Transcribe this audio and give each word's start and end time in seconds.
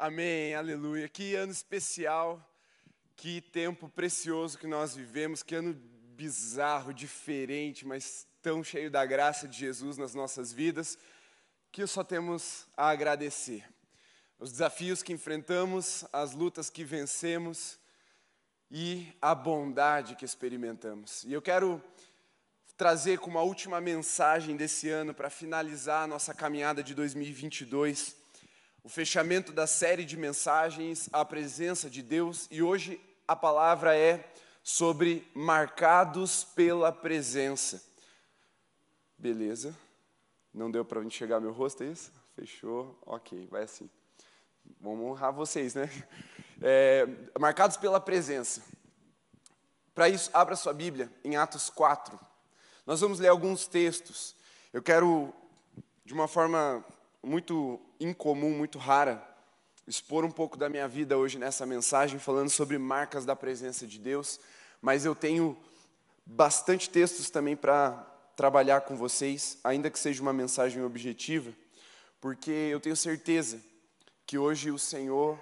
Amém, 0.00 0.54
aleluia. 0.54 1.08
Que 1.08 1.34
ano 1.34 1.50
especial, 1.50 2.40
que 3.16 3.40
tempo 3.40 3.88
precioso 3.88 4.56
que 4.56 4.68
nós 4.68 4.94
vivemos, 4.94 5.42
que 5.42 5.56
ano 5.56 5.74
bizarro, 6.14 6.94
diferente, 6.94 7.84
mas 7.84 8.24
tão 8.40 8.62
cheio 8.62 8.92
da 8.92 9.04
graça 9.04 9.48
de 9.48 9.58
Jesus 9.58 9.98
nas 9.98 10.14
nossas 10.14 10.52
vidas, 10.52 10.96
que 11.72 11.84
só 11.84 12.04
temos 12.04 12.68
a 12.76 12.90
agradecer. 12.90 13.64
Os 14.38 14.52
desafios 14.52 15.02
que 15.02 15.12
enfrentamos, 15.12 16.04
as 16.12 16.32
lutas 16.32 16.70
que 16.70 16.84
vencemos 16.84 17.76
e 18.70 19.12
a 19.20 19.34
bondade 19.34 20.14
que 20.14 20.24
experimentamos. 20.24 21.24
E 21.24 21.32
eu 21.32 21.42
quero 21.42 21.82
trazer 22.76 23.18
como 23.18 23.36
a 23.36 23.42
última 23.42 23.80
mensagem 23.80 24.56
desse 24.56 24.88
ano 24.88 25.12
para 25.12 25.28
finalizar 25.28 26.04
a 26.04 26.06
nossa 26.06 26.32
caminhada 26.32 26.84
de 26.84 26.94
2022 26.94 28.27
o 28.88 28.90
fechamento 28.90 29.52
da 29.52 29.66
série 29.66 30.02
de 30.02 30.16
mensagens 30.16 31.10
A 31.12 31.22
Presença 31.22 31.90
de 31.90 32.02
Deus 32.02 32.48
e 32.50 32.62
hoje 32.62 32.98
a 33.28 33.36
palavra 33.36 33.94
é 33.94 34.32
sobre 34.62 35.30
marcados 35.34 36.42
pela 36.42 36.90
presença. 36.90 37.84
Beleza? 39.18 39.76
Não 40.54 40.70
deu 40.70 40.86
para 40.86 41.04
enxergar 41.04 41.38
meu 41.38 41.52
rosto, 41.52 41.82
é 41.82 41.88
isso? 41.88 42.10
Fechou? 42.34 42.98
Ok, 43.04 43.46
vai 43.50 43.64
assim. 43.64 43.90
Vamos 44.80 45.04
honrar 45.04 45.34
vocês, 45.34 45.74
né? 45.74 45.90
É, 46.62 47.06
marcados 47.38 47.76
pela 47.76 48.00
presença. 48.00 48.62
Para 49.94 50.08
isso, 50.08 50.30
abra 50.32 50.56
sua 50.56 50.72
Bíblia 50.72 51.12
em 51.22 51.36
Atos 51.36 51.68
4. 51.68 52.18
Nós 52.86 53.02
vamos 53.02 53.20
ler 53.20 53.28
alguns 53.28 53.66
textos. 53.66 54.34
Eu 54.72 54.82
quero, 54.82 55.30
de 56.06 56.14
uma 56.14 56.26
forma 56.26 56.82
muito 57.22 57.80
incomum, 57.98 58.50
muito 58.50 58.78
rara, 58.78 59.22
expor 59.86 60.24
um 60.24 60.30
pouco 60.30 60.56
da 60.56 60.68
minha 60.68 60.86
vida 60.86 61.16
hoje 61.16 61.38
nessa 61.38 61.64
mensagem, 61.64 62.18
falando 62.18 62.50
sobre 62.50 62.78
marcas 62.78 63.24
da 63.24 63.34
presença 63.34 63.86
de 63.86 63.98
Deus, 63.98 64.38
mas 64.80 65.04
eu 65.04 65.14
tenho 65.14 65.56
bastante 66.24 66.90
textos 66.90 67.30
também 67.30 67.56
para 67.56 67.92
trabalhar 68.36 68.82
com 68.82 68.96
vocês, 68.96 69.58
ainda 69.64 69.90
que 69.90 69.98
seja 69.98 70.22
uma 70.22 70.32
mensagem 70.32 70.82
objetiva, 70.82 71.52
porque 72.20 72.50
eu 72.50 72.78
tenho 72.78 72.96
certeza 72.96 73.60
que 74.26 74.38
hoje 74.38 74.70
o 74.70 74.78
Senhor 74.78 75.40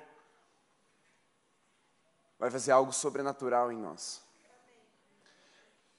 vai 2.38 2.50
fazer 2.50 2.70
algo 2.70 2.92
sobrenatural 2.92 3.72
em 3.72 3.76
nós. 3.76 4.22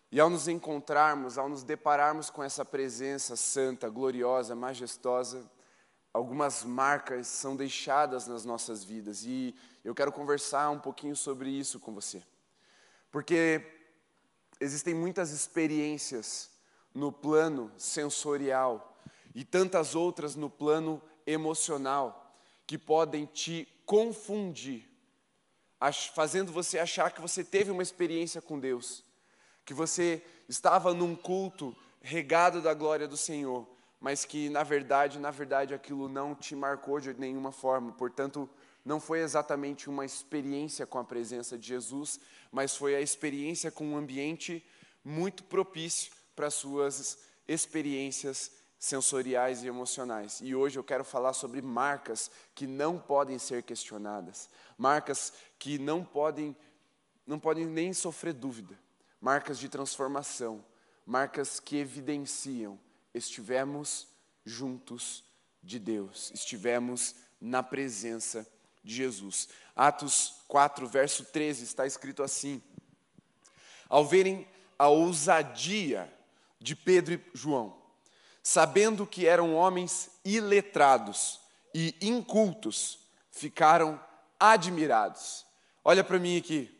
E 0.09 0.19
ao 0.19 0.29
nos 0.29 0.47
encontrarmos, 0.47 1.37
ao 1.37 1.49
nos 1.49 1.63
depararmos 1.63 2.29
com 2.29 2.41
essa 2.41 2.63
presença 2.63 3.35
santa, 3.35 3.89
gloriosa, 3.89 4.55
majestosa, 4.55 5.45
algumas 6.17 6.63
marcas 6.63 7.27
são 7.27 7.55
deixadas 7.55 8.25
nas 8.25 8.43
nossas 8.43 8.83
vidas 8.83 9.23
e 9.23 9.55
eu 9.85 9.93
quero 9.93 10.11
conversar 10.11 10.71
um 10.71 10.79
pouquinho 10.79 11.15
sobre 11.15 11.47
isso 11.49 11.79
com 11.79 11.93
você. 11.93 12.23
Porque 13.11 13.61
existem 14.59 14.95
muitas 14.95 15.29
experiências 15.29 16.49
no 16.93 17.11
plano 17.11 17.71
sensorial 17.77 18.97
e 19.35 19.45
tantas 19.45 19.93
outras 19.93 20.35
no 20.35 20.49
plano 20.49 20.99
emocional 21.25 22.35
que 22.65 22.79
podem 22.79 23.25
te 23.27 23.67
confundir, 23.85 24.89
fazendo 26.15 26.51
você 26.51 26.79
achar 26.79 27.11
que 27.11 27.21
você 27.21 27.43
teve 27.43 27.69
uma 27.69 27.83
experiência 27.83 28.41
com 28.41 28.59
Deus, 28.59 29.03
que 29.63 29.73
você 29.73 30.25
estava 30.49 30.95
num 30.95 31.15
culto 31.15 31.77
regado 32.01 32.59
da 32.59 32.73
glória 32.73 33.07
do 33.07 33.15
Senhor, 33.15 33.67
mas 33.99 34.25
que 34.25 34.49
na 34.49 34.63
verdade, 34.63 35.19
na 35.19 35.31
verdade 35.31 35.73
aquilo 35.73 36.07
não 36.07 36.35
te 36.35 36.55
marcou 36.55 36.99
de 36.99 37.13
nenhuma 37.13 37.51
forma. 37.51 37.91
Portanto, 37.91 38.49
não 38.85 38.99
foi 38.99 39.19
exatamente 39.19 39.89
uma 39.89 40.05
experiência 40.05 40.85
com 40.85 40.99
a 40.99 41.03
presença 41.03 41.57
de 41.57 41.67
Jesus, 41.67 42.19
mas 42.51 42.75
foi 42.75 42.95
a 42.95 43.01
experiência 43.01 43.69
com 43.71 43.85
um 43.85 43.97
ambiente 43.97 44.65
muito 45.03 45.43
propício 45.43 46.11
para 46.35 46.49
suas 46.49 47.17
experiências 47.47 48.51
sensoriais 48.79 49.63
e 49.63 49.67
emocionais. 49.67 50.39
E 50.41 50.53
hoje 50.53 50.77
eu 50.77 50.83
quero 50.83 51.03
falar 51.03 51.33
sobre 51.33 51.61
marcas 51.61 52.29
que 52.53 52.67
não 52.67 52.99
podem 52.99 53.39
ser 53.39 53.63
questionadas, 53.63 54.49
marcas 54.77 55.33
que 55.57 55.77
não 55.77 56.03
podem 56.03 56.55
não 57.25 57.37
podem 57.37 57.65
nem 57.65 57.91
sofrer 57.91 58.31
dúvida, 58.31 58.79
marcas 59.19 59.59
de 59.59 59.67
transformação, 59.67 60.63
marcas 61.05 61.59
que 61.59 61.75
evidenciam 61.75 62.79
estivemos 63.13 64.07
juntos 64.45 65.23
de 65.61 65.79
Deus, 65.79 66.31
estivemos 66.33 67.15
na 67.39 67.61
presença 67.61 68.47
de 68.83 68.95
Jesus. 68.95 69.49
Atos 69.75 70.41
4, 70.47 70.87
verso 70.87 71.25
13, 71.25 71.63
está 71.63 71.85
escrito 71.85 72.23
assim: 72.23 72.61
Ao 73.89 74.05
verem 74.05 74.47
a 74.79 74.87
ousadia 74.87 76.11
de 76.59 76.75
Pedro 76.75 77.15
e 77.15 77.23
João, 77.33 77.75
sabendo 78.41 79.05
que 79.05 79.27
eram 79.27 79.53
homens 79.53 80.09
iletrados 80.23 81.39
e 81.73 81.95
incultos, 82.01 82.99
ficaram 83.31 83.99
admirados. 84.39 85.45
Olha 85.83 86.03
para 86.03 86.19
mim 86.19 86.37
aqui. 86.37 86.73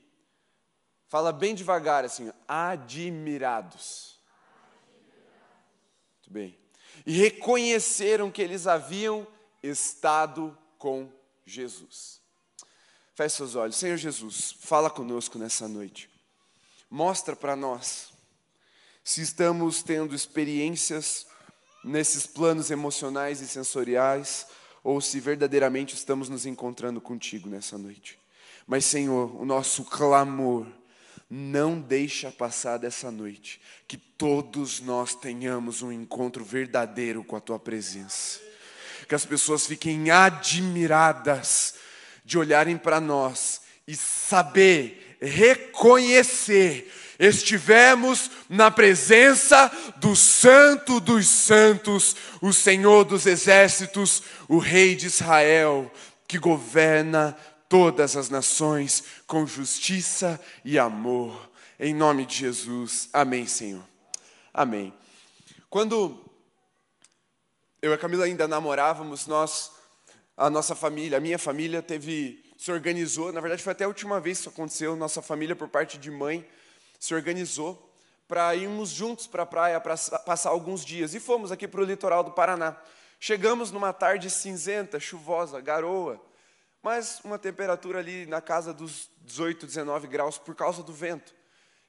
Fala 1.08 1.32
bem 1.32 1.56
devagar 1.56 2.04
assim, 2.04 2.32
admirados. 2.48 4.17
Muito 6.28 6.34
bem. 6.34 6.58
E 7.06 7.14
reconheceram 7.14 8.30
que 8.30 8.42
eles 8.42 8.68
haviam 8.68 9.26
estado 9.64 10.58
com 10.78 11.10
Jesus. 11.46 12.20
Feche 13.16 13.38
seus 13.38 13.56
olhos. 13.56 13.78
Senhor 13.78 13.98
Jesus, 13.98 14.56
fala 14.60 14.90
conosco 14.90 15.40
nessa 15.40 15.68
noite. 15.68 16.10
Mostra 16.90 17.36
para 17.36 17.56
nós 17.56 18.10
se 19.04 19.22
estamos 19.22 19.82
tendo 19.82 20.14
experiências 20.14 21.26
nesses 21.84 22.28
planos 22.28 22.70
emocionais 22.70 23.40
e 23.40 23.48
sensoriais 23.48 24.48
ou 24.84 25.00
se 25.00 25.20
verdadeiramente 25.20 25.96
estamos 25.96 26.28
nos 26.28 26.46
encontrando 26.46 27.00
contigo 27.00 27.50
nessa 27.50 27.78
noite. 27.78 28.20
Mas, 28.66 28.84
Senhor, 28.84 29.34
o 29.42 29.46
nosso 29.46 29.86
clamor 29.86 30.68
não 31.30 31.80
deixa 31.80 32.32
passar 32.32 32.78
dessa 32.78 33.12
noite, 33.12 33.60
que 33.88 33.98
todos 33.98 34.80
nós 34.80 35.14
tenhamos 35.14 35.82
um 35.82 35.92
encontro 35.92 36.44
verdadeiro 36.44 37.24
com 37.24 37.36
a 37.36 37.42
tua 37.42 37.60
presença. 37.60 38.40
Que 39.08 39.16
as 39.16 39.26
pessoas 39.26 39.66
fiquem 39.66 40.10
admiradas 40.10 41.76
de 42.24 42.38
olharem 42.38 42.78
para 42.78 43.00
nós 43.00 43.62
e 43.88 43.96
saber, 43.96 45.18
reconhecer, 45.22 46.92
estivemos 47.20 48.30
na 48.50 48.70
presença 48.70 49.72
do 49.98 50.16
Santo 50.16 51.00
dos 51.00 51.28
Santos, 51.28 52.16
o 52.42 52.54
Senhor 52.54 53.06
dos 53.06 53.26
Exércitos, 53.26 54.24
o 54.48 54.58
Rei 54.58 54.96
de 54.96 55.08
Israel, 55.08 55.92
que 56.28 56.38
governa 56.38 57.36
todas 57.70 58.16
as 58.16 58.30
nações 58.30 59.04
com 59.26 59.46
justiça 59.46 60.40
e 60.64 60.80
amor. 60.80 61.50
Em 61.80 61.94
nome 61.94 62.26
de 62.26 62.36
Jesus. 62.36 63.10
Amém, 63.14 63.46
Senhor. 63.46 63.84
Amém. 64.54 64.94
Quando 65.70 66.20
eu 67.82 67.92
e 67.92 67.94
a 67.94 67.98
Camila 67.98 68.26
ainda 68.26 68.48
namorávamos, 68.48 69.28
nós, 69.28 69.72
a 70.36 70.50
nossa 70.50 70.76
família, 70.76 71.18
a 71.18 71.22
minha 71.22 71.38
família 71.38 71.82
teve, 71.82 72.44
se 72.58 72.72
organizou, 72.72 73.32
na 73.32 73.40
verdade 73.40 73.62
foi 73.62 73.74
até 73.74 73.84
a 73.84 73.88
última 73.88 74.20
vez 74.20 74.38
que 74.38 74.42
isso 74.42 74.50
aconteceu, 74.50 74.96
nossa 74.96 75.22
família 75.22 75.56
por 75.56 75.68
parte 75.68 75.98
de 75.98 76.10
mãe 76.10 76.48
se 77.00 77.14
organizou 77.14 77.84
para 78.28 78.56
irmos 78.56 78.90
juntos 78.90 79.28
para 79.28 79.44
a 79.44 79.46
praia 79.46 79.80
para 79.80 79.96
passar 80.26 80.50
alguns 80.50 80.84
dias. 80.84 81.14
E 81.14 81.20
fomos 81.20 81.52
aqui 81.52 81.68
para 81.68 81.82
o 81.82 81.84
litoral 81.84 82.24
do 82.24 82.32
Paraná. 82.32 82.76
Chegamos 83.20 83.72
numa 83.72 83.94
tarde 83.94 84.30
cinzenta, 84.30 85.00
chuvosa, 85.00 85.62
garoa 85.62 86.20
mas 86.82 87.20
uma 87.24 87.38
temperatura 87.38 88.00
ali 88.00 88.26
na 88.26 88.42
casa 88.42 88.74
dos 88.74 89.10
18, 89.22 89.66
19 89.66 90.08
graus 90.08 90.38
por 90.38 90.56
causa 90.56 90.82
do 90.84 90.94
vento. 90.94 91.34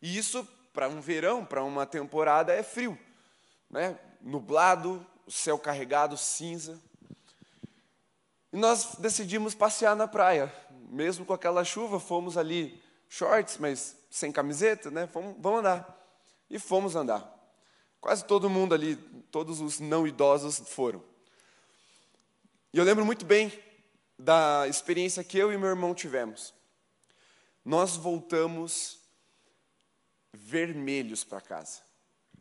E 0.00 0.16
isso, 0.16 0.46
para 0.72 0.88
um 0.88 1.00
verão, 1.00 1.44
para 1.44 1.62
uma 1.62 1.86
temporada, 1.86 2.52
é 2.52 2.62
frio. 2.62 2.98
Né? 3.70 3.98
Nublado, 4.20 5.04
céu 5.28 5.58
carregado, 5.58 6.16
cinza. 6.16 6.80
E 8.52 8.56
nós 8.56 8.96
decidimos 8.98 9.54
passear 9.54 9.94
na 9.94 10.08
praia. 10.08 10.52
Mesmo 10.90 11.24
com 11.24 11.34
aquela 11.34 11.64
chuva, 11.64 12.00
fomos 12.00 12.38
ali, 12.38 12.82
shorts, 13.08 13.58
mas 13.58 13.96
sem 14.10 14.32
camiseta, 14.32 14.90
né? 14.90 15.06
Fomos, 15.06 15.36
vamos 15.38 15.60
andar. 15.60 16.08
E 16.48 16.58
fomos 16.58 16.96
andar. 16.96 17.38
Quase 18.00 18.24
todo 18.24 18.48
mundo 18.48 18.74
ali, 18.74 18.96
todos 19.30 19.60
os 19.60 19.80
não 19.80 20.06
idosos 20.06 20.58
foram. 20.70 21.02
E 22.72 22.78
eu 22.78 22.84
lembro 22.84 23.04
muito 23.04 23.26
bem 23.26 23.52
da 24.18 24.66
experiência 24.68 25.22
que 25.22 25.38
eu 25.38 25.52
e 25.52 25.56
meu 25.56 25.68
irmão 25.68 25.94
tivemos. 25.94 26.52
Nós 27.64 27.96
voltamos 27.96 28.98
vermelhos 30.32 31.22
para 31.22 31.40
casa 31.40 31.80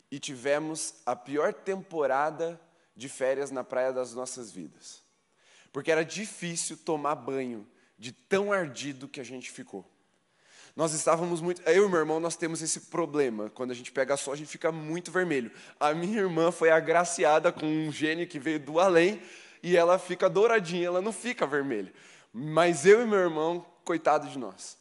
e 0.09 0.19
tivemos 0.19 0.95
a 1.05 1.15
pior 1.15 1.53
temporada 1.53 2.59
de 2.95 3.07
férias 3.07 3.51
na 3.51 3.63
praia 3.63 3.93
das 3.93 4.13
nossas 4.13 4.51
vidas. 4.51 5.05
porque 5.71 5.91
era 5.91 6.03
difícil 6.03 6.75
tomar 6.77 7.13
banho 7.13 7.67
de 7.99 8.11
tão 8.11 8.51
ardido 8.51 9.07
que 9.07 9.19
a 9.19 9.23
gente 9.23 9.51
ficou. 9.51 9.85
Nós 10.75 10.93
estávamos 10.93 11.39
muito. 11.41 11.61
Eu 11.63 11.85
e 11.85 11.89
meu 11.89 11.99
irmão, 11.99 12.19
nós 12.19 12.35
temos 12.35 12.61
esse 12.61 12.81
problema. 12.81 13.49
Quando 13.51 13.71
a 13.71 13.73
gente 13.75 13.91
pega 13.91 14.17
sol, 14.17 14.33
a 14.33 14.37
gente 14.37 14.47
fica 14.47 14.71
muito 14.71 15.11
vermelho. 15.11 15.51
A 15.79 15.93
minha 15.93 16.19
irmã 16.19 16.51
foi 16.51 16.71
agraciada 16.71 17.51
com 17.51 17.65
um 17.65 17.91
gênio 17.91 18.27
que 18.27 18.39
veio 18.39 18.59
do 18.59 18.79
além 18.79 19.21
e 19.61 19.75
ela 19.75 19.97
fica 19.97 20.29
douradinha, 20.29 20.87
ela 20.87 21.01
não 21.01 21.11
fica 21.11 21.45
vermelha. 21.45 21.91
Mas 22.33 22.85
eu 22.85 23.01
e 23.01 23.05
meu 23.05 23.19
irmão, 23.19 23.65
coitado 23.83 24.27
de 24.27 24.37
nós. 24.37 24.77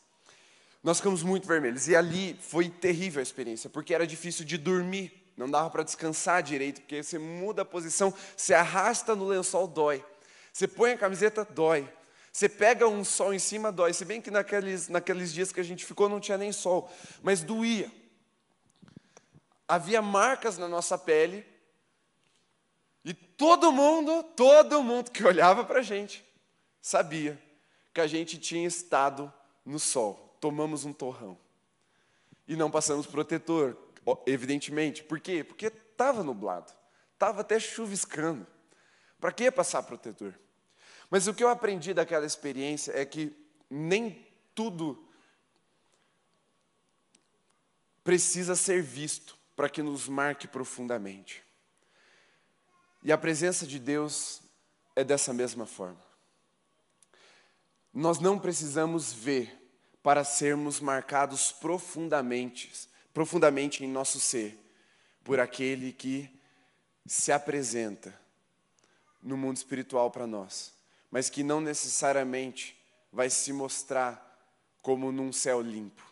Nós 0.83 0.99
ficamos 0.99 1.23
muito 1.23 1.49
vermelhos. 1.49 1.89
E 1.89 1.97
ali 1.97 2.39
foi 2.41 2.69
terrível 2.69 3.21
a 3.21 3.23
experiência, 3.23 3.69
porque 3.69 3.95
era 3.95 4.07
difícil 4.07 4.45
de 4.45 4.57
dormir. 4.57 5.13
Não 5.37 5.51
dava 5.51 5.69
para 5.69 5.83
descansar 5.83 6.43
direito, 6.43 6.81
porque 6.81 7.03
você 7.03 7.19
muda 7.19 7.63
a 7.63 7.65
posição, 7.65 8.15
se 8.37 8.55
arrasta 8.55 9.15
no 9.15 9.27
lençol, 9.27 9.67
dói. 9.67 10.05
Você 10.53 10.67
põe 10.67 10.93
a 10.93 10.97
camiseta, 10.97 11.45
dói. 11.45 11.89
Você 12.33 12.49
pega 12.49 12.87
um 12.87 13.05
sol 13.05 13.35
em 13.35 13.39
cima, 13.39 13.73
dói. 13.73 13.93
Se 13.93 14.05
bem 14.05 14.21
que 14.21 14.31
naqueles, 14.31 14.89
naqueles 14.89 15.33
dias 15.33 15.53
que 15.53 15.61
a 15.61 15.65
gente 15.65 15.85
ficou 15.85 16.09
não 16.09 16.21
tinha 16.21 16.39
nem 16.39 16.53
sol, 16.53 16.91
mas 17.23 17.43
doía. 17.43 17.91
Havia 19.67 20.01
marcas 20.01 20.57
na 20.57 20.69
nossa 20.69 20.97
pele, 20.97 21.45
e 23.07 23.15
todo 23.15 23.71
mundo, 23.71 24.25
todo 24.35 24.83
mundo 24.83 25.13
que 25.13 25.23
olhava 25.23 25.65
para 25.65 25.79
a 25.79 25.83
gente, 25.83 26.27
sabia 26.83 27.41
que 27.95 28.01
a 28.01 28.07
gente 28.09 28.37
tinha 28.37 28.67
estado 28.67 29.33
no 29.65 29.79
sol. 29.79 30.37
Tomamos 30.41 30.85
um 30.85 30.93
torrão. 30.93 31.39
E 32.49 32.57
não 32.57 32.69
passamos 32.69 33.07
protetor, 33.07 33.77
evidentemente. 34.27 35.05
Por 35.05 35.21
quê? 35.21 35.45
Porque 35.45 35.67
estava 35.67 36.25
nublado, 36.25 36.73
estava 37.13 37.43
até 37.43 37.61
chuviscando. 37.61 38.45
Para 39.21 39.31
que 39.31 39.53
passar 39.53 39.85
protetor? 39.85 40.35
Mas 41.09 41.29
o 41.29 41.35
que 41.35 41.45
eu 41.45 41.49
aprendi 41.49 41.95
daquela 41.95 42.27
experiência 42.27 42.91
é 42.91 43.05
que 43.05 43.33
nem 43.71 44.27
tudo 44.53 45.09
precisa 48.03 48.57
ser 48.57 48.83
visto 48.83 49.39
para 49.55 49.69
que 49.69 49.81
nos 49.81 50.09
marque 50.09 50.49
profundamente. 50.49 51.46
E 53.07 53.11
a 53.11 53.17
presença 53.17 53.67
de 53.67 53.79
Deus 53.79 54.43
é 54.95 55.03
dessa 55.03 55.33
mesma 55.33 55.65
forma. 55.65 56.05
Nós 57.95 58.19
não 58.19 58.39
precisamos 58.39 59.11
ver 59.11 59.57
para 60.03 60.25
sermos 60.25 60.79
marcados 60.79 61.51
profundamente, 61.53 62.71
profundamente 63.15 63.83
em 63.83 63.89
nosso 63.89 64.21
ser 64.21 64.59
por 65.25 65.41
aquele 65.41 65.91
que 65.91 66.29
se 67.07 67.33
apresenta 67.33 68.15
no 69.23 69.39
mundo 69.39 69.57
espiritual 69.57 70.11
para 70.11 70.27
nós 70.27 70.77
mas 71.11 71.31
que 71.31 71.43
não 71.43 71.63
necessariamente 71.63 72.77
vai 73.13 73.31
se 73.31 73.53
mostrar 73.53 74.23
como 74.83 75.11
num 75.11 75.33
céu 75.33 75.61
limpo. 75.63 76.03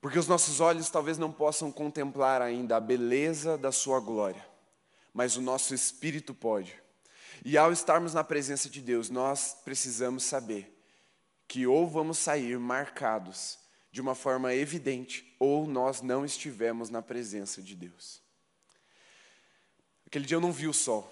Porque 0.00 0.18
os 0.18 0.26
nossos 0.26 0.60
olhos 0.60 0.88
talvez 0.88 1.18
não 1.18 1.30
possam 1.30 1.70
contemplar 1.70 2.40
ainda 2.40 2.76
a 2.76 2.80
beleza 2.80 3.58
da 3.58 3.72
Sua 3.72 4.00
glória, 4.00 4.42
mas 5.12 5.36
o 5.36 5.42
nosso 5.42 5.74
espírito 5.74 6.34
pode. 6.34 6.80
E 7.44 7.56
ao 7.56 7.72
estarmos 7.72 8.14
na 8.14 8.24
presença 8.24 8.68
de 8.68 8.80
Deus, 8.80 9.10
nós 9.10 9.56
precisamos 9.64 10.24
saber 10.24 10.74
que 11.46 11.66
ou 11.66 11.88
vamos 11.88 12.18
sair 12.18 12.58
marcados 12.58 13.58
de 13.90 14.00
uma 14.00 14.14
forma 14.14 14.54
evidente, 14.54 15.34
ou 15.38 15.66
nós 15.66 16.02
não 16.02 16.24
estivemos 16.24 16.90
na 16.90 17.00
presença 17.00 17.62
de 17.62 17.74
Deus. 17.74 18.22
Aquele 20.06 20.26
dia 20.26 20.36
eu 20.36 20.40
não 20.40 20.52
vi 20.52 20.68
o 20.68 20.74
sol, 20.74 21.10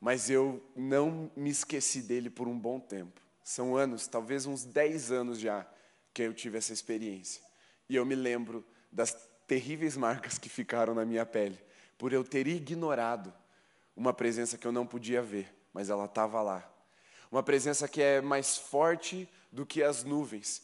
mas 0.00 0.28
eu 0.28 0.62
não 0.74 1.30
me 1.36 1.50
esqueci 1.50 2.02
dele 2.02 2.28
por 2.28 2.48
um 2.48 2.58
bom 2.58 2.80
tempo. 2.80 3.20
São 3.42 3.76
anos, 3.76 4.06
talvez 4.08 4.44
uns 4.44 4.64
10 4.64 5.12
anos 5.12 5.38
já, 5.38 5.66
que 6.12 6.22
eu 6.22 6.34
tive 6.34 6.58
essa 6.58 6.72
experiência. 6.72 7.42
E 7.88 7.94
eu 7.94 8.04
me 8.04 8.14
lembro 8.14 8.66
das 8.90 9.16
terríveis 9.46 9.96
marcas 9.96 10.38
que 10.38 10.48
ficaram 10.48 10.94
na 10.94 11.04
minha 11.04 11.24
pele, 11.24 11.58
por 11.98 12.12
eu 12.12 12.22
ter 12.22 12.46
ignorado 12.46 13.32
uma 13.96 14.12
presença 14.12 14.58
que 14.58 14.66
eu 14.66 14.72
não 14.72 14.86
podia 14.86 15.22
ver, 15.22 15.52
mas 15.72 15.90
ela 15.90 16.04
estava 16.04 16.42
lá. 16.42 16.68
Uma 17.30 17.42
presença 17.42 17.88
que 17.88 18.02
é 18.02 18.20
mais 18.20 18.56
forte 18.56 19.28
do 19.50 19.64
que 19.64 19.82
as 19.82 20.04
nuvens, 20.04 20.62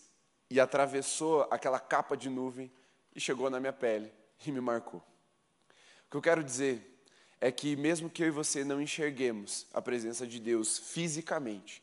e 0.52 0.61
atravessou 0.61 1.49
aquela 1.50 1.81
capa 1.81 2.14
de 2.14 2.29
nuvem 2.29 2.70
e 3.14 3.20
chegou 3.20 3.49
na 3.49 3.58
minha 3.58 3.73
pele 3.73 4.12
e 4.46 4.52
me 4.52 4.61
marcou. 4.61 5.00
O 5.00 6.11
que 6.11 6.17
eu 6.19 6.20
quero 6.20 6.44
dizer 6.44 7.02
é 7.40 7.50
que, 7.50 7.75
mesmo 7.75 8.11
que 8.11 8.23
eu 8.23 8.26
e 8.26 8.31
você 8.31 8.62
não 8.62 8.78
enxerguemos 8.78 9.67
a 9.73 9.81
presença 9.81 10.26
de 10.26 10.38
Deus 10.38 10.78
fisicamente, 10.78 11.82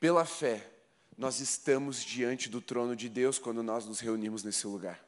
pela 0.00 0.24
fé, 0.24 0.66
nós 1.14 1.40
estamos 1.40 2.02
diante 2.02 2.48
do 2.48 2.62
trono 2.62 2.96
de 2.96 3.06
Deus 3.10 3.38
quando 3.38 3.62
nós 3.62 3.84
nos 3.84 4.00
reunimos 4.00 4.42
nesse 4.42 4.66
lugar. 4.66 5.03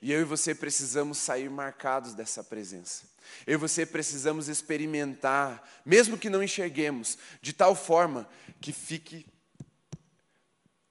E 0.00 0.12
eu 0.12 0.20
e 0.20 0.24
você 0.24 0.54
precisamos 0.54 1.18
sair 1.18 1.50
marcados 1.50 2.14
dessa 2.14 2.44
presença. 2.44 3.04
Eu 3.46 3.54
e 3.54 3.56
você 3.56 3.84
precisamos 3.84 4.48
experimentar, 4.48 5.68
mesmo 5.84 6.16
que 6.16 6.30
não 6.30 6.42
enxerguemos, 6.42 7.18
de 7.42 7.52
tal 7.52 7.74
forma 7.74 8.28
que 8.60 8.72
fique 8.72 9.26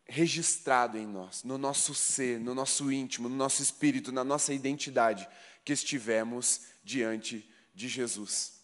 registrado 0.06 0.98
em 0.98 1.06
nós, 1.06 1.44
no 1.44 1.58
nosso 1.58 1.94
ser, 1.94 2.40
no 2.40 2.56
nosso 2.56 2.92
íntimo, 2.92 3.28
no 3.28 3.36
nosso 3.36 3.62
espírito, 3.62 4.12
na 4.12 4.24
nossa 4.24 4.54
identidade, 4.54 5.28
que 5.66 5.74
estivemos 5.74 6.62
diante 6.84 7.50
de 7.74 7.88
Jesus. 7.88 8.62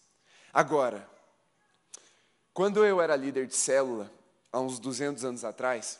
Agora, 0.52 1.08
quando 2.52 2.84
eu 2.84 3.00
era 3.00 3.16
líder 3.16 3.46
de 3.46 3.54
célula, 3.56 4.10
há 4.50 4.60
uns 4.60 4.78
200 4.78 5.24
anos 5.24 5.44
atrás, 5.44 5.98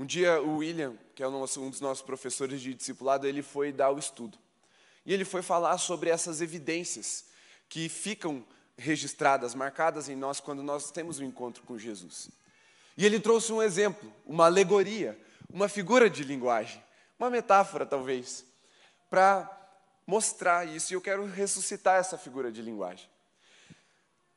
um 0.00 0.06
dia 0.06 0.40
o 0.40 0.56
William, 0.56 0.96
que 1.14 1.22
é 1.22 1.28
um 1.28 1.38
dos 1.68 1.80
nossos 1.82 2.02
professores 2.02 2.62
de 2.62 2.72
discipulado, 2.72 3.26
ele 3.26 3.42
foi 3.42 3.70
dar 3.70 3.90
o 3.90 3.98
estudo. 3.98 4.38
E 5.04 5.12
ele 5.12 5.26
foi 5.26 5.42
falar 5.42 5.76
sobre 5.76 6.08
essas 6.08 6.40
evidências 6.40 7.26
que 7.68 7.86
ficam 7.86 8.42
registradas, 8.78 9.54
marcadas 9.54 10.08
em 10.08 10.16
nós 10.16 10.40
quando 10.40 10.62
nós 10.62 10.90
temos 10.90 11.18
um 11.18 11.24
encontro 11.24 11.62
com 11.64 11.76
Jesus. 11.76 12.30
E 12.96 13.04
ele 13.04 13.20
trouxe 13.20 13.52
um 13.52 13.60
exemplo, 13.60 14.10
uma 14.24 14.46
alegoria, 14.46 15.20
uma 15.52 15.68
figura 15.68 16.08
de 16.08 16.24
linguagem, 16.24 16.82
uma 17.18 17.28
metáfora 17.28 17.84
talvez, 17.84 18.42
para 19.10 19.50
mostrar 20.06 20.66
isso 20.66 20.94
e 20.94 20.96
eu 20.96 21.02
quero 21.02 21.26
ressuscitar 21.26 21.98
essa 21.98 22.16
figura 22.16 22.50
de 22.50 22.62
linguagem. 22.62 23.06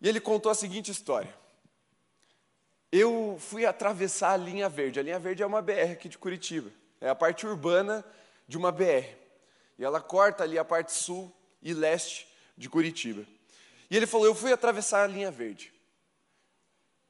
E 0.01 0.09
ele 0.09 0.19
contou 0.19 0.51
a 0.51 0.56
seguinte 0.56 0.92
história. 0.92 1.33
Eu 2.95 3.38
fui 3.40 3.66
atravessar 3.66 4.33
a 4.33 4.38
linha 4.38 4.69
verde. 4.69 5.00
A 5.00 5.04
linha 5.04 5.18
verde 5.18 5.42
é 5.42 5.45
uma 5.47 5.64
BR 5.64 5.94
aqui 5.94 6.07
de 6.07 6.16
Curitiba. 6.16 6.69
É 7.02 7.09
a 7.09 7.16
parte 7.16 7.44
urbana 7.44 8.06
de 8.47 8.56
uma 8.56 8.71
BR. 8.71 9.07
E 9.80 9.83
ela 9.83 10.00
corta 10.00 10.44
ali 10.44 10.59
a 10.59 10.64
parte 10.64 10.92
sul 10.92 11.35
e 11.59 11.73
leste 11.73 12.28
de 12.56 12.69
Curitiba. 12.69 13.26
E 13.90 13.97
ele 13.97 14.06
falou: 14.06 14.28
Eu 14.28 14.35
fui 14.35 14.54
atravessar 14.54 15.04
a 15.04 15.07
linha 15.07 15.31
verde. 15.31 15.73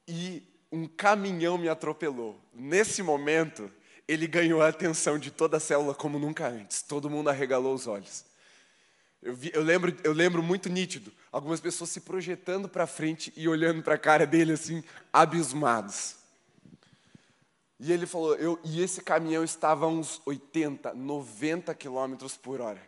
E 0.08 0.42
um 0.72 0.88
caminhão 0.88 1.58
me 1.58 1.68
atropelou. 1.68 2.40
Nesse 2.54 3.02
momento, 3.02 3.70
ele 4.08 4.26
ganhou 4.26 4.62
a 4.62 4.68
atenção 4.68 5.18
de 5.18 5.30
toda 5.30 5.58
a 5.58 5.60
célula 5.60 5.94
como 5.94 6.18
nunca 6.18 6.48
antes. 6.48 6.80
Todo 6.80 7.10
mundo 7.10 7.28
arregalou 7.28 7.74
os 7.74 7.86
olhos. 7.86 8.24
Eu, 9.24 9.34
vi, 9.34 9.50
eu, 9.54 9.62
lembro, 9.62 9.96
eu 10.04 10.12
lembro 10.12 10.42
muito 10.42 10.68
nítido, 10.68 11.10
algumas 11.32 11.58
pessoas 11.58 11.88
se 11.88 12.02
projetando 12.02 12.68
para 12.68 12.86
frente 12.86 13.32
e 13.34 13.48
olhando 13.48 13.82
para 13.82 13.94
a 13.94 13.98
cara 13.98 14.26
dele 14.26 14.52
assim, 14.52 14.84
abismados. 15.10 16.16
E 17.80 17.90
ele 17.90 18.04
falou, 18.04 18.34
eu, 18.34 18.60
e 18.62 18.82
esse 18.82 19.00
caminhão 19.00 19.42
estava 19.42 19.86
a 19.86 19.88
uns 19.88 20.20
80, 20.26 20.92
90 20.92 21.74
quilômetros 21.74 22.36
por 22.36 22.60
hora. 22.60 22.80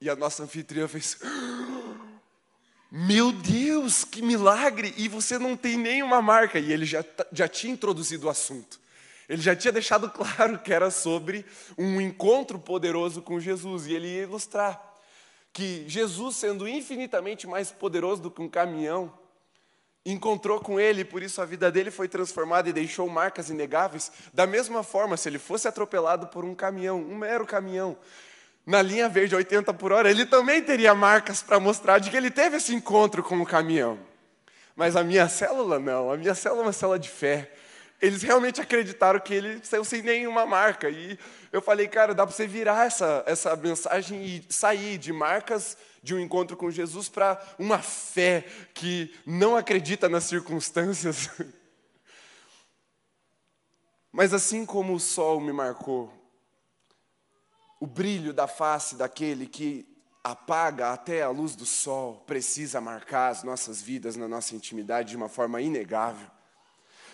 E 0.00 0.08
a 0.08 0.16
nossa 0.16 0.42
anfitriã 0.42 0.88
fez, 0.88 1.18
meu 2.90 3.32
Deus, 3.32 4.02
que 4.02 4.22
milagre! 4.22 4.94
E 4.96 5.08
você 5.08 5.38
não 5.38 5.56
tem 5.56 5.76
nenhuma 5.76 6.22
marca. 6.22 6.58
E 6.58 6.72
ele 6.72 6.86
já, 6.86 7.04
já 7.30 7.46
tinha 7.46 7.72
introduzido 7.72 8.26
o 8.26 8.30
assunto. 8.30 8.80
Ele 9.28 9.42
já 9.42 9.54
tinha 9.54 9.72
deixado 9.72 10.08
claro 10.10 10.58
que 10.58 10.72
era 10.72 10.90
sobre 10.90 11.44
um 11.76 12.00
encontro 12.00 12.58
poderoso 12.58 13.20
com 13.20 13.38
Jesus, 13.38 13.86
e 13.86 13.94
ele 13.94 14.08
ia 14.08 14.22
ilustrar 14.22 14.88
que 15.52 15.84
Jesus, 15.88 16.36
sendo 16.36 16.68
infinitamente 16.68 17.46
mais 17.46 17.70
poderoso 17.70 18.22
do 18.22 18.30
que 18.30 18.40
um 18.40 18.48
caminhão, 18.48 19.12
encontrou 20.06 20.60
com 20.60 20.78
ele, 20.78 21.04
por 21.04 21.22
isso 21.22 21.42
a 21.42 21.44
vida 21.44 21.70
dele 21.70 21.90
foi 21.90 22.08
transformada 22.08 22.68
e 22.68 22.72
deixou 22.72 23.08
marcas 23.08 23.50
inegáveis. 23.50 24.12
Da 24.32 24.46
mesma 24.46 24.82
forma, 24.82 25.16
se 25.16 25.28
ele 25.28 25.38
fosse 25.38 25.66
atropelado 25.66 26.28
por 26.28 26.44
um 26.44 26.54
caminhão, 26.54 27.00
um 27.00 27.16
mero 27.16 27.44
caminhão, 27.44 27.96
na 28.64 28.80
linha 28.82 29.08
verde 29.08 29.34
80 29.34 29.72
por 29.74 29.92
hora, 29.92 30.10
ele 30.10 30.26
também 30.26 30.62
teria 30.62 30.94
marcas 30.94 31.42
para 31.42 31.58
mostrar 31.58 31.98
de 31.98 32.10
que 32.10 32.16
ele 32.16 32.30
teve 32.30 32.58
esse 32.58 32.74
encontro 32.74 33.22
com 33.22 33.40
o 33.40 33.46
caminhão. 33.46 33.98
Mas 34.76 34.94
a 34.94 35.02
minha 35.02 35.28
célula 35.28 35.78
não, 35.78 36.12
a 36.12 36.16
minha 36.16 36.34
célula 36.34 36.62
é 36.62 36.66
uma 36.66 36.72
célula 36.72 36.98
de 36.98 37.08
fé 37.08 37.52
eles 38.00 38.22
realmente 38.22 38.60
acreditaram 38.60 39.18
que 39.18 39.34
ele 39.34 39.60
saiu 39.64 39.84
sem 39.84 40.02
nenhuma 40.02 40.46
marca. 40.46 40.88
E 40.88 41.18
eu 41.52 41.60
falei, 41.60 41.88
cara, 41.88 42.14
dá 42.14 42.24
para 42.24 42.34
você 42.34 42.46
virar 42.46 42.86
essa, 42.86 43.24
essa 43.26 43.56
mensagem 43.56 44.24
e 44.24 44.44
sair 44.48 44.98
de 44.98 45.12
marcas 45.12 45.76
de 46.02 46.14
um 46.14 46.20
encontro 46.20 46.56
com 46.56 46.70
Jesus 46.70 47.08
para 47.08 47.40
uma 47.58 47.78
fé 47.78 48.46
que 48.72 49.12
não 49.26 49.56
acredita 49.56 50.08
nas 50.08 50.24
circunstâncias. 50.24 51.28
Mas 54.12 54.32
assim 54.32 54.64
como 54.64 54.94
o 54.94 55.00
sol 55.00 55.40
me 55.40 55.52
marcou, 55.52 56.12
o 57.80 57.86
brilho 57.86 58.32
da 58.32 58.46
face 58.46 58.96
daquele 58.96 59.46
que 59.46 59.86
apaga 60.22 60.92
até 60.92 61.22
a 61.22 61.30
luz 61.30 61.54
do 61.54 61.64
sol 61.64 62.22
precisa 62.26 62.80
marcar 62.80 63.28
as 63.28 63.42
nossas 63.42 63.80
vidas 63.80 64.16
na 64.16 64.28
nossa 64.28 64.54
intimidade 64.54 65.10
de 65.10 65.16
uma 65.16 65.28
forma 65.28 65.60
inegável, 65.60 66.28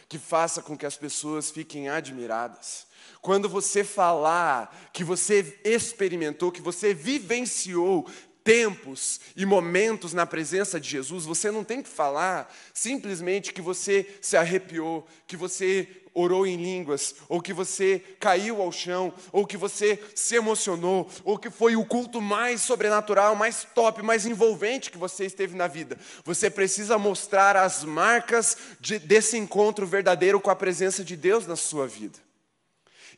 que 0.08 0.18
faça 0.18 0.62
com 0.62 0.76
que 0.76 0.86
as 0.86 0.96
pessoas 0.96 1.50
fiquem 1.50 1.88
admiradas. 1.88 2.86
Quando 3.20 3.48
você 3.48 3.82
falar 3.82 4.90
que 4.92 5.02
você 5.02 5.58
experimentou, 5.64 6.52
que 6.52 6.60
você 6.60 6.92
vivenciou 6.92 8.06
tempos 8.44 9.18
e 9.34 9.46
momentos 9.46 10.12
na 10.12 10.26
presença 10.26 10.78
de 10.78 10.90
Jesus, 10.90 11.24
você 11.24 11.50
não 11.50 11.64
tem 11.64 11.82
que 11.82 11.88
falar 11.88 12.54
simplesmente 12.74 13.52
que 13.52 13.62
você 13.62 14.18
se 14.20 14.36
arrepiou, 14.36 15.06
que 15.26 15.36
você 15.36 16.03
orou 16.14 16.46
em 16.46 16.56
línguas, 16.56 17.16
ou 17.28 17.42
que 17.42 17.52
você 17.52 17.98
caiu 18.20 18.62
ao 18.62 18.70
chão, 18.70 19.12
ou 19.32 19.44
que 19.44 19.56
você 19.56 20.02
se 20.14 20.36
emocionou, 20.36 21.10
ou 21.24 21.36
que 21.36 21.50
foi 21.50 21.74
o 21.74 21.84
culto 21.84 22.22
mais 22.22 22.62
sobrenatural, 22.62 23.34
mais 23.34 23.64
top, 23.74 24.00
mais 24.00 24.24
envolvente 24.24 24.92
que 24.92 24.96
você 24.96 25.26
esteve 25.26 25.56
na 25.56 25.66
vida. 25.66 25.98
Você 26.24 26.48
precisa 26.48 26.96
mostrar 26.96 27.56
as 27.56 27.82
marcas 27.82 28.56
de, 28.80 28.98
desse 28.98 29.36
encontro 29.36 29.84
verdadeiro 29.86 30.40
com 30.40 30.50
a 30.50 30.56
presença 30.56 31.02
de 31.04 31.16
Deus 31.16 31.46
na 31.46 31.56
sua 31.56 31.88
vida. 31.88 32.18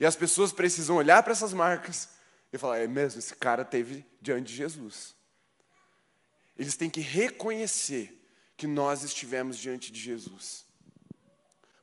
E 0.00 0.06
as 0.06 0.16
pessoas 0.16 0.52
precisam 0.52 0.96
olhar 0.96 1.22
para 1.22 1.32
essas 1.32 1.52
marcas 1.52 2.08
e 2.52 2.58
falar: 2.58 2.78
é 2.78 2.86
mesmo, 2.86 3.18
esse 3.18 3.34
cara 3.34 3.64
teve 3.64 4.04
diante 4.20 4.48
de 4.48 4.56
Jesus. 4.56 5.14
Eles 6.58 6.76
têm 6.76 6.88
que 6.88 7.00
reconhecer 7.00 8.12
que 8.56 8.66
nós 8.66 9.02
estivemos 9.02 9.58
diante 9.58 9.92
de 9.92 10.00
Jesus. 10.00 10.64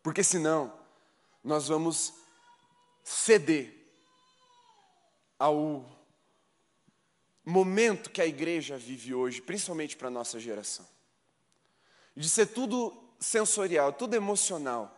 Porque 0.02 0.24
senão, 0.24 0.74
nós 1.44 1.68
vamos 1.68 2.14
ceder 3.04 3.74
ao 5.38 5.86
momento 7.44 8.10
que 8.10 8.22
a 8.22 8.26
igreja 8.26 8.78
vive 8.78 9.14
hoje, 9.14 9.42
principalmente 9.42 9.98
para 9.98 10.08
a 10.08 10.12
nossa 10.12 10.40
geração. 10.40 10.88
De 12.16 12.30
ser 12.30 12.48
tudo 12.48 12.94
sensorial, 13.20 13.92
tudo 13.92 14.16
emocional. 14.16 14.98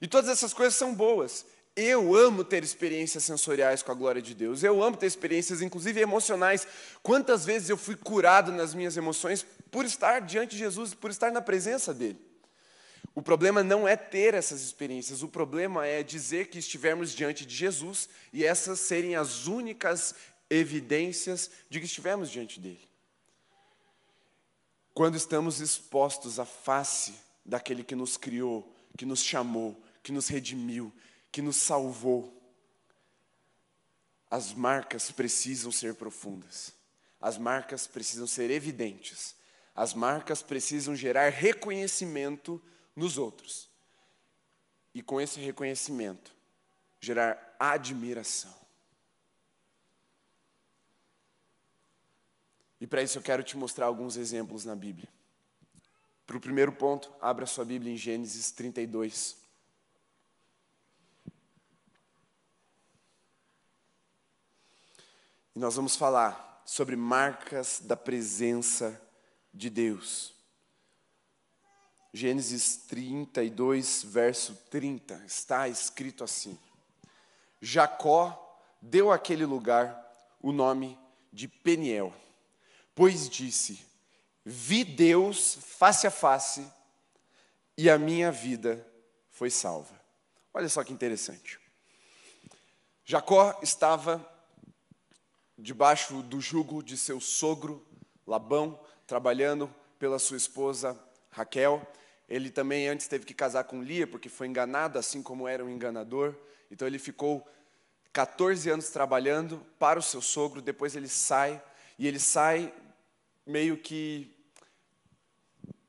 E 0.00 0.06
todas 0.06 0.28
essas 0.28 0.52
coisas 0.52 0.74
são 0.74 0.94
boas. 0.94 1.46
Eu 1.74 2.14
amo 2.14 2.44
ter 2.44 2.62
experiências 2.62 3.24
sensoriais 3.24 3.82
com 3.82 3.90
a 3.92 3.94
glória 3.94 4.20
de 4.20 4.34
Deus. 4.34 4.62
Eu 4.62 4.82
amo 4.82 4.96
ter 4.96 5.06
experiências, 5.06 5.62
inclusive 5.62 6.00
emocionais. 6.00 6.66
Quantas 7.02 7.46
vezes 7.46 7.70
eu 7.70 7.78
fui 7.78 7.96
curado 7.96 8.52
nas 8.52 8.74
minhas 8.74 8.96
emoções 8.96 9.46
por 9.70 9.86
estar 9.86 10.20
diante 10.20 10.50
de 10.50 10.58
Jesus, 10.58 10.92
por 10.92 11.10
estar 11.10 11.32
na 11.32 11.40
presença 11.40 11.94
dele. 11.94 12.31
O 13.14 13.20
problema 13.20 13.62
não 13.62 13.86
é 13.86 13.94
ter 13.94 14.34
essas 14.34 14.62
experiências, 14.62 15.22
o 15.22 15.28
problema 15.28 15.86
é 15.86 16.02
dizer 16.02 16.48
que 16.48 16.58
estivermos 16.58 17.12
diante 17.12 17.44
de 17.44 17.54
Jesus 17.54 18.08
e 18.32 18.44
essas 18.44 18.80
serem 18.80 19.16
as 19.16 19.46
únicas 19.46 20.14
evidências 20.48 21.50
de 21.68 21.78
que 21.78 21.86
estivemos 21.86 22.30
diante 22.30 22.58
dele. 22.58 22.88
Quando 24.94 25.16
estamos 25.16 25.60
expostos 25.60 26.38
à 26.38 26.44
face 26.44 27.14
daquele 27.44 27.82
que 27.82 27.94
nos 27.94 28.16
criou, 28.16 28.74
que 28.96 29.06
nos 29.06 29.22
chamou, 29.22 29.82
que 30.02 30.12
nos 30.12 30.28
redimiu, 30.28 30.92
que 31.30 31.40
nos 31.40 31.56
salvou. 31.56 32.38
As 34.30 34.52
marcas 34.52 35.10
precisam 35.10 35.72
ser 35.72 35.94
profundas. 35.94 36.72
As 37.20 37.38
marcas 37.38 37.86
precisam 37.86 38.26
ser 38.26 38.50
evidentes. 38.50 39.34
As 39.74 39.94
marcas 39.94 40.42
precisam 40.42 40.94
gerar 40.94 41.30
reconhecimento 41.30 42.62
nos 42.94 43.18
outros. 43.18 43.68
E 44.94 45.02
com 45.02 45.20
esse 45.20 45.40
reconhecimento, 45.40 46.34
gerar 47.00 47.56
admiração. 47.58 48.54
E 52.80 52.86
para 52.86 53.02
isso 53.02 53.18
eu 53.18 53.22
quero 53.22 53.42
te 53.42 53.56
mostrar 53.56 53.86
alguns 53.86 54.16
exemplos 54.16 54.64
na 54.64 54.74
Bíblia. 54.74 55.08
Para 56.26 56.36
o 56.36 56.40
primeiro 56.40 56.72
ponto, 56.72 57.12
abra 57.20 57.46
sua 57.46 57.64
Bíblia 57.64 57.92
em 57.92 57.96
Gênesis 57.96 58.50
32. 58.50 59.36
E 65.54 65.58
nós 65.58 65.76
vamos 65.76 65.94
falar 65.94 66.62
sobre 66.64 66.96
marcas 66.96 67.80
da 67.80 67.96
presença 67.96 69.00
de 69.52 69.68
Deus. 69.68 70.31
Gênesis 72.12 72.76
32, 72.88 74.02
verso 74.04 74.54
30, 74.70 75.22
está 75.26 75.68
escrito 75.68 76.22
assim: 76.22 76.58
Jacó 77.60 78.60
deu 78.80 79.10
àquele 79.10 79.46
lugar 79.46 79.98
o 80.40 80.52
nome 80.52 80.98
de 81.32 81.48
Peniel, 81.48 82.12
pois 82.94 83.30
disse: 83.30 83.86
Vi 84.44 84.84
Deus 84.84 85.54
face 85.54 86.06
a 86.06 86.10
face 86.10 86.70
e 87.76 87.88
a 87.88 87.98
minha 87.98 88.30
vida 88.30 88.86
foi 89.30 89.48
salva. 89.48 90.00
Olha 90.52 90.68
só 90.68 90.84
que 90.84 90.92
interessante. 90.92 91.58
Jacó 93.04 93.58
estava 93.62 94.24
debaixo 95.56 96.22
do 96.22 96.40
jugo 96.40 96.82
de 96.82 96.96
seu 96.96 97.20
sogro 97.20 97.86
Labão, 98.26 98.78
trabalhando 99.06 99.72
pela 99.98 100.18
sua 100.18 100.36
esposa 100.36 100.98
Raquel. 101.30 101.86
Ele 102.28 102.50
também 102.50 102.88
antes 102.88 103.06
teve 103.08 103.24
que 103.24 103.34
casar 103.34 103.64
com 103.64 103.82
Lia, 103.82 104.06
porque 104.06 104.28
foi 104.28 104.46
enganado, 104.46 104.98
assim 104.98 105.22
como 105.22 105.46
era 105.46 105.64
um 105.64 105.68
enganador. 105.68 106.34
Então 106.70 106.86
ele 106.86 106.98
ficou 106.98 107.46
14 108.12 108.68
anos 108.70 108.90
trabalhando 108.90 109.64
para 109.78 109.98
o 109.98 110.02
seu 110.02 110.20
sogro, 110.20 110.60
depois 110.60 110.94
ele 110.94 111.08
sai, 111.08 111.62
e 111.98 112.06
ele 112.06 112.18
sai 112.18 112.72
meio 113.46 113.76
que 113.76 114.36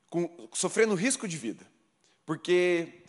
com, 0.10 0.48
sofrendo 0.54 0.96
risco 0.96 1.28
de 1.28 1.38
vida, 1.38 1.66
porque 2.25 3.04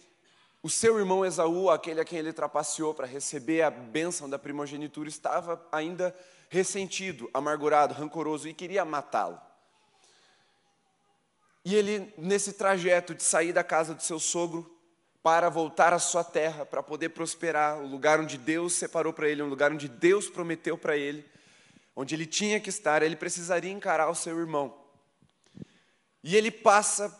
o 0.63 0.71
seu 0.71 0.99
irmão 0.99 1.25
Esaú, 1.25 1.69
aquele 1.69 2.01
a 2.01 2.05
quem 2.05 2.19
ele 2.19 2.33
trapaceou 2.33 2.95
para 2.95 3.07
receber 3.07 3.63
a 3.63 3.71
bênção 3.71 4.29
da 4.29 4.39
primogenitura, 4.39 5.09
estava 5.09 5.63
ainda 5.71 6.17
ressentido, 6.49 7.29
amargurado, 7.35 7.93
rancoroso 7.93 8.49
e 8.49 8.55
queria 8.55 8.85
matá-lo. 8.85 9.39
E 11.65 11.75
ele, 11.75 12.13
nesse 12.19 12.53
trajeto 12.53 13.15
de 13.15 13.23
sair 13.23 13.53
da 13.53 13.65
casa 13.65 13.95
do 13.95 14.03
seu 14.03 14.21
sogro 14.21 14.71
para 15.23 15.49
voltar 15.49 15.95
à 15.95 15.99
sua 15.99 16.23
terra, 16.23 16.67
para 16.67 16.83
poder 16.83 17.09
prosperar, 17.09 17.81
o 17.81 17.87
lugar 17.87 18.21
onde 18.21 18.37
Deus 18.37 18.75
separou 18.75 19.13
para 19.13 19.29
ele, 19.29 19.43
um 19.43 19.49
lugar 19.49 19.73
onde 19.73 19.89
Deus 19.89 20.29
prometeu 20.29 20.77
para 20.77 20.97
ele, 20.97 21.25
onde 21.97 22.15
ele 22.15 22.27
tinha 22.27 22.61
que 22.61 22.69
estar, 22.69 23.03
ele 23.03 23.17
precisaria 23.17 23.73
encarar 23.73 24.11
o 24.11 24.15
seu 24.15 24.39
irmão. 24.39 24.77
E 26.23 26.37
ele 26.37 26.51
passa 26.51 27.19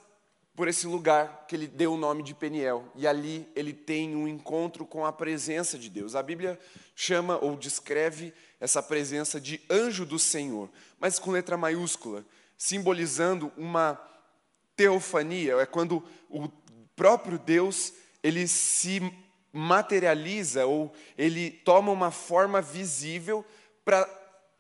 por 0.55 0.69
esse 0.69 0.87
lugar 0.87 1.47
que 1.49 1.57
ele 1.57 1.67
deu 1.67 1.95
o 1.95 1.97
nome 1.97 2.23
de 2.23 2.35
Peniel. 2.35 2.85
E 2.95 3.07
ali 3.07 3.49
ele 3.57 3.73
tem 3.73 4.15
um 4.15 4.29
encontro 4.29 4.87
com 4.87 5.05
a 5.05 5.13
presença 5.13 5.79
de 5.79 5.89
Deus. 5.89 6.15
A 6.15 6.23
Bíblia 6.23 6.59
chama 6.95 7.39
ou 7.39 7.57
descreve 7.57 8.33
essa 8.61 8.83
presença 8.83 9.41
de 9.41 9.61
anjo 9.69 10.07
do 10.07 10.19
Senhor, 10.19 10.71
mas 10.99 11.19
com 11.19 11.33
letra 11.33 11.57
maiúscula, 11.57 12.25
simbolizando 12.57 13.53
uma 13.57 14.01
teofania, 14.77 15.55
é 15.57 15.67
quando 15.67 16.03
o 16.29 16.49
próprio 16.97 17.39
Deus 17.39 17.93
ele 18.23 18.47
se 18.49 19.01
materializa 19.53 20.67
ou 20.67 20.93
ele 21.17 21.51
toma 21.51 21.93
uma 21.93 22.11
forma 22.11 22.61
visível 22.61 23.45
para 23.85 24.09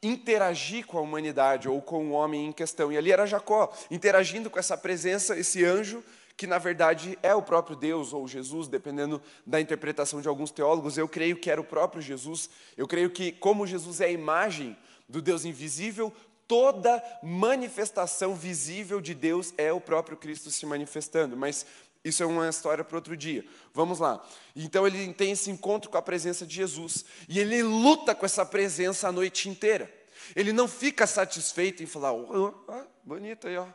interagir 0.02 0.86
com 0.86 0.98
a 0.98 1.00
humanidade 1.00 1.68
ou 1.68 1.80
com 1.80 2.10
o 2.10 2.12
homem 2.12 2.46
em 2.46 2.52
questão. 2.52 2.92
E 2.92 2.96
ali 2.96 3.10
era 3.10 3.26
Jacó, 3.26 3.72
interagindo 3.90 4.50
com 4.50 4.58
essa 4.58 4.76
presença, 4.76 5.36
esse 5.38 5.64
anjo, 5.64 6.04
que 6.36 6.46
na 6.46 6.58
verdade 6.58 7.18
é 7.22 7.34
o 7.34 7.42
próprio 7.42 7.76
Deus 7.76 8.12
ou 8.12 8.28
Jesus, 8.28 8.68
dependendo 8.68 9.22
da 9.46 9.60
interpretação 9.60 10.20
de 10.20 10.28
alguns 10.28 10.50
teólogos. 10.50 10.98
Eu 10.98 11.08
creio 11.08 11.36
que 11.36 11.50
era 11.50 11.60
o 11.60 11.64
próprio 11.64 12.02
Jesus. 12.02 12.50
Eu 12.76 12.86
creio 12.86 13.10
que, 13.10 13.32
como 13.32 13.66
Jesus 13.66 14.00
é 14.00 14.06
a 14.06 14.10
imagem 14.10 14.76
do 15.08 15.22
Deus 15.22 15.44
invisível, 15.44 16.12
toda 16.46 17.02
manifestação 17.22 18.34
visível 18.34 19.00
de 19.00 19.14
Deus 19.14 19.52
é 19.56 19.72
o 19.72 19.80
próprio 19.80 20.16
Cristo 20.16 20.50
se 20.50 20.66
manifestando. 20.66 21.36
Mas 21.36 21.66
isso 22.04 22.22
é 22.22 22.26
uma 22.26 22.48
história 22.48 22.84
para 22.84 22.96
outro 22.96 23.16
dia. 23.16 23.44
Vamos 23.72 23.98
lá. 23.98 24.22
Então 24.54 24.86
ele 24.86 25.12
tem 25.14 25.32
esse 25.32 25.50
encontro 25.50 25.90
com 25.90 25.96
a 25.96 26.02
presença 26.02 26.46
de 26.46 26.54
Jesus. 26.54 27.04
E 27.28 27.38
ele 27.40 27.62
luta 27.62 28.14
com 28.14 28.26
essa 28.26 28.44
presença 28.44 29.08
a 29.08 29.12
noite 29.12 29.48
inteira. 29.48 29.92
Ele 30.36 30.52
não 30.52 30.68
fica 30.68 31.06
satisfeito 31.06 31.82
em 31.82 31.86
falar, 31.86 32.12
oh, 32.12 32.54
oh, 32.66 32.84
bonito 33.02 33.46
aí, 33.46 33.56
ó, 33.56 33.66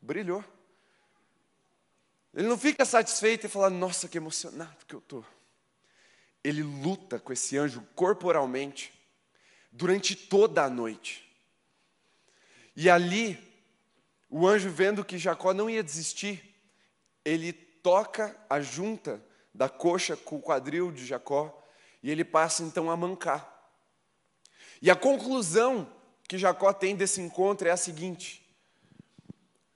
brilhou. 0.00 0.44
Ele 2.34 2.46
não 2.46 2.58
fica 2.58 2.84
satisfeito 2.84 3.46
em 3.46 3.48
falar, 3.50 3.70
nossa, 3.70 4.06
que 4.06 4.18
emocionado 4.18 4.86
que 4.86 4.94
eu 4.94 5.00
estou. 5.00 5.24
Ele 6.44 6.62
luta 6.62 7.18
com 7.18 7.32
esse 7.32 7.58
anjo 7.58 7.86
corporalmente 7.94 8.92
durante 9.72 10.14
toda 10.14 10.64
a 10.64 10.70
noite. 10.70 11.27
E 12.80 12.88
ali, 12.88 13.36
o 14.30 14.46
anjo 14.46 14.70
vendo 14.70 15.04
que 15.04 15.18
Jacó 15.18 15.52
não 15.52 15.68
ia 15.68 15.82
desistir, 15.82 16.54
ele 17.24 17.52
toca 17.52 18.40
a 18.48 18.60
junta 18.60 19.20
da 19.52 19.68
coxa 19.68 20.16
com 20.16 20.36
o 20.36 20.40
quadril 20.40 20.92
de 20.92 21.04
Jacó 21.04 21.60
e 22.00 22.08
ele 22.08 22.24
passa 22.24 22.62
então 22.62 22.88
a 22.88 22.96
mancar. 22.96 23.52
E 24.80 24.92
a 24.92 24.94
conclusão 24.94 25.92
que 26.28 26.38
Jacó 26.38 26.72
tem 26.72 26.94
desse 26.94 27.20
encontro 27.20 27.66
é 27.66 27.72
a 27.72 27.76
seguinte: 27.76 28.48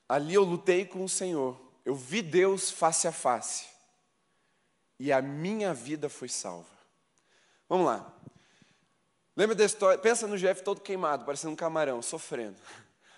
ali 0.08 0.34
eu 0.34 0.44
lutei 0.44 0.84
com 0.84 1.02
o 1.02 1.08
Senhor, 1.08 1.60
eu 1.84 1.96
vi 1.96 2.22
Deus 2.22 2.70
face 2.70 3.08
a 3.08 3.12
face, 3.12 3.66
e 4.96 5.10
a 5.10 5.20
minha 5.20 5.74
vida 5.74 6.08
foi 6.08 6.28
salva. 6.28 6.70
Vamos 7.68 7.86
lá. 7.86 8.14
Lembra 9.36 9.56
da 9.56 9.64
história? 9.64 9.98
Pensa 9.98 10.28
no 10.28 10.38
Jeff 10.38 10.62
todo 10.62 10.80
queimado, 10.80 11.24
parecendo 11.24 11.52
um 11.52 11.56
camarão, 11.56 12.00
sofrendo. 12.00 12.56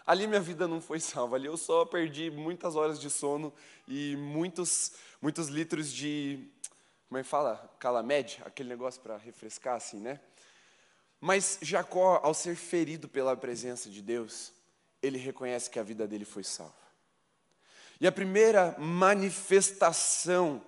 Ali 0.06 0.26
minha 0.26 0.40
vida 0.40 0.68
não 0.68 0.80
foi 0.80 1.00
salva, 1.00 1.36
ali 1.36 1.46
eu 1.46 1.56
só 1.56 1.84
perdi 1.84 2.30
muitas 2.30 2.76
horas 2.76 3.00
de 3.00 3.08
sono 3.08 3.52
e 3.88 4.16
muitos, 4.16 4.92
muitos 5.20 5.48
litros 5.48 5.92
de, 5.92 6.46
como 7.08 7.18
é 7.18 7.22
que 7.22 7.28
fala? 7.28 7.74
Calamed, 7.78 8.42
aquele 8.44 8.68
negócio 8.68 9.00
para 9.00 9.16
refrescar 9.16 9.76
assim, 9.76 9.98
né? 9.98 10.20
Mas 11.20 11.58
Jacó, 11.62 12.20
ao 12.22 12.34
ser 12.34 12.54
ferido 12.54 13.08
pela 13.08 13.34
presença 13.34 13.88
de 13.88 14.02
Deus, 14.02 14.52
ele 15.02 15.16
reconhece 15.16 15.70
que 15.70 15.78
a 15.78 15.82
vida 15.82 16.06
dele 16.06 16.24
foi 16.24 16.44
salva. 16.44 16.74
E 17.98 18.06
a 18.06 18.12
primeira 18.12 18.76
manifestação 18.78 20.62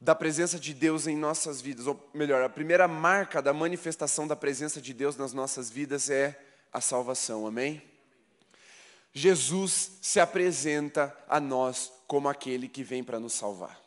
da 0.00 0.14
presença 0.14 0.58
de 0.58 0.72
Deus 0.72 1.06
em 1.06 1.16
nossas 1.16 1.60
vidas, 1.60 1.86
ou 1.86 2.10
melhor, 2.14 2.42
a 2.42 2.48
primeira 2.48 2.88
marca 2.88 3.42
da 3.42 3.52
manifestação 3.52 4.26
da 4.26 4.36
presença 4.36 4.80
de 4.80 4.94
Deus 4.94 5.16
nas 5.16 5.32
nossas 5.32 5.70
vidas 5.70 6.08
é 6.08 6.38
a 6.72 6.80
salvação, 6.80 7.46
amém? 7.46 7.82
Jesus 9.14 9.98
se 10.02 10.18
apresenta 10.18 11.16
a 11.28 11.38
nós 11.38 11.92
como 12.06 12.28
aquele 12.28 12.68
que 12.68 12.82
vem 12.82 13.04
para 13.04 13.20
nos 13.20 13.32
salvar. 13.32 13.83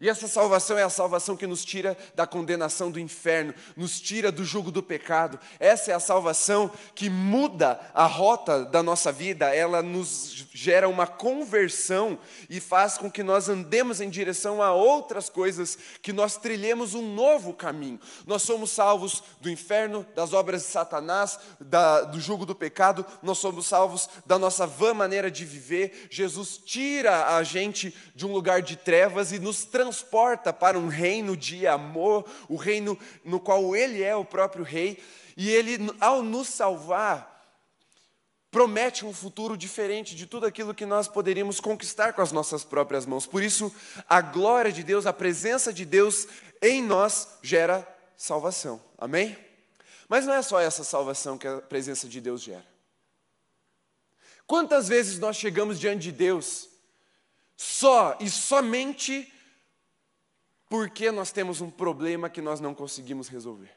E 0.00 0.08
essa 0.08 0.28
salvação 0.28 0.76
é 0.76 0.82
a 0.82 0.90
salvação 0.90 1.36
que 1.36 1.46
nos 1.46 1.64
tira 1.64 1.96
da 2.14 2.26
condenação 2.26 2.90
do 2.90 3.00
inferno, 3.00 3.54
nos 3.76 4.00
tira 4.00 4.30
do 4.30 4.44
jugo 4.44 4.70
do 4.70 4.82
pecado. 4.82 5.38
Essa 5.58 5.92
é 5.92 5.94
a 5.94 6.00
salvação 6.00 6.70
que 6.94 7.08
muda 7.08 7.80
a 7.94 8.06
rota 8.06 8.64
da 8.64 8.82
nossa 8.82 9.10
vida, 9.10 9.54
ela 9.54 9.82
nos 9.82 10.46
gera 10.52 10.88
uma 10.88 11.06
conversão 11.06 12.18
e 12.50 12.60
faz 12.60 12.98
com 12.98 13.10
que 13.10 13.22
nós 13.22 13.48
andemos 13.48 14.00
em 14.00 14.10
direção 14.10 14.62
a 14.62 14.72
outras 14.72 15.30
coisas, 15.30 15.78
que 16.02 16.12
nós 16.12 16.36
trilhemos 16.36 16.94
um 16.94 17.14
novo 17.14 17.54
caminho. 17.54 17.98
Nós 18.26 18.42
somos 18.42 18.70
salvos 18.70 19.22
do 19.40 19.48
inferno, 19.48 20.06
das 20.14 20.32
obras 20.32 20.62
de 20.62 20.68
Satanás, 20.68 21.38
da, 21.58 22.02
do 22.02 22.20
jugo 22.20 22.44
do 22.44 22.54
pecado, 22.54 23.04
nós 23.22 23.38
somos 23.38 23.66
salvos 23.66 24.08
da 24.26 24.38
nossa 24.38 24.66
vã 24.66 24.92
maneira 24.92 25.30
de 25.30 25.44
viver. 25.44 26.08
Jesus 26.10 26.58
tira 26.58 27.36
a 27.36 27.42
gente 27.42 27.94
de 28.14 28.26
um 28.26 28.32
lugar 28.32 28.60
de 28.60 28.76
trevas 28.76 29.32
e 29.32 29.38
nos 29.38 29.64
transforma 29.64 29.85
transporta 29.86 30.52
para 30.52 30.76
um 30.76 30.88
reino 30.88 31.36
de 31.36 31.66
amor, 31.66 32.28
o 32.48 32.56
reino 32.56 32.98
no 33.24 33.38
qual 33.38 33.76
Ele 33.76 34.02
é 34.02 34.16
o 34.16 34.24
próprio 34.24 34.64
Rei, 34.64 35.00
e 35.36 35.48
Ele, 35.48 35.78
ao 36.00 36.22
nos 36.22 36.48
salvar, 36.48 37.34
promete 38.50 39.04
um 39.04 39.12
futuro 39.12 39.56
diferente 39.56 40.16
de 40.16 40.26
tudo 40.26 40.44
aquilo 40.44 40.74
que 40.74 40.84
nós 40.84 41.06
poderíamos 41.06 41.60
conquistar 41.60 42.14
com 42.14 42.22
as 42.22 42.32
nossas 42.32 42.64
próprias 42.64 43.06
mãos. 43.06 43.26
Por 43.26 43.42
isso, 43.42 43.72
a 44.08 44.20
glória 44.20 44.72
de 44.72 44.82
Deus, 44.82 45.06
a 45.06 45.12
presença 45.12 45.72
de 45.72 45.84
Deus 45.84 46.26
em 46.60 46.82
nós 46.82 47.28
gera 47.42 47.86
salvação. 48.16 48.82
Amém? 48.98 49.36
Mas 50.08 50.26
não 50.26 50.34
é 50.34 50.42
só 50.42 50.58
essa 50.58 50.82
salvação 50.82 51.38
que 51.38 51.46
a 51.46 51.60
presença 51.60 52.08
de 52.08 52.20
Deus 52.20 52.42
gera. 52.42 52.66
Quantas 54.46 54.88
vezes 54.88 55.18
nós 55.18 55.36
chegamos 55.36 55.78
diante 55.78 56.02
de 56.02 56.12
Deus 56.12 56.68
só 57.56 58.16
e 58.20 58.28
somente 58.28 59.32
porque 60.68 61.10
nós 61.10 61.30
temos 61.30 61.60
um 61.60 61.70
problema 61.70 62.28
que 62.28 62.40
nós 62.40 62.60
não 62.60 62.74
conseguimos 62.74 63.28
resolver. 63.28 63.70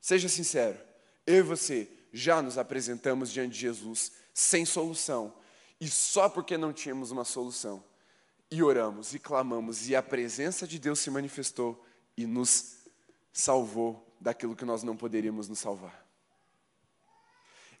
Seja 0.00 0.28
sincero, 0.28 0.78
eu 1.26 1.36
e 1.36 1.42
você 1.42 1.88
já 2.12 2.42
nos 2.42 2.58
apresentamos 2.58 3.30
diante 3.30 3.54
de 3.54 3.60
Jesus 3.60 4.12
sem 4.34 4.64
solução, 4.64 5.34
e 5.80 5.88
só 5.88 6.28
porque 6.28 6.56
não 6.56 6.72
tínhamos 6.72 7.10
uma 7.10 7.24
solução, 7.24 7.82
e 8.50 8.62
oramos 8.62 9.14
e 9.14 9.18
clamamos, 9.18 9.88
e 9.88 9.96
a 9.96 10.02
presença 10.02 10.66
de 10.66 10.78
Deus 10.78 10.98
se 10.98 11.10
manifestou 11.10 11.84
e 12.16 12.26
nos 12.26 12.78
salvou 13.32 14.06
daquilo 14.20 14.54
que 14.54 14.64
nós 14.64 14.82
não 14.82 14.96
poderíamos 14.96 15.48
nos 15.48 15.58
salvar. 15.58 16.06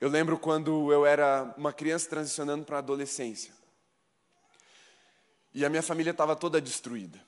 Eu 0.00 0.08
lembro 0.08 0.38
quando 0.38 0.92
eu 0.92 1.06
era 1.06 1.54
uma 1.56 1.72
criança 1.72 2.08
transicionando 2.08 2.64
para 2.64 2.76
a 2.76 2.78
adolescência, 2.80 3.54
e 5.54 5.64
a 5.64 5.68
minha 5.68 5.82
família 5.82 6.10
estava 6.10 6.34
toda 6.34 6.60
destruída. 6.60 7.20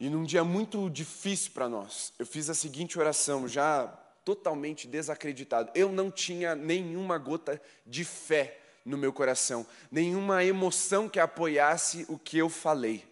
E 0.00 0.08
num 0.08 0.24
dia 0.24 0.42
muito 0.42 0.88
difícil 0.88 1.52
para 1.52 1.68
nós, 1.68 2.14
eu 2.18 2.24
fiz 2.24 2.48
a 2.48 2.54
seguinte 2.54 2.98
oração, 2.98 3.46
já 3.46 3.86
totalmente 4.24 4.88
desacreditado. 4.88 5.70
Eu 5.74 5.92
não 5.92 6.10
tinha 6.10 6.54
nenhuma 6.54 7.18
gota 7.18 7.60
de 7.86 8.02
fé 8.02 8.58
no 8.82 8.96
meu 8.96 9.12
coração, 9.12 9.66
nenhuma 9.90 10.42
emoção 10.42 11.06
que 11.06 11.20
apoiasse 11.20 12.06
o 12.08 12.18
que 12.18 12.38
eu 12.38 12.48
falei. 12.48 13.06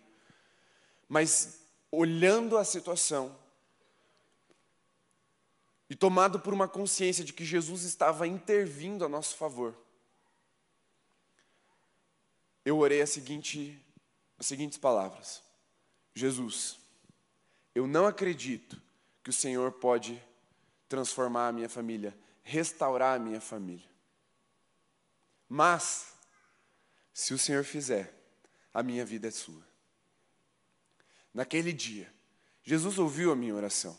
Mas 1.06 1.60
olhando 1.92 2.56
a 2.56 2.64
situação 2.64 3.36
e 5.90 5.94
tomado 5.94 6.40
por 6.40 6.54
uma 6.54 6.66
consciência 6.66 7.22
de 7.22 7.34
que 7.34 7.44
Jesus 7.44 7.82
estava 7.82 8.26
intervindo 8.26 9.04
a 9.04 9.08
nosso 9.10 9.36
favor, 9.36 9.76
eu 12.64 12.78
orei 12.78 13.02
a 13.02 13.06
seguinte, 13.06 13.78
as 14.38 14.46
seguintes 14.46 14.78
palavras: 14.78 15.42
Jesus, 16.14 16.77
eu 17.78 17.86
não 17.86 18.08
acredito 18.08 18.76
que 19.22 19.30
o 19.30 19.32
Senhor 19.32 19.70
pode 19.70 20.20
transformar 20.88 21.46
a 21.46 21.52
minha 21.52 21.68
família, 21.68 22.12
restaurar 22.42 23.14
a 23.14 23.20
minha 23.20 23.40
família. 23.40 23.88
Mas, 25.48 26.08
se 27.14 27.32
o 27.32 27.38
Senhor 27.38 27.62
fizer, 27.62 28.12
a 28.74 28.82
minha 28.82 29.04
vida 29.04 29.28
é 29.28 29.30
sua. 29.30 29.62
Naquele 31.32 31.72
dia, 31.72 32.12
Jesus 32.64 32.98
ouviu 32.98 33.30
a 33.30 33.36
minha 33.36 33.54
oração. 33.54 33.96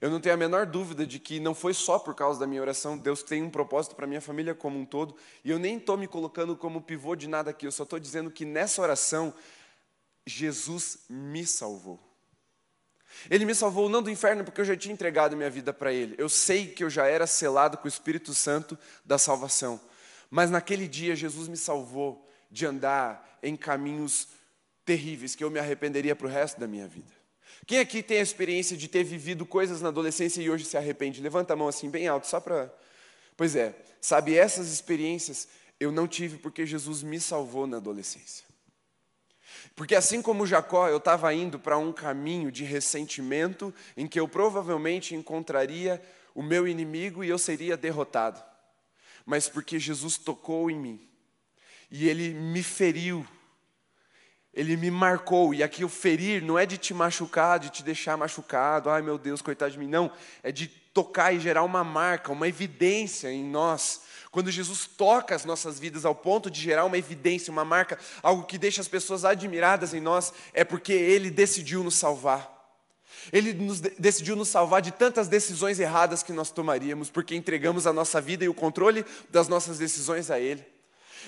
Eu 0.00 0.08
não 0.08 0.18
tenho 0.18 0.34
a 0.34 0.38
menor 0.38 0.64
dúvida 0.64 1.06
de 1.06 1.18
que 1.18 1.38
não 1.38 1.54
foi 1.54 1.74
só 1.74 1.98
por 1.98 2.14
causa 2.14 2.40
da 2.40 2.46
minha 2.46 2.62
oração, 2.62 2.96
Deus 2.96 3.22
tem 3.22 3.42
um 3.42 3.50
propósito 3.50 3.94
para 3.94 4.06
a 4.06 4.08
minha 4.08 4.22
família 4.22 4.54
como 4.54 4.78
um 4.78 4.86
todo, 4.86 5.14
e 5.44 5.50
eu 5.50 5.58
nem 5.58 5.76
estou 5.76 5.98
me 5.98 6.08
colocando 6.08 6.56
como 6.56 6.80
pivô 6.80 7.14
de 7.14 7.28
nada 7.28 7.50
aqui, 7.50 7.66
eu 7.66 7.72
só 7.72 7.82
estou 7.82 8.00
dizendo 8.00 8.30
que 8.30 8.46
nessa 8.46 8.80
oração, 8.80 9.34
Jesus 10.24 11.04
me 11.10 11.46
salvou. 11.46 12.11
Ele 13.30 13.44
me 13.44 13.54
salvou 13.54 13.88
não 13.88 14.02
do 14.02 14.10
inferno 14.10 14.44
porque 14.44 14.60
eu 14.60 14.64
já 14.64 14.76
tinha 14.76 14.92
entregado 14.92 15.36
minha 15.36 15.50
vida 15.50 15.72
para 15.72 15.92
Ele. 15.92 16.14
Eu 16.18 16.28
sei 16.28 16.66
que 16.66 16.82
eu 16.82 16.90
já 16.90 17.06
era 17.06 17.26
selado 17.26 17.78
com 17.78 17.84
o 17.84 17.88
Espírito 17.88 18.34
Santo 18.34 18.78
da 19.04 19.18
salvação. 19.18 19.80
Mas 20.30 20.50
naquele 20.50 20.88
dia 20.88 21.14
Jesus 21.14 21.48
me 21.48 21.56
salvou 21.56 22.28
de 22.50 22.66
andar 22.66 23.38
em 23.42 23.56
caminhos 23.56 24.28
terríveis 24.84 25.34
que 25.34 25.44
eu 25.44 25.50
me 25.50 25.58
arrependeria 25.58 26.16
para 26.16 26.26
o 26.26 26.30
resto 26.30 26.58
da 26.58 26.66
minha 26.66 26.86
vida. 26.86 27.12
Quem 27.66 27.78
aqui 27.78 28.02
tem 28.02 28.18
a 28.18 28.22
experiência 28.22 28.76
de 28.76 28.88
ter 28.88 29.04
vivido 29.04 29.46
coisas 29.46 29.80
na 29.80 29.88
adolescência 29.88 30.42
e 30.42 30.50
hoje 30.50 30.64
se 30.64 30.76
arrepende? 30.76 31.22
Levanta 31.22 31.52
a 31.52 31.56
mão 31.56 31.68
assim 31.68 31.88
bem 31.88 32.08
alto, 32.08 32.26
só 32.26 32.40
para. 32.40 32.72
Pois 33.36 33.54
é, 33.54 33.74
sabe, 34.00 34.36
essas 34.36 34.68
experiências 34.72 35.48
eu 35.78 35.92
não 35.92 36.08
tive 36.08 36.38
porque 36.38 36.66
Jesus 36.66 37.02
me 37.02 37.20
salvou 37.20 37.66
na 37.66 37.76
adolescência. 37.76 38.44
Porque 39.74 39.94
assim 39.94 40.20
como 40.20 40.46
Jacó, 40.46 40.88
eu 40.88 40.98
estava 40.98 41.32
indo 41.32 41.58
para 41.58 41.78
um 41.78 41.92
caminho 41.92 42.52
de 42.52 42.64
ressentimento 42.64 43.74
em 43.96 44.06
que 44.06 44.20
eu 44.20 44.28
provavelmente 44.28 45.14
encontraria 45.14 46.02
o 46.34 46.42
meu 46.42 46.68
inimigo 46.68 47.24
e 47.24 47.28
eu 47.28 47.38
seria 47.38 47.76
derrotado. 47.76 48.42
Mas 49.24 49.48
porque 49.48 49.78
Jesus 49.78 50.18
tocou 50.18 50.70
em 50.70 50.78
mim 50.78 51.08
e 51.90 52.08
ele 52.08 52.34
me 52.34 52.62
feriu, 52.62 53.26
ele 54.52 54.76
me 54.76 54.90
marcou. 54.90 55.54
E 55.54 55.62
aqui 55.62 55.84
o 55.84 55.88
ferir 55.88 56.42
não 56.42 56.58
é 56.58 56.66
de 56.66 56.76
te 56.76 56.92
machucar, 56.92 57.58
de 57.58 57.70
te 57.70 57.82
deixar 57.82 58.16
machucado, 58.16 58.90
ai 58.90 59.00
meu 59.00 59.16
Deus, 59.16 59.40
coitado 59.40 59.72
de 59.72 59.78
mim, 59.78 59.88
não. 59.88 60.10
É 60.42 60.52
de 60.52 60.66
tocar 60.66 61.34
e 61.34 61.40
gerar 61.40 61.62
uma 61.62 61.82
marca, 61.82 62.32
uma 62.32 62.48
evidência 62.48 63.32
em 63.32 63.44
nós 63.44 64.02
quando 64.32 64.50
Jesus 64.50 64.86
toca 64.86 65.34
as 65.36 65.44
nossas 65.44 65.78
vidas 65.78 66.06
ao 66.06 66.14
ponto 66.14 66.50
de 66.50 66.58
gerar 66.58 66.86
uma 66.86 66.96
evidência, 66.96 67.52
uma 67.52 67.66
marca, 67.66 67.98
algo 68.22 68.44
que 68.44 68.56
deixa 68.56 68.80
as 68.80 68.88
pessoas 68.88 69.26
admiradas 69.26 69.92
em 69.92 70.00
nós, 70.00 70.32
é 70.54 70.64
porque 70.64 70.94
Ele 70.94 71.30
decidiu 71.30 71.84
nos 71.84 71.96
salvar. 71.96 72.50
Ele 73.30 73.52
nos 73.52 73.78
decidiu 73.78 74.34
nos 74.34 74.48
salvar 74.48 74.80
de 74.80 74.90
tantas 74.90 75.28
decisões 75.28 75.78
erradas 75.78 76.22
que 76.22 76.32
nós 76.32 76.50
tomaríamos, 76.50 77.10
porque 77.10 77.36
entregamos 77.36 77.86
a 77.86 77.92
nossa 77.92 78.22
vida 78.22 78.42
e 78.42 78.48
o 78.48 78.54
controle 78.54 79.04
das 79.28 79.48
nossas 79.48 79.78
decisões 79.78 80.30
a 80.30 80.40
Ele. 80.40 80.71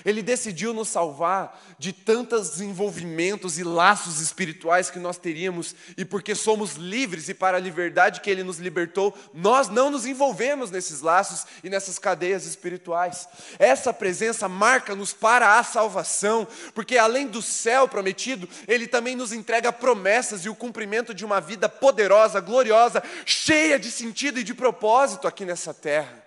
Ele 0.03 0.21
decidiu 0.21 0.73
nos 0.73 0.89
salvar 0.89 1.61
de 1.77 1.93
tantos 1.93 2.59
envolvimentos 2.59 3.57
e 3.59 3.63
laços 3.63 4.19
espirituais 4.19 4.89
que 4.89 4.99
nós 4.99 5.17
teríamos, 5.17 5.75
e 5.97 6.03
porque 6.03 6.33
somos 6.33 6.73
livres 6.73 7.29
e 7.29 7.33
para 7.33 7.57
a 7.57 7.59
liberdade 7.59 8.21
que 8.21 8.29
Ele 8.29 8.43
nos 8.43 8.57
libertou, 8.57 9.15
nós 9.33 9.69
não 9.69 9.89
nos 9.89 10.05
envolvemos 10.05 10.71
nesses 10.71 11.01
laços 11.01 11.45
e 11.63 11.69
nessas 11.69 11.99
cadeias 11.99 12.45
espirituais. 12.45 13.27
Essa 13.59 13.93
presença 13.93 14.49
marca-nos 14.49 15.13
para 15.13 15.57
a 15.57 15.63
salvação, 15.63 16.47
porque 16.73 16.97
além 16.97 17.27
do 17.27 17.41
céu 17.41 17.87
prometido, 17.87 18.49
Ele 18.67 18.87
também 18.87 19.15
nos 19.15 19.31
entrega 19.31 19.71
promessas 19.71 20.45
e 20.45 20.49
o 20.49 20.55
cumprimento 20.55 21.13
de 21.13 21.23
uma 21.23 21.39
vida 21.39 21.69
poderosa, 21.69 22.39
gloriosa, 22.39 23.03
cheia 23.25 23.77
de 23.77 23.91
sentido 23.91 24.39
e 24.39 24.43
de 24.43 24.53
propósito 24.53 25.27
aqui 25.27 25.45
nessa 25.45 25.73
terra. 25.73 26.24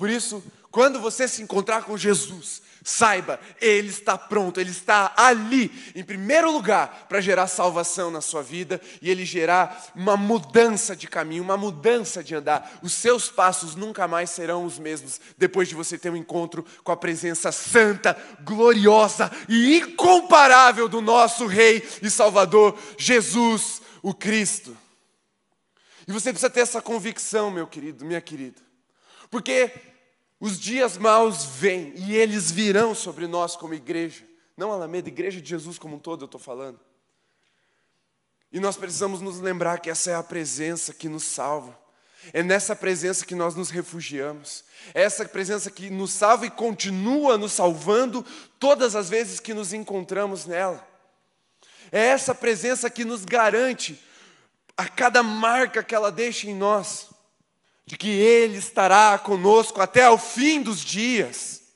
Por 0.00 0.08
isso, 0.08 0.42
quando 0.70 0.98
você 0.98 1.28
se 1.28 1.42
encontrar 1.42 1.82
com 1.82 1.94
Jesus, 1.94 2.62
saiba, 2.82 3.38
Ele 3.60 3.90
está 3.90 4.16
pronto, 4.16 4.58
Ele 4.58 4.70
está 4.70 5.12
ali, 5.14 5.70
em 5.94 6.02
primeiro 6.02 6.50
lugar, 6.50 7.04
para 7.06 7.20
gerar 7.20 7.46
salvação 7.48 8.10
na 8.10 8.22
sua 8.22 8.42
vida 8.42 8.80
e 9.02 9.10
Ele 9.10 9.26
gerar 9.26 9.92
uma 9.94 10.16
mudança 10.16 10.96
de 10.96 11.06
caminho, 11.06 11.42
uma 11.42 11.58
mudança 11.58 12.24
de 12.24 12.34
andar. 12.34 12.78
Os 12.82 12.94
seus 12.94 13.28
passos 13.28 13.74
nunca 13.74 14.08
mais 14.08 14.30
serão 14.30 14.64
os 14.64 14.78
mesmos 14.78 15.20
depois 15.36 15.68
de 15.68 15.74
você 15.74 15.98
ter 15.98 16.08
um 16.08 16.16
encontro 16.16 16.64
com 16.82 16.92
a 16.92 16.96
presença 16.96 17.52
santa, 17.52 18.16
gloriosa 18.40 19.30
e 19.50 19.76
incomparável 19.76 20.88
do 20.88 21.02
nosso 21.02 21.46
Rei 21.46 21.86
e 22.00 22.08
Salvador, 22.08 22.74
Jesus, 22.96 23.82
o 24.02 24.14
Cristo. 24.14 24.74
E 26.08 26.10
você 26.10 26.32
precisa 26.32 26.48
ter 26.48 26.60
essa 26.60 26.80
convicção, 26.80 27.50
meu 27.50 27.66
querido, 27.66 28.02
minha 28.02 28.22
querida, 28.22 28.62
porque 29.30 29.89
os 30.40 30.58
dias 30.58 30.96
maus 30.96 31.44
vêm 31.44 31.92
e 31.94 32.16
eles 32.16 32.50
virão 32.50 32.94
sobre 32.94 33.26
nós 33.26 33.56
como 33.56 33.74
igreja. 33.74 34.24
Não 34.56 34.72
Alameda, 34.72 35.08
igreja 35.08 35.38
de 35.38 35.48
Jesus 35.48 35.78
como 35.78 35.96
um 35.96 35.98
todo, 35.98 36.22
eu 36.22 36.26
estou 36.26 36.40
falando. 36.40 36.80
E 38.50 38.58
nós 38.58 38.76
precisamos 38.76 39.20
nos 39.20 39.38
lembrar 39.38 39.80
que 39.80 39.90
essa 39.90 40.10
é 40.10 40.14
a 40.14 40.22
presença 40.22 40.94
que 40.94 41.10
nos 41.10 41.24
salva. 41.24 41.78
É 42.32 42.42
nessa 42.42 42.74
presença 42.74 43.24
que 43.24 43.34
nós 43.34 43.54
nos 43.54 43.68
refugiamos. 43.68 44.64
É 44.94 45.02
essa 45.02 45.26
presença 45.26 45.70
que 45.70 45.90
nos 45.90 46.10
salva 46.12 46.46
e 46.46 46.50
continua 46.50 47.36
nos 47.36 47.52
salvando 47.52 48.24
todas 48.58 48.96
as 48.96 49.10
vezes 49.10 49.40
que 49.40 49.52
nos 49.52 49.74
encontramos 49.74 50.46
nela. 50.46 50.86
É 51.92 52.06
essa 52.06 52.34
presença 52.34 52.88
que 52.88 53.04
nos 53.04 53.26
garante 53.26 54.02
a 54.74 54.88
cada 54.88 55.22
marca 55.22 55.82
que 55.82 55.94
ela 55.94 56.10
deixa 56.10 56.48
em 56.48 56.54
nós 56.54 57.09
de 57.90 57.96
que 57.96 58.08
Ele 58.08 58.56
estará 58.56 59.18
conosco 59.18 59.80
até 59.80 60.08
o 60.08 60.16
fim 60.16 60.62
dos 60.62 60.78
dias. 60.78 61.74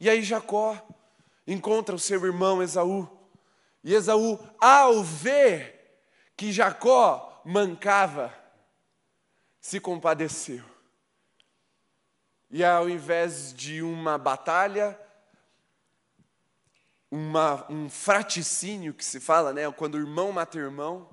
E 0.00 0.08
aí 0.08 0.22
Jacó 0.22 0.80
encontra 1.46 1.94
o 1.94 1.98
seu 1.98 2.24
irmão 2.24 2.62
Esaú. 2.62 3.06
E 3.84 3.92
Esaú, 3.92 4.38
ao 4.58 5.04
ver 5.04 6.00
que 6.34 6.50
Jacó 6.50 7.42
mancava, 7.44 8.34
se 9.60 9.78
compadeceu. 9.78 10.64
E 12.50 12.64
ao 12.64 12.88
invés 12.88 13.52
de 13.52 13.82
uma 13.82 14.16
batalha, 14.16 14.98
uma, 17.10 17.70
um 17.70 17.90
fraticínio 17.90 18.94
que 18.94 19.04
se 19.04 19.20
fala, 19.20 19.52
né, 19.52 19.70
quando 19.70 19.96
o 19.96 20.00
irmão 20.00 20.32
mata 20.32 20.56
irmão, 20.56 21.11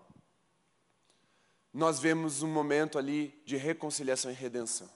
nós 1.73 1.99
vemos 1.99 2.41
um 2.41 2.47
momento 2.47 2.97
ali 2.97 3.29
de 3.45 3.55
reconciliação 3.55 4.31
e 4.31 4.33
redenção. 4.33 4.89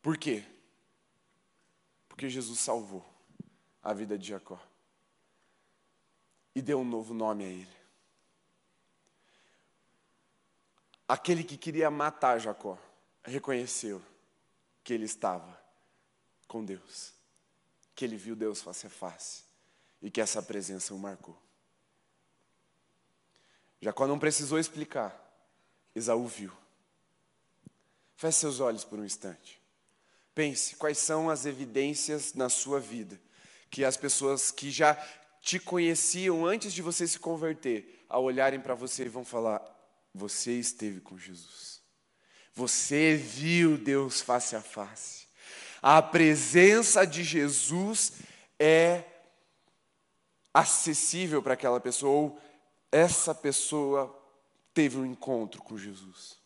Por 0.00 0.16
quê? 0.16 0.44
Porque 2.08 2.28
Jesus 2.28 2.58
salvou 2.58 3.04
a 3.82 3.92
vida 3.92 4.18
de 4.18 4.28
Jacó 4.28 4.60
e 6.54 6.60
deu 6.60 6.80
um 6.80 6.84
novo 6.84 7.14
nome 7.14 7.44
a 7.44 7.48
ele. 7.48 7.82
Aquele 11.06 11.44
que 11.44 11.56
queria 11.56 11.90
matar 11.90 12.38
Jacó 12.38 12.78
reconheceu 13.22 14.02
que 14.82 14.92
ele 14.92 15.04
estava 15.04 15.60
com 16.48 16.64
Deus, 16.64 17.12
que 17.94 18.04
ele 18.04 18.16
viu 18.16 18.34
Deus 18.34 18.60
face 18.60 18.86
a 18.86 18.90
face 18.90 19.44
e 20.00 20.10
que 20.10 20.20
essa 20.20 20.42
presença 20.42 20.92
o 20.92 20.98
marcou. 20.98 21.40
Jacó 23.82 24.06
não 24.06 24.18
precisou 24.18 24.58
explicar, 24.58 25.12
Esaú 25.94 26.26
viu. 26.26 26.52
Feche 28.16 28.38
seus 28.38 28.60
olhos 28.60 28.84
por 28.84 28.98
um 28.98 29.04
instante. 29.04 29.60
Pense 30.34 30.76
quais 30.76 30.96
são 30.96 31.28
as 31.28 31.44
evidências 31.44 32.32
na 32.32 32.48
sua 32.48 32.80
vida 32.80 33.20
que 33.72 33.84
as 33.86 33.96
pessoas 33.96 34.50
que 34.50 34.70
já 34.70 34.94
te 35.40 35.58
conheciam 35.58 36.46
antes 36.46 36.72
de 36.72 36.82
você 36.82 37.08
se 37.08 37.18
converter, 37.18 38.04
ao 38.08 38.22
olharem 38.22 38.60
para 38.60 38.74
você, 38.74 39.08
vão 39.08 39.24
falar: 39.24 39.60
Você 40.14 40.52
esteve 40.52 41.00
com 41.00 41.18
Jesus. 41.18 41.80
Você 42.54 43.16
viu 43.16 43.78
Deus 43.78 44.20
face 44.20 44.54
a 44.54 44.60
face. 44.60 45.26
A 45.80 46.00
presença 46.02 47.04
de 47.06 47.24
Jesus 47.24 48.12
é 48.60 49.04
acessível 50.52 51.42
para 51.42 51.54
aquela 51.54 51.80
pessoa, 51.80 52.12
ou 52.12 52.40
essa 52.92 53.34
pessoa 53.34 54.14
teve 54.74 54.98
um 54.98 55.06
encontro 55.06 55.62
com 55.62 55.78
Jesus. 55.78 56.36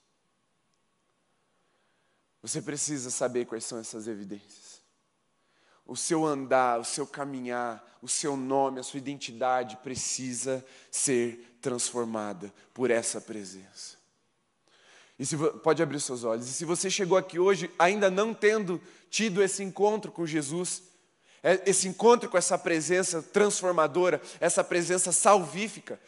Você 2.41 2.63
precisa 2.63 3.11
saber 3.11 3.45
quais 3.45 3.65
são 3.65 3.79
essas 3.79 4.07
evidências. 4.07 4.81
O 5.85 5.97
seu 5.97 6.25
andar, 6.25 6.79
o 6.79 6.85
seu 6.85 7.07
caminhar, 7.07 7.99
o 8.01 8.09
seu 8.09 8.37
nome, 8.37 8.79
a 8.79 8.85
sua 8.85 8.99
identidade 8.99 9.77
precisa 9.79 10.65
ser 10.91 11.59
transformada 11.61 12.55
por 12.73 12.91
essa 12.91 13.21
presença. 13.21 13.97
E 15.19 15.27
se, 15.27 15.37
pode 15.63 15.83
abrir 15.83 16.01
seus 16.01 16.23
olhos. 16.23 16.49
E 16.49 16.53
se 16.53 16.65
você 16.65 16.89
chegou 16.89 17.19
aqui 17.19 17.39
hoje 17.39 17.71
ainda 17.79 18.11
não 18.11 18.33
tendo 18.33 18.81
tido 19.11 19.43
esse 19.43 19.63
encontro 19.63 20.13
com 20.13 20.27
Jesus, 20.27 20.83
é, 21.43 21.63
esse 21.69 21.89
encontro 21.89 22.29
com 22.29 22.37
essa 22.37 22.59
presença 22.59 23.23
transformadora, 23.23 24.21
essa 24.41 24.63
presença 24.63 25.11
salvífica, 25.11 25.99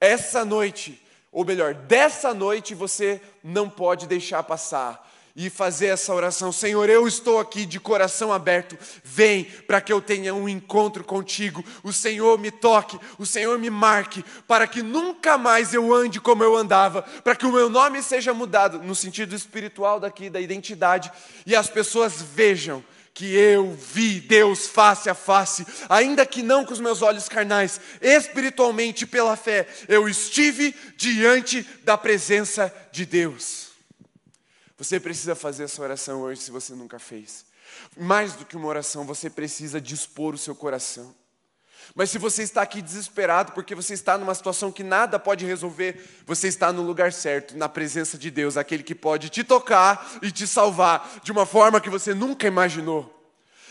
essa 0.00 0.44
noite, 0.44 1.02
ou 1.32 1.44
melhor, 1.44 1.74
dessa 1.74 2.32
noite 2.34 2.74
você 2.74 3.20
não 3.42 3.68
pode 3.68 4.06
deixar 4.06 4.42
passar 4.42 5.06
e 5.36 5.50
fazer 5.50 5.88
essa 5.88 6.14
oração: 6.14 6.50
Senhor, 6.50 6.88
eu 6.88 7.06
estou 7.06 7.38
aqui 7.38 7.66
de 7.66 7.78
coração 7.78 8.32
aberto, 8.32 8.76
vem 9.04 9.44
para 9.44 9.80
que 9.80 9.92
eu 9.92 10.00
tenha 10.00 10.34
um 10.34 10.48
encontro 10.48 11.04
contigo. 11.04 11.62
O 11.82 11.92
Senhor 11.92 12.38
me 12.38 12.50
toque, 12.50 12.98
o 13.18 13.26
Senhor 13.26 13.58
me 13.58 13.68
marque, 13.68 14.24
para 14.48 14.66
que 14.66 14.82
nunca 14.82 15.36
mais 15.36 15.74
eu 15.74 15.92
ande 15.94 16.20
como 16.20 16.42
eu 16.42 16.56
andava, 16.56 17.02
para 17.02 17.36
que 17.36 17.44
o 17.44 17.52
meu 17.52 17.68
nome 17.68 18.02
seja 18.02 18.32
mudado 18.32 18.82
no 18.82 18.94
sentido 18.94 19.34
espiritual 19.34 20.00
daqui, 20.00 20.30
da 20.30 20.40
identidade, 20.40 21.12
e 21.44 21.54
as 21.54 21.68
pessoas 21.68 22.22
vejam 22.22 22.82
que 23.16 23.34
eu 23.34 23.72
vi 23.72 24.20
Deus 24.20 24.66
face 24.66 25.08
a 25.08 25.14
face, 25.14 25.66
ainda 25.88 26.26
que 26.26 26.42
não 26.42 26.66
com 26.66 26.74
os 26.74 26.80
meus 26.80 27.00
olhos 27.00 27.30
carnais, 27.30 27.80
espiritualmente 28.02 29.06
pela 29.06 29.34
fé, 29.36 29.66
eu 29.88 30.06
estive 30.06 30.76
diante 30.98 31.62
da 31.82 31.96
presença 31.96 32.70
de 32.92 33.06
Deus. 33.06 33.68
Você 34.76 35.00
precisa 35.00 35.34
fazer 35.34 35.64
essa 35.64 35.80
oração 35.80 36.20
hoje 36.20 36.42
se 36.42 36.50
você 36.50 36.74
nunca 36.74 36.98
fez. 36.98 37.46
Mais 37.96 38.34
do 38.34 38.44
que 38.44 38.54
uma 38.54 38.68
oração, 38.68 39.06
você 39.06 39.30
precisa 39.30 39.80
dispor 39.80 40.34
o 40.34 40.38
seu 40.38 40.54
coração. 40.54 41.14
Mas 41.94 42.10
se 42.10 42.18
você 42.18 42.42
está 42.42 42.62
aqui 42.62 42.82
desesperado 42.82 43.52
porque 43.52 43.74
você 43.74 43.94
está 43.94 44.18
numa 44.18 44.34
situação 44.34 44.72
que 44.72 44.82
nada 44.82 45.18
pode 45.18 45.44
resolver, 45.46 46.22
você 46.26 46.48
está 46.48 46.72
no 46.72 46.82
lugar 46.82 47.12
certo, 47.12 47.56
na 47.56 47.68
presença 47.68 48.18
de 48.18 48.30
Deus, 48.30 48.56
aquele 48.56 48.82
que 48.82 48.94
pode 48.94 49.28
te 49.28 49.44
tocar 49.44 50.18
e 50.22 50.30
te 50.30 50.46
salvar 50.46 51.20
de 51.22 51.32
uma 51.32 51.46
forma 51.46 51.80
que 51.80 51.90
você 51.90 52.12
nunca 52.12 52.46
imaginou. 52.46 53.12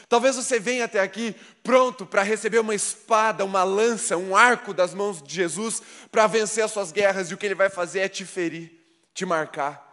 Talvez 0.07 0.35
você 0.35 0.59
venha 0.59 0.85
até 0.85 0.99
aqui 0.99 1.35
pronto 1.63 2.05
para 2.05 2.21
receber 2.21 2.59
uma 2.59 2.75
espada, 2.75 3.43
uma 3.43 3.63
lança, 3.63 4.15
um 4.15 4.35
arco 4.35 4.73
das 4.73 4.93
mãos 4.93 5.21
de 5.21 5.33
Jesus 5.33 5.81
para 6.11 6.27
vencer 6.27 6.63
as 6.63 6.71
suas 6.71 6.91
guerras, 6.91 7.29
e 7.29 7.33
o 7.33 7.37
que 7.37 7.45
ele 7.45 7.55
vai 7.55 7.69
fazer 7.69 8.01
é 8.01 8.07
te 8.07 8.23
ferir, 8.23 8.71
te 9.13 9.25
marcar. 9.25 9.83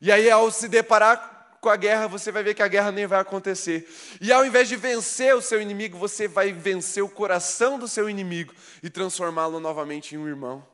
E 0.00 0.10
aí, 0.10 0.30
ao 0.30 0.50
se 0.50 0.68
deparar 0.68 1.37
com 1.60 1.68
a 1.68 1.76
guerra, 1.76 2.06
você 2.06 2.30
vai 2.30 2.42
ver 2.42 2.54
que 2.54 2.62
a 2.62 2.68
guerra 2.68 2.92
nem 2.92 3.06
vai 3.06 3.20
acontecer. 3.20 3.88
E 4.20 4.32
ao 4.32 4.44
invés 4.44 4.68
de 4.68 4.76
vencer 4.76 5.34
o 5.34 5.42
seu 5.42 5.60
inimigo, 5.60 5.98
você 5.98 6.28
vai 6.28 6.52
vencer 6.52 7.02
o 7.02 7.08
coração 7.08 7.78
do 7.78 7.88
seu 7.88 8.08
inimigo 8.08 8.54
e 8.82 8.88
transformá-lo 8.88 9.58
novamente 9.58 10.14
em 10.14 10.18
um 10.18 10.28
irmão. 10.28 10.66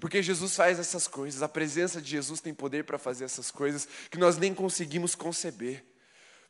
Porque 0.00 0.22
Jesus 0.22 0.54
faz 0.54 0.78
essas 0.78 1.08
coisas, 1.08 1.42
a 1.42 1.48
presença 1.48 2.02
de 2.02 2.10
Jesus 2.10 2.40
tem 2.40 2.52
poder 2.52 2.84
para 2.84 2.98
fazer 2.98 3.24
essas 3.24 3.50
coisas 3.50 3.88
que 4.10 4.18
nós 4.18 4.36
nem 4.36 4.54
conseguimos 4.54 5.14
conceber. 5.14 5.84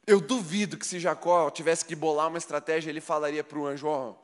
Eu 0.05 0.20
duvido 0.20 0.77
que 0.77 0.87
se 0.87 0.99
Jacó 0.99 1.51
tivesse 1.51 1.85
que 1.85 1.94
bolar 1.94 2.29
uma 2.29 2.38
estratégia, 2.38 2.90
ele 2.90 3.01
falaria 3.01 3.44
para 3.44 3.59
o 3.59 3.66
anjo: 3.66 3.87
ó, 3.87 4.14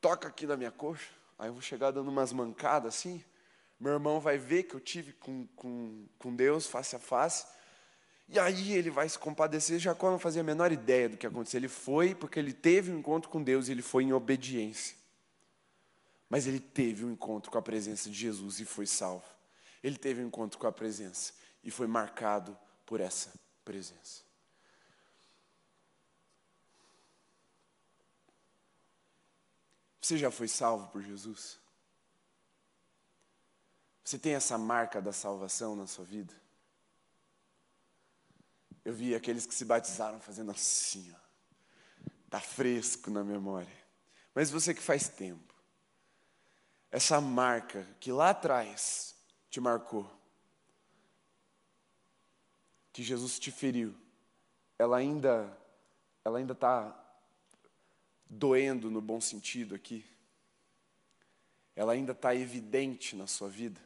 toca 0.00 0.28
aqui 0.28 0.46
na 0.46 0.56
minha 0.56 0.70
coxa, 0.70 1.08
aí 1.38 1.48
eu 1.48 1.52
vou 1.52 1.62
chegar 1.62 1.90
dando 1.90 2.08
umas 2.08 2.32
mancadas 2.32 2.94
assim. 2.94 3.24
Meu 3.78 3.94
irmão 3.94 4.20
vai 4.20 4.38
ver 4.38 4.64
que 4.64 4.74
eu 4.74 4.80
tive 4.80 5.12
com, 5.14 5.46
com, 5.56 6.06
com 6.16 6.34
Deus 6.34 6.66
face 6.66 6.94
a 6.94 7.00
face 7.00 7.44
E 8.32 8.38
aí 8.38 8.72
ele 8.72 8.88
vai 8.88 9.06
se 9.06 9.18
compadecer. 9.18 9.78
Jacó 9.78 10.10
não 10.10 10.18
fazia 10.18 10.40
a 10.40 10.44
menor 10.44 10.72
ideia 10.72 11.06
do 11.06 11.18
que 11.18 11.26
aconteceu. 11.26 11.58
Ele 11.58 11.68
foi 11.68 12.14
porque 12.14 12.38
ele 12.38 12.54
teve 12.54 12.90
um 12.90 12.98
encontro 12.98 13.28
com 13.28 13.42
Deus 13.42 13.68
e 13.68 13.72
ele 13.72 13.82
foi 13.82 14.04
em 14.04 14.14
obediência. 14.14 14.96
Mas 16.30 16.46
ele 16.46 16.58
teve 16.58 17.04
um 17.04 17.12
encontro 17.12 17.50
com 17.50 17.58
a 17.58 17.62
presença 17.62 18.08
de 18.08 18.16
Jesus 18.16 18.58
e 18.58 18.64
foi 18.64 18.86
salvo. 18.86 19.26
Ele 19.82 19.98
teve 19.98 20.22
um 20.22 20.28
encontro 20.28 20.58
com 20.58 20.66
a 20.66 20.72
presença 20.72 21.34
e 21.62 21.70
foi 21.70 21.86
marcado 21.86 22.56
por 22.86 23.02
essa 23.02 23.34
presença. 23.66 24.22
Você 30.00 30.16
já 30.16 30.30
foi 30.30 30.48
salvo 30.48 30.88
por 30.88 31.02
Jesus? 31.02 31.60
Você 34.02 34.18
tem 34.18 34.32
essa 34.32 34.56
marca 34.56 35.02
da 35.02 35.12
salvação 35.12 35.76
na 35.76 35.86
sua 35.86 36.06
vida? 36.06 36.41
Eu 38.84 38.92
vi 38.92 39.14
aqueles 39.14 39.46
que 39.46 39.54
se 39.54 39.64
batizaram 39.64 40.20
fazendo 40.20 40.50
assim, 40.50 41.12
ó. 41.14 41.22
Tá 42.28 42.40
fresco 42.40 43.10
na 43.10 43.22
memória. 43.22 43.82
Mas 44.34 44.50
você 44.50 44.74
que 44.74 44.80
faz 44.80 45.08
tempo, 45.08 45.54
essa 46.90 47.20
marca 47.20 47.86
que 48.00 48.10
lá 48.10 48.30
atrás 48.30 49.14
te 49.50 49.60
marcou, 49.60 50.10
que 52.92 53.02
Jesus 53.02 53.38
te 53.38 53.50
feriu, 53.50 53.94
ela 54.78 54.96
ainda, 54.96 55.56
ela 56.24 56.38
ainda 56.38 56.52
está 56.52 56.98
doendo 58.28 58.90
no 58.90 59.00
bom 59.00 59.20
sentido 59.20 59.74
aqui? 59.74 60.04
Ela 61.76 61.92
ainda 61.92 62.12
está 62.12 62.34
evidente 62.34 63.14
na 63.14 63.26
sua 63.26 63.48
vida? 63.48 63.80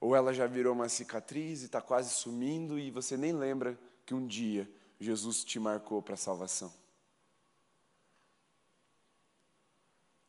Ou 0.00 0.14
ela 0.14 0.34
já 0.34 0.46
virou 0.46 0.72
uma 0.72 0.88
cicatriz 0.88 1.62
e 1.62 1.66
está 1.66 1.80
quase 1.80 2.10
sumindo 2.10 2.78
e 2.78 2.90
você 2.90 3.16
nem 3.16 3.32
lembra 3.32 3.78
que 4.06 4.14
um 4.14 4.26
dia 4.26 4.70
Jesus 4.98 5.44
te 5.44 5.58
marcou 5.58 6.00
para 6.00 6.14
a 6.14 6.16
salvação? 6.16 6.72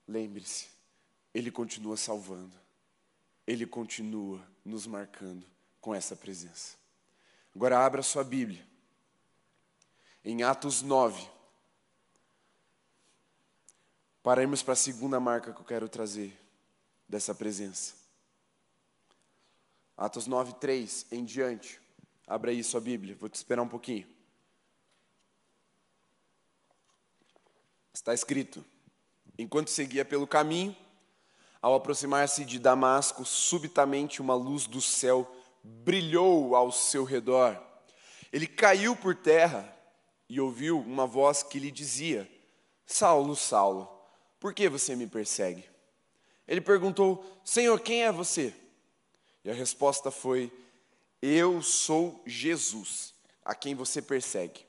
Lembre-se, 0.08 0.68
Ele 1.34 1.52
continua 1.52 1.96
salvando, 1.96 2.56
Ele 3.46 3.68
continua 3.68 4.46
nos 4.66 4.88
marcando 4.88 5.46
com 5.80 5.94
essa 5.94 6.16
presença. 6.16 6.76
Agora 7.56 7.86
abra 7.86 8.02
sua 8.02 8.24
Bíblia, 8.24 8.66
em 10.26 10.44
Atos 10.44 10.82
9, 10.82 11.30
para 14.24 14.42
irmos 14.42 14.64
para 14.64 14.74
a 14.74 14.76
segunda 14.76 15.20
marca 15.20 15.54
que 15.54 15.62
eu 15.62 15.66
quero 15.66 15.88
trazer 15.88 16.38
dessa 17.08 17.34
presença. 17.34 17.96
Atos 19.96 20.28
9, 20.28 20.54
3 20.56 21.08
em 21.12 21.24
diante. 21.24 21.87
Abra 22.28 22.52
aí 22.52 22.62
sua 22.62 22.82
Bíblia, 22.82 23.16
vou 23.16 23.30
te 23.30 23.36
esperar 23.36 23.62
um 23.62 23.70
pouquinho. 23.70 24.06
Está 27.94 28.14
escrito: 28.14 28.66
Enquanto 29.40 29.70
seguia 29.70 30.04
pelo 30.04 30.28
caminho, 30.28 30.76
ao 31.62 31.74
aproximar-se 31.74 32.44
de 32.44 32.60
Damasco, 32.60 33.24
subitamente 33.24 34.22
uma 34.22 34.36
luz 34.36 34.68
do 34.68 34.82
céu 34.82 35.34
brilhou 35.64 36.54
ao 36.54 36.70
seu 36.70 37.06
redor. 37.06 37.58
Ele 38.32 38.46
caiu 38.46 38.94
por 38.94 39.16
terra 39.16 39.74
e 40.28 40.40
ouviu 40.42 40.80
uma 40.80 41.08
voz 41.08 41.44
que 41.44 41.60
lhe 41.60 41.72
dizia: 41.72 42.30
Saulo, 42.86 43.38
Saulo, 43.38 43.90
por 44.38 44.54
que 44.54 44.68
você 44.68 44.98
me 44.98 45.08
persegue? 45.08 45.64
Ele 46.46 46.60
perguntou: 46.60 47.26
Senhor, 47.46 47.80
quem 47.80 48.04
é 48.04 48.12
você? 48.12 48.54
E 49.46 49.50
a 49.50 49.54
resposta 49.54 50.12
foi: 50.12 50.52
Eu 51.22 51.62
sou 51.62 52.22
Jesus, 52.26 53.14
a 53.44 53.56
quem 53.56 53.76
você 53.76 54.02
persegue. 54.02 54.66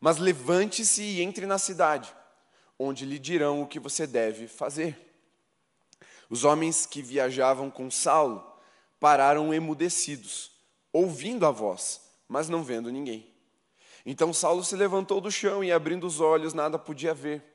Mas 0.00 0.18
levante-se 0.18 1.02
e 1.02 1.20
entre 1.20 1.46
na 1.46 1.58
cidade, 1.58 2.14
onde 2.78 3.04
lhe 3.04 3.18
dirão 3.18 3.62
o 3.62 3.66
que 3.66 3.78
você 3.78 4.06
deve 4.06 4.48
fazer. 4.48 4.98
Os 6.28 6.44
homens 6.44 6.86
que 6.86 7.02
viajavam 7.02 7.70
com 7.70 7.90
Saulo 7.90 8.44
pararam 8.98 9.52
emudecidos, 9.52 10.50
ouvindo 10.92 11.46
a 11.46 11.50
voz, 11.50 12.00
mas 12.28 12.48
não 12.48 12.62
vendo 12.62 12.90
ninguém. 12.90 13.30
Então 14.06 14.32
Saulo 14.32 14.64
se 14.64 14.76
levantou 14.76 15.20
do 15.20 15.30
chão 15.30 15.62
e, 15.62 15.70
abrindo 15.70 16.06
os 16.06 16.20
olhos, 16.20 16.54
nada 16.54 16.78
podia 16.78 17.12
ver 17.12 17.50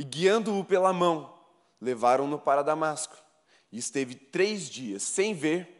e 0.00 0.02
guiando-o 0.02 0.64
pela 0.64 0.94
mão, 0.94 1.30
levaram-no 1.78 2.38
para 2.38 2.62
Damasco. 2.62 3.14
E 3.70 3.76
esteve 3.76 4.14
três 4.14 4.66
dias 4.66 5.02
sem 5.02 5.34
ver, 5.34 5.79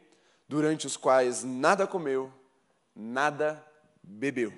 durante 0.50 0.84
os 0.84 0.96
quais 0.96 1.44
nada 1.44 1.86
comeu, 1.86 2.28
nada 2.92 3.64
bebeu. 4.02 4.52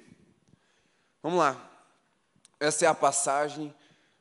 Vamos 1.23 1.39
lá. 1.39 1.71
Essa 2.59 2.87
é 2.87 2.89
a 2.89 2.95
passagem, 2.95 3.75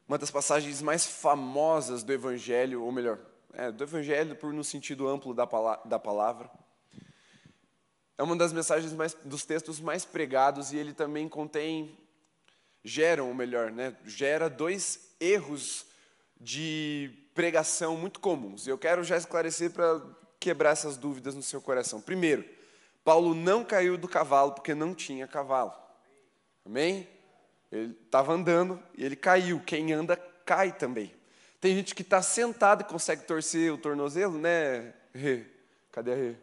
uma 0.05 0.17
das 0.17 0.29
passagens 0.29 0.81
mais 0.81 1.05
famosas 1.05 2.03
do 2.03 2.11
Evangelho, 2.11 2.83
ou 2.83 2.91
melhor, 2.91 3.17
é, 3.53 3.71
do 3.71 3.85
Evangelho 3.85 4.35
por 4.35 4.51
no 4.51 4.65
sentido 4.65 5.07
amplo 5.07 5.33
da, 5.33 5.45
da 5.85 5.97
palavra. 5.97 6.51
É 8.17 8.23
uma 8.23 8.35
das 8.35 8.51
mensagens 8.51 8.91
mais, 8.91 9.13
dos 9.23 9.45
textos 9.45 9.79
mais 9.79 10.03
pregados 10.03 10.73
e 10.73 10.77
ele 10.77 10.93
também 10.93 11.29
contém, 11.29 11.97
geram, 12.83 13.29
ou 13.29 13.33
melhor, 13.33 13.71
né, 13.71 13.95
gera 14.03 14.49
dois 14.49 15.15
erros 15.21 15.85
de 16.37 17.17
pregação 17.33 17.95
muito 17.95 18.19
comuns. 18.19 18.67
Eu 18.67 18.77
quero 18.77 19.05
já 19.05 19.15
esclarecer 19.15 19.71
para 19.71 20.19
quebrar 20.41 20.71
essas 20.71 20.97
dúvidas 20.97 21.35
no 21.35 21.43
seu 21.43 21.61
coração. 21.61 22.01
Primeiro, 22.01 22.43
Paulo 23.05 23.35
não 23.35 23.63
caiu 23.63 23.95
do 23.95 24.07
cavalo 24.07 24.53
porque 24.53 24.73
não 24.73 24.95
tinha 24.95 25.27
cavalo. 25.27 25.71
Amém? 26.65 27.07
Ele 27.71 27.95
estava 28.05 28.33
andando 28.33 28.81
e 28.97 29.05
ele 29.05 29.15
caiu. 29.15 29.61
Quem 29.61 29.93
anda 29.93 30.17
cai 30.43 30.71
também. 30.73 31.13
Tem 31.61 31.75
gente 31.75 31.93
que 31.93 32.01
está 32.01 32.23
sentado 32.23 32.81
e 32.81 32.85
consegue 32.85 33.23
torcer 33.23 33.71
o 33.71 33.77
tornozelo, 33.77 34.37
né? 34.39 34.93
Cadê 35.91 36.11
a 36.11 36.15
Rê? 36.15 36.35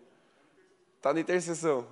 Está 0.97 1.13
na 1.13 1.21
intercessão. 1.21 1.87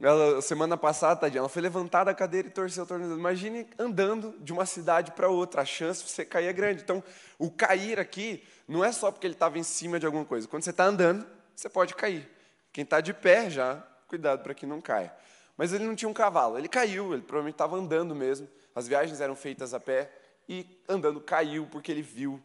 Ela, 0.00 0.40
semana 0.40 0.78
passada, 0.78 1.20
tadinha, 1.20 1.40
ela 1.40 1.48
foi 1.48 1.60
levantar 1.60 2.04
da 2.04 2.14
cadeira 2.14 2.48
e 2.48 2.50
torceu 2.50 2.84
o 2.84 2.86
tornozelo. 2.86 3.18
Imagine 3.18 3.68
andando 3.78 4.34
de 4.40 4.50
uma 4.50 4.64
cidade 4.64 5.12
para 5.12 5.28
outra, 5.28 5.60
a 5.60 5.64
chance 5.64 6.02
de 6.02 6.10
você 6.10 6.24
cair 6.24 6.46
é 6.46 6.52
grande. 6.54 6.82
Então, 6.82 7.04
o 7.38 7.50
cair 7.50 8.00
aqui 8.00 8.42
não 8.66 8.82
é 8.82 8.92
só 8.92 9.12
porque 9.12 9.26
ele 9.26 9.34
estava 9.34 9.58
em 9.58 9.62
cima 9.62 10.00
de 10.00 10.06
alguma 10.06 10.24
coisa. 10.24 10.48
Quando 10.48 10.62
você 10.62 10.70
está 10.70 10.84
andando, 10.84 11.26
você 11.54 11.68
pode 11.68 11.94
cair. 11.94 12.26
Quem 12.72 12.82
está 12.82 13.02
de 13.02 13.12
pé 13.12 13.50
já, 13.50 13.76
cuidado 14.08 14.42
para 14.42 14.54
que 14.54 14.64
não 14.64 14.80
caia. 14.80 15.14
Mas 15.54 15.74
ele 15.74 15.84
não 15.84 15.94
tinha 15.94 16.08
um 16.08 16.14
cavalo, 16.14 16.56
ele 16.56 16.68
caiu, 16.68 17.12
ele 17.12 17.20
provavelmente 17.20 17.56
estava 17.56 17.76
andando 17.76 18.14
mesmo. 18.14 18.48
As 18.74 18.88
viagens 18.88 19.20
eram 19.20 19.36
feitas 19.36 19.74
a 19.74 19.80
pé 19.80 20.10
e 20.48 20.66
andando 20.88 21.20
caiu 21.20 21.66
porque 21.70 21.92
ele 21.92 22.00
viu 22.00 22.42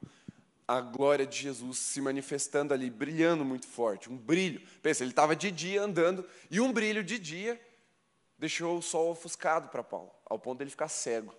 a 0.68 0.82
glória 0.82 1.26
de 1.26 1.38
Jesus 1.38 1.78
se 1.78 2.02
manifestando 2.02 2.74
ali, 2.74 2.90
brilhando 2.90 3.46
muito 3.46 3.68
forte, 3.68 4.10
um 4.10 4.18
brilho. 4.18 4.62
Pensa, 4.82 5.04
ele 5.04 5.12
estava 5.12 5.36
de 5.36 5.52
dia 5.52 5.82
andando 5.82 6.28
e 6.50 6.60
um 6.60 6.74
brilho 6.74 7.04
de 7.04 7.20
dia 7.20 7.60
deixou 8.38 8.78
o 8.78 8.82
sol 8.82 9.12
ofuscado 9.12 9.70
para 9.70 9.84
Paulo, 9.84 10.12
ao 10.26 10.40
ponto 10.40 10.60
dele 10.60 10.70
ficar 10.70 10.88
cego. 10.88 11.34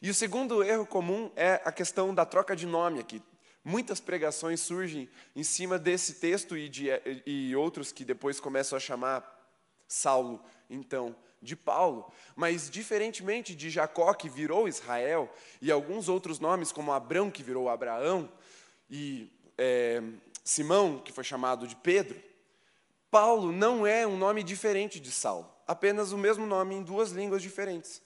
E 0.00 0.10
o 0.10 0.14
segundo 0.14 0.64
erro 0.64 0.84
comum 0.84 1.30
é 1.36 1.60
a 1.64 1.70
questão 1.70 2.14
da 2.14 2.24
troca 2.24 2.56
de 2.56 2.66
nome 2.66 2.98
aqui. 2.98 3.22
Muitas 3.64 4.00
pregações 4.00 4.60
surgem 4.60 5.08
em 5.36 5.44
cima 5.44 5.78
desse 5.78 6.14
texto 6.14 6.56
e, 6.56 6.68
de, 6.68 6.88
e 7.24 7.54
outros 7.54 7.92
que 7.92 8.04
depois 8.04 8.40
começam 8.40 8.76
a 8.76 8.80
chamar 8.80 9.24
Saulo, 9.86 10.42
então, 10.68 11.14
de 11.42 11.56
Paulo, 11.56 12.10
mas 12.36 12.70
diferentemente 12.70 13.54
de 13.54 13.68
Jacó, 13.68 14.14
que 14.14 14.28
virou 14.28 14.68
Israel, 14.68 15.28
e 15.60 15.70
alguns 15.70 16.08
outros 16.08 16.38
nomes, 16.38 16.70
como 16.70 16.92
Abrão, 16.92 17.30
que 17.30 17.42
virou 17.42 17.68
Abraão, 17.68 18.30
e 18.88 19.30
é, 19.58 20.02
Simão, 20.44 20.98
que 20.98 21.12
foi 21.12 21.24
chamado 21.24 21.66
de 21.66 21.74
Pedro, 21.74 22.22
Paulo 23.10 23.52
não 23.52 23.86
é 23.86 24.06
um 24.06 24.16
nome 24.16 24.42
diferente 24.42 24.98
de 24.98 25.10
Saulo, 25.10 25.50
apenas 25.66 26.12
o 26.12 26.18
mesmo 26.18 26.46
nome 26.46 26.76
em 26.76 26.82
duas 26.82 27.10
línguas 27.10 27.42
diferentes. 27.42 28.00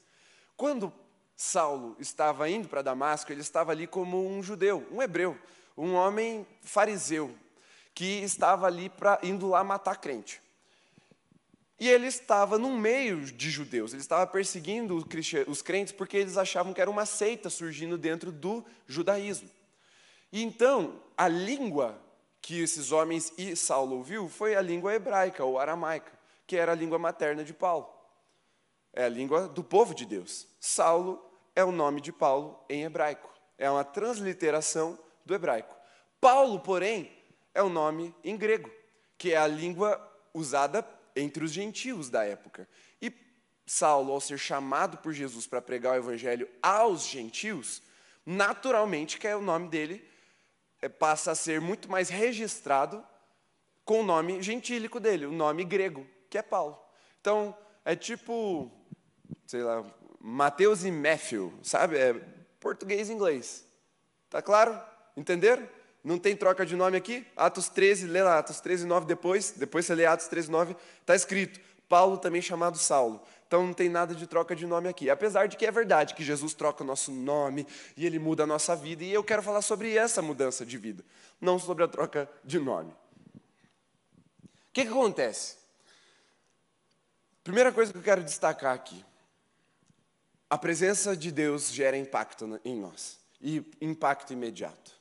Quando 0.56 0.92
Saulo 1.36 1.94
estava 2.00 2.48
indo 2.48 2.68
para 2.68 2.82
Damasco, 2.82 3.30
ele 3.30 3.42
estava 3.42 3.70
ali 3.70 3.86
como 3.86 4.26
um 4.26 4.42
judeu, 4.42 4.86
um 4.90 5.02
hebreu, 5.02 5.38
um 5.76 5.92
homem 5.92 6.46
fariseu, 6.62 7.36
que 7.94 8.22
estava 8.22 8.66
ali 8.66 8.88
pra, 8.88 9.18
indo 9.22 9.46
lá 9.48 9.62
matar 9.62 9.96
crente. 9.96 10.40
E 11.78 11.88
ele 11.88 12.06
estava 12.06 12.58
no 12.58 12.70
meio 12.76 13.20
de 13.20 13.50
judeus, 13.50 13.92
ele 13.92 14.00
estava 14.00 14.26
perseguindo 14.26 14.96
os 15.46 15.62
crentes 15.62 15.92
porque 15.92 16.16
eles 16.16 16.38
achavam 16.38 16.72
que 16.72 16.80
era 16.80 16.90
uma 16.90 17.04
seita 17.04 17.50
surgindo 17.50 17.98
dentro 17.98 18.32
do 18.32 18.64
judaísmo. 18.86 19.50
E 20.32 20.42
então, 20.42 21.02
a 21.16 21.28
língua 21.28 22.00
que 22.40 22.60
esses 22.60 22.92
homens 22.92 23.32
e 23.36 23.54
Saulo 23.54 23.96
ouviu 23.96 24.28
foi 24.28 24.54
a 24.54 24.62
língua 24.62 24.94
hebraica 24.94 25.44
ou 25.44 25.58
aramaica, 25.58 26.12
que 26.46 26.56
era 26.56 26.72
a 26.72 26.74
língua 26.74 26.98
materna 26.98 27.44
de 27.44 27.52
Paulo. 27.52 27.92
É 28.92 29.04
a 29.04 29.08
língua 29.08 29.46
do 29.48 29.62
povo 29.62 29.94
de 29.94 30.06
Deus. 30.06 30.46
Saulo 30.58 31.22
é 31.54 31.62
o 31.62 31.72
nome 31.72 32.00
de 32.00 32.12
Paulo 32.12 32.58
em 32.68 32.84
hebraico. 32.84 33.28
É 33.58 33.70
uma 33.70 33.84
transliteração 33.84 34.98
do 35.24 35.34
hebraico. 35.34 35.74
Paulo, 36.20 36.60
porém, 36.60 37.10
é 37.52 37.62
o 37.62 37.68
nome 37.68 38.14
em 38.24 38.36
grego, 38.36 38.70
que 39.18 39.32
é 39.32 39.36
a 39.36 39.46
língua 39.46 40.00
usada 40.32 40.82
entre 41.16 41.42
os 41.42 41.50
gentios 41.50 42.10
da 42.10 42.24
época. 42.24 42.68
E 43.00 43.12
Saulo, 43.66 44.12
ao 44.12 44.20
ser 44.20 44.38
chamado 44.38 44.98
por 44.98 45.12
Jesus 45.12 45.46
para 45.46 45.62
pregar 45.62 45.94
o 45.94 45.96
evangelho 45.96 46.48
aos 46.62 47.06
gentios, 47.06 47.82
naturalmente 48.24 49.18
que 49.18 49.26
é 49.26 49.34
o 49.34 49.40
nome 49.40 49.68
dele 49.68 50.06
é, 50.80 50.88
passa 50.88 51.32
a 51.32 51.34
ser 51.34 51.60
muito 51.60 51.90
mais 51.90 52.10
registrado 52.10 53.04
com 53.84 54.00
o 54.00 54.04
nome 54.04 54.42
gentílico 54.42 55.00
dele, 55.00 55.26
o 55.26 55.32
nome 55.32 55.64
grego, 55.64 56.06
que 56.28 56.36
é 56.36 56.42
Paulo. 56.42 56.78
Então, 57.20 57.56
é 57.84 57.96
tipo, 57.96 58.70
sei 59.46 59.62
lá, 59.62 59.84
Mateus 60.20 60.84
e 60.84 60.90
Matthew, 60.90 61.52
sabe? 61.62 61.96
É 61.96 62.14
português 62.60 63.08
e 63.08 63.12
inglês. 63.12 63.64
Tá 64.28 64.42
claro? 64.42 64.80
Entenderam? 65.16 65.68
Não 66.06 66.20
tem 66.20 66.36
troca 66.36 66.64
de 66.64 66.76
nome 66.76 66.96
aqui? 66.96 67.26
Atos 67.36 67.68
13, 67.68 68.06
lê 68.06 68.22
lá, 68.22 68.38
Atos 68.38 68.60
13, 68.60 68.86
9 68.86 69.06
depois, 69.06 69.50
depois 69.50 69.84
você 69.84 69.92
lê 69.92 70.06
Atos 70.06 70.28
13, 70.28 70.48
9, 70.48 70.76
está 71.00 71.16
escrito, 71.16 71.58
Paulo 71.88 72.16
também 72.16 72.40
chamado 72.40 72.78
Saulo. 72.78 73.20
Então 73.48 73.66
não 73.66 73.74
tem 73.74 73.88
nada 73.88 74.14
de 74.14 74.24
troca 74.24 74.54
de 74.54 74.68
nome 74.68 74.88
aqui. 74.88 75.10
Apesar 75.10 75.48
de 75.48 75.56
que 75.56 75.66
é 75.66 75.70
verdade 75.72 76.14
que 76.14 76.22
Jesus 76.22 76.54
troca 76.54 76.84
o 76.84 76.86
nosso 76.86 77.10
nome 77.10 77.66
e 77.96 78.06
ele 78.06 78.20
muda 78.20 78.44
a 78.44 78.46
nossa 78.46 78.76
vida, 78.76 79.02
e 79.02 79.12
eu 79.12 79.24
quero 79.24 79.42
falar 79.42 79.62
sobre 79.62 79.96
essa 79.96 80.22
mudança 80.22 80.64
de 80.64 80.78
vida, 80.78 81.04
não 81.40 81.58
sobre 81.58 81.82
a 81.82 81.88
troca 81.88 82.30
de 82.44 82.60
nome. 82.60 82.92
O 82.92 83.40
que, 84.72 84.82
que 84.84 84.88
acontece? 84.88 85.56
Primeira 87.42 87.72
coisa 87.72 87.90
que 87.90 87.98
eu 87.98 88.02
quero 88.02 88.22
destacar 88.22 88.72
aqui: 88.72 89.04
a 90.48 90.56
presença 90.56 91.16
de 91.16 91.32
Deus 91.32 91.72
gera 91.72 91.96
impacto 91.96 92.60
em 92.64 92.76
nós, 92.76 93.18
e 93.40 93.60
impacto 93.80 94.32
imediato. 94.32 94.95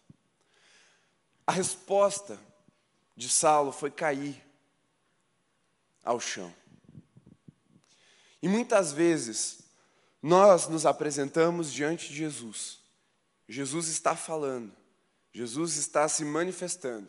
A 1.47 1.51
resposta 1.51 2.39
de 3.15 3.29
Saulo 3.29 3.71
foi 3.71 3.91
cair 3.91 4.43
ao 6.03 6.19
chão. 6.19 6.53
E 8.41 8.47
muitas 8.47 8.91
vezes 8.91 9.59
nós 10.21 10.67
nos 10.67 10.85
apresentamos 10.85 11.71
diante 11.71 12.09
de 12.09 12.15
Jesus. 12.15 12.79
Jesus 13.47 13.87
está 13.89 14.15
falando, 14.15 14.75
Jesus 15.31 15.75
está 15.75 16.07
se 16.07 16.25
manifestando, 16.25 17.07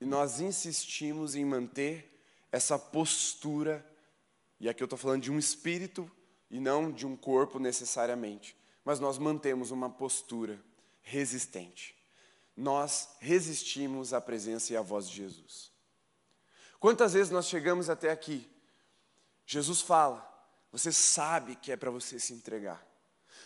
e 0.00 0.04
nós 0.04 0.40
insistimos 0.40 1.34
em 1.34 1.44
manter 1.44 2.16
essa 2.52 2.78
postura, 2.78 3.84
e 4.60 4.68
aqui 4.68 4.80
eu 4.80 4.86
estou 4.86 4.98
falando 4.98 5.22
de 5.22 5.32
um 5.32 5.38
espírito 5.40 6.08
e 6.48 6.60
não 6.60 6.92
de 6.92 7.04
um 7.04 7.16
corpo 7.16 7.58
necessariamente, 7.58 8.56
mas 8.84 9.00
nós 9.00 9.18
mantemos 9.18 9.72
uma 9.72 9.90
postura 9.90 10.62
resistente 11.00 11.96
nós 12.56 13.10
resistimos 13.20 14.12
à 14.12 14.20
presença 14.20 14.72
e 14.72 14.76
à 14.76 14.82
voz 14.82 15.08
de 15.08 15.16
Jesus. 15.16 15.72
Quantas 16.78 17.12
vezes 17.12 17.30
nós 17.30 17.46
chegamos 17.46 17.88
até 17.88 18.10
aqui? 18.10 18.48
Jesus 19.46 19.80
fala, 19.80 20.28
você 20.70 20.90
sabe 20.92 21.56
que 21.56 21.70
é 21.70 21.76
para 21.76 21.90
você 21.90 22.18
se 22.18 22.32
entregar, 22.32 22.84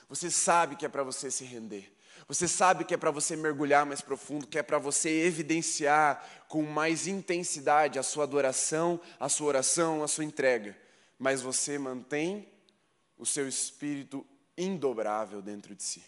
você 0.08 0.30
sabe 0.30 0.76
que 0.76 0.86
é 0.86 0.88
para 0.88 1.02
você 1.02 1.30
se 1.30 1.44
render, 1.44 1.94
você 2.28 2.48
sabe 2.48 2.84
que 2.84 2.94
é 2.94 2.96
para 2.96 3.10
você 3.10 3.36
mergulhar 3.36 3.84
mais 3.86 4.00
profundo, 4.00 4.46
que 4.46 4.58
é 4.58 4.62
para 4.62 4.78
você 4.78 5.08
evidenciar 5.08 6.46
com 6.48 6.62
mais 6.62 7.06
intensidade 7.06 7.98
a 7.98 8.02
sua 8.02 8.24
adoração, 8.24 9.00
a 9.20 9.28
sua 9.28 9.48
oração, 9.48 10.02
a 10.02 10.08
sua 10.08 10.24
entrega, 10.24 10.76
mas 11.18 11.42
você 11.42 11.78
mantém 11.78 12.48
o 13.16 13.24
seu 13.24 13.48
espírito 13.48 14.26
indobrável 14.56 15.40
dentro 15.40 15.74
de 15.74 15.82
si. 15.82 16.02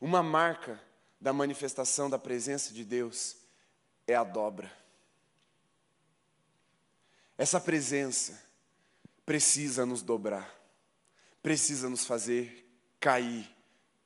Uma 0.00 0.22
marca 0.22 0.80
da 1.20 1.32
manifestação 1.32 2.08
da 2.08 2.18
presença 2.18 2.72
de 2.72 2.84
Deus 2.84 3.36
é 4.06 4.14
a 4.14 4.24
dobra. 4.24 4.70
Essa 7.36 7.60
presença 7.60 8.40
precisa 9.24 9.84
nos 9.84 10.02
dobrar, 10.02 10.52
precisa 11.42 11.88
nos 11.88 12.06
fazer 12.06 12.66
cair, 12.98 13.48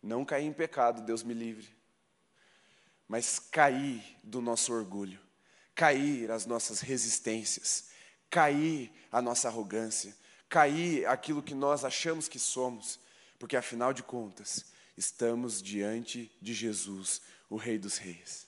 não 0.03 0.25
cair 0.25 0.47
em 0.47 0.53
pecado, 0.53 1.03
Deus 1.03 1.23
me 1.23 1.33
livre, 1.33 1.69
mas 3.07 3.39
cair 3.39 4.19
do 4.23 4.41
nosso 4.41 4.73
orgulho, 4.73 5.21
cair 5.75 6.31
as 6.31 6.45
nossas 6.45 6.81
resistências, 6.81 7.89
cair 8.29 8.93
a 9.11 9.23
nossa 9.23 9.49
arrogância, 9.49 10.17
cair 10.49 11.07
aquilo 11.07 11.43
que 11.43 11.55
nós 11.55 11.85
achamos 11.85 12.29
que 12.29 12.39
somos, 12.39 12.99
porque 13.39 13.57
afinal 13.57 13.93
de 13.93 14.03
contas, 14.03 14.72
estamos 14.97 15.63
diante 15.63 16.31
de 16.41 16.53
Jesus, 16.53 17.23
o 17.49 17.57
Rei 17.57 17.79
dos 17.79 17.99
Reis. 17.99 18.47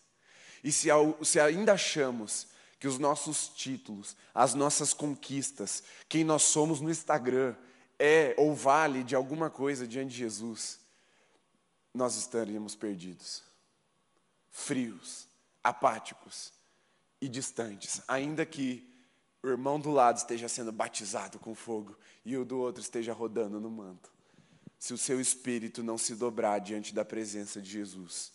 E 0.62 0.72
se, 0.72 0.88
se 1.22 1.40
ainda 1.40 1.74
achamos 1.74 2.48
que 2.78 2.88
os 2.88 2.98
nossos 2.98 3.48
títulos, 3.48 4.16
as 4.34 4.54
nossas 4.54 4.92
conquistas, 4.92 5.82
quem 6.08 6.24
nós 6.24 6.42
somos 6.42 6.80
no 6.80 6.90
Instagram, 6.90 7.54
é 7.98 8.34
ou 8.36 8.54
vale 8.54 9.02
de 9.02 9.14
alguma 9.14 9.48
coisa 9.48 9.86
diante 9.86 10.10
de 10.10 10.18
Jesus, 10.18 10.80
nós 11.92 12.16
estaríamos 12.16 12.74
perdidos, 12.74 13.42
frios, 14.50 15.28
apáticos 15.62 16.52
e 17.20 17.28
distantes, 17.28 18.02
ainda 18.08 18.44
que 18.44 18.90
o 19.42 19.48
irmão 19.48 19.78
do 19.78 19.90
lado 19.90 20.16
esteja 20.16 20.48
sendo 20.48 20.72
batizado 20.72 21.38
com 21.38 21.54
fogo 21.54 21.96
e 22.24 22.36
o 22.36 22.44
do 22.44 22.58
outro 22.58 22.82
esteja 22.82 23.12
rodando 23.12 23.60
no 23.60 23.70
manto 23.70 24.13
se 24.84 24.92
o 24.92 24.98
seu 24.98 25.18
espírito 25.18 25.82
não 25.82 25.96
se 25.96 26.14
dobrar 26.14 26.58
diante 26.58 26.92
da 26.94 27.06
presença 27.06 27.58
de 27.58 27.70
Jesus, 27.70 28.30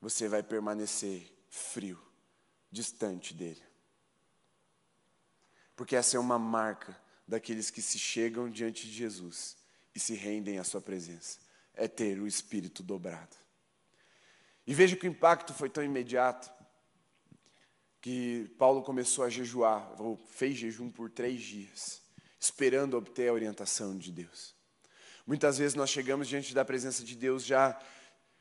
você 0.00 0.26
vai 0.26 0.42
permanecer 0.42 1.32
frio, 1.48 2.02
distante 2.68 3.32
dele. 3.32 3.62
Porque 5.76 5.94
essa 5.94 6.16
é 6.16 6.18
uma 6.18 6.36
marca 6.36 7.00
daqueles 7.28 7.70
que 7.70 7.80
se 7.80 7.96
chegam 7.96 8.50
diante 8.50 8.88
de 8.88 8.92
Jesus 8.92 9.56
e 9.94 10.00
se 10.00 10.14
rendem 10.14 10.58
à 10.58 10.64
sua 10.64 10.80
presença, 10.80 11.38
é 11.74 11.86
ter 11.86 12.18
o 12.18 12.26
espírito 12.26 12.82
dobrado. 12.82 13.36
E 14.66 14.74
veja 14.74 14.96
que 14.96 15.06
o 15.06 15.10
impacto 15.12 15.54
foi 15.54 15.70
tão 15.70 15.84
imediato 15.84 16.50
que 18.00 18.52
Paulo 18.58 18.82
começou 18.82 19.22
a 19.22 19.30
jejuar, 19.30 19.94
ou 20.02 20.16
fez 20.16 20.56
jejum 20.56 20.90
por 20.90 21.08
três 21.08 21.40
dias, 21.40 22.02
esperando 22.36 22.96
obter 22.96 23.28
a 23.28 23.32
orientação 23.32 23.96
de 23.96 24.10
Deus. 24.10 24.55
Muitas 25.26 25.58
vezes 25.58 25.74
nós 25.74 25.90
chegamos 25.90 26.28
diante 26.28 26.54
da 26.54 26.64
presença 26.64 27.02
de 27.02 27.16
Deus 27.16 27.44
já 27.44 27.76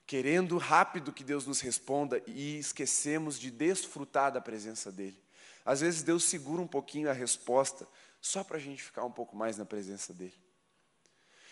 querendo 0.05 0.57
rápido 0.59 1.11
que 1.11 1.23
Deus 1.23 1.47
nos 1.47 1.59
responda 1.59 2.21
e 2.27 2.59
esquecemos 2.59 3.39
de 3.39 3.49
desfrutar 3.49 4.31
da 4.31 4.39
presença 4.39 4.91
dEle. 4.91 5.19
Às 5.65 5.81
vezes 5.81 6.03
Deus 6.03 6.23
segura 6.23 6.61
um 6.61 6.67
pouquinho 6.67 7.09
a 7.09 7.13
resposta 7.13 7.87
só 8.21 8.43
para 8.43 8.57
a 8.57 8.59
gente 8.59 8.83
ficar 8.83 9.03
um 9.03 9.11
pouco 9.11 9.35
mais 9.35 9.57
na 9.57 9.65
presença 9.65 10.13
dEle. 10.13 10.35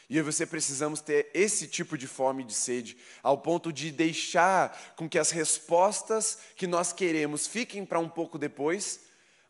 E 0.08 0.18
eu 0.18 0.20
e 0.20 0.32
você 0.32 0.46
precisamos 0.46 1.02
ter 1.02 1.32
esse 1.34 1.68
tipo 1.68 1.98
de 1.98 2.06
fome 2.06 2.44
e 2.44 2.46
de 2.46 2.54
sede, 2.54 2.96
ao 3.24 3.40
ponto 3.40 3.74
de 3.74 3.92
deixar 3.92 4.94
com 4.96 5.10
que 5.10 5.18
as 5.18 5.32
respostas 5.32 6.38
que 6.56 6.68
nós 6.68 6.94
queremos 6.94 7.48
fiquem 7.48 7.84
para 7.84 7.98
um 7.98 8.10
pouco 8.10 8.38
depois 8.38 9.00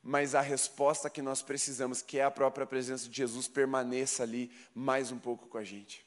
mas 0.03 0.35
a 0.35 0.41
resposta 0.41 1.09
que 1.09 1.21
nós 1.21 1.41
precisamos, 1.41 2.01
que 2.01 2.19
é 2.19 2.25
a 2.25 2.31
própria 2.31 2.65
presença 2.65 3.07
de 3.07 3.15
Jesus, 3.15 3.47
permaneça 3.47 4.23
ali 4.23 4.51
mais 4.75 5.11
um 5.11 5.17
pouco 5.17 5.47
com 5.47 5.57
a 5.57 5.63
gente. 5.63 6.05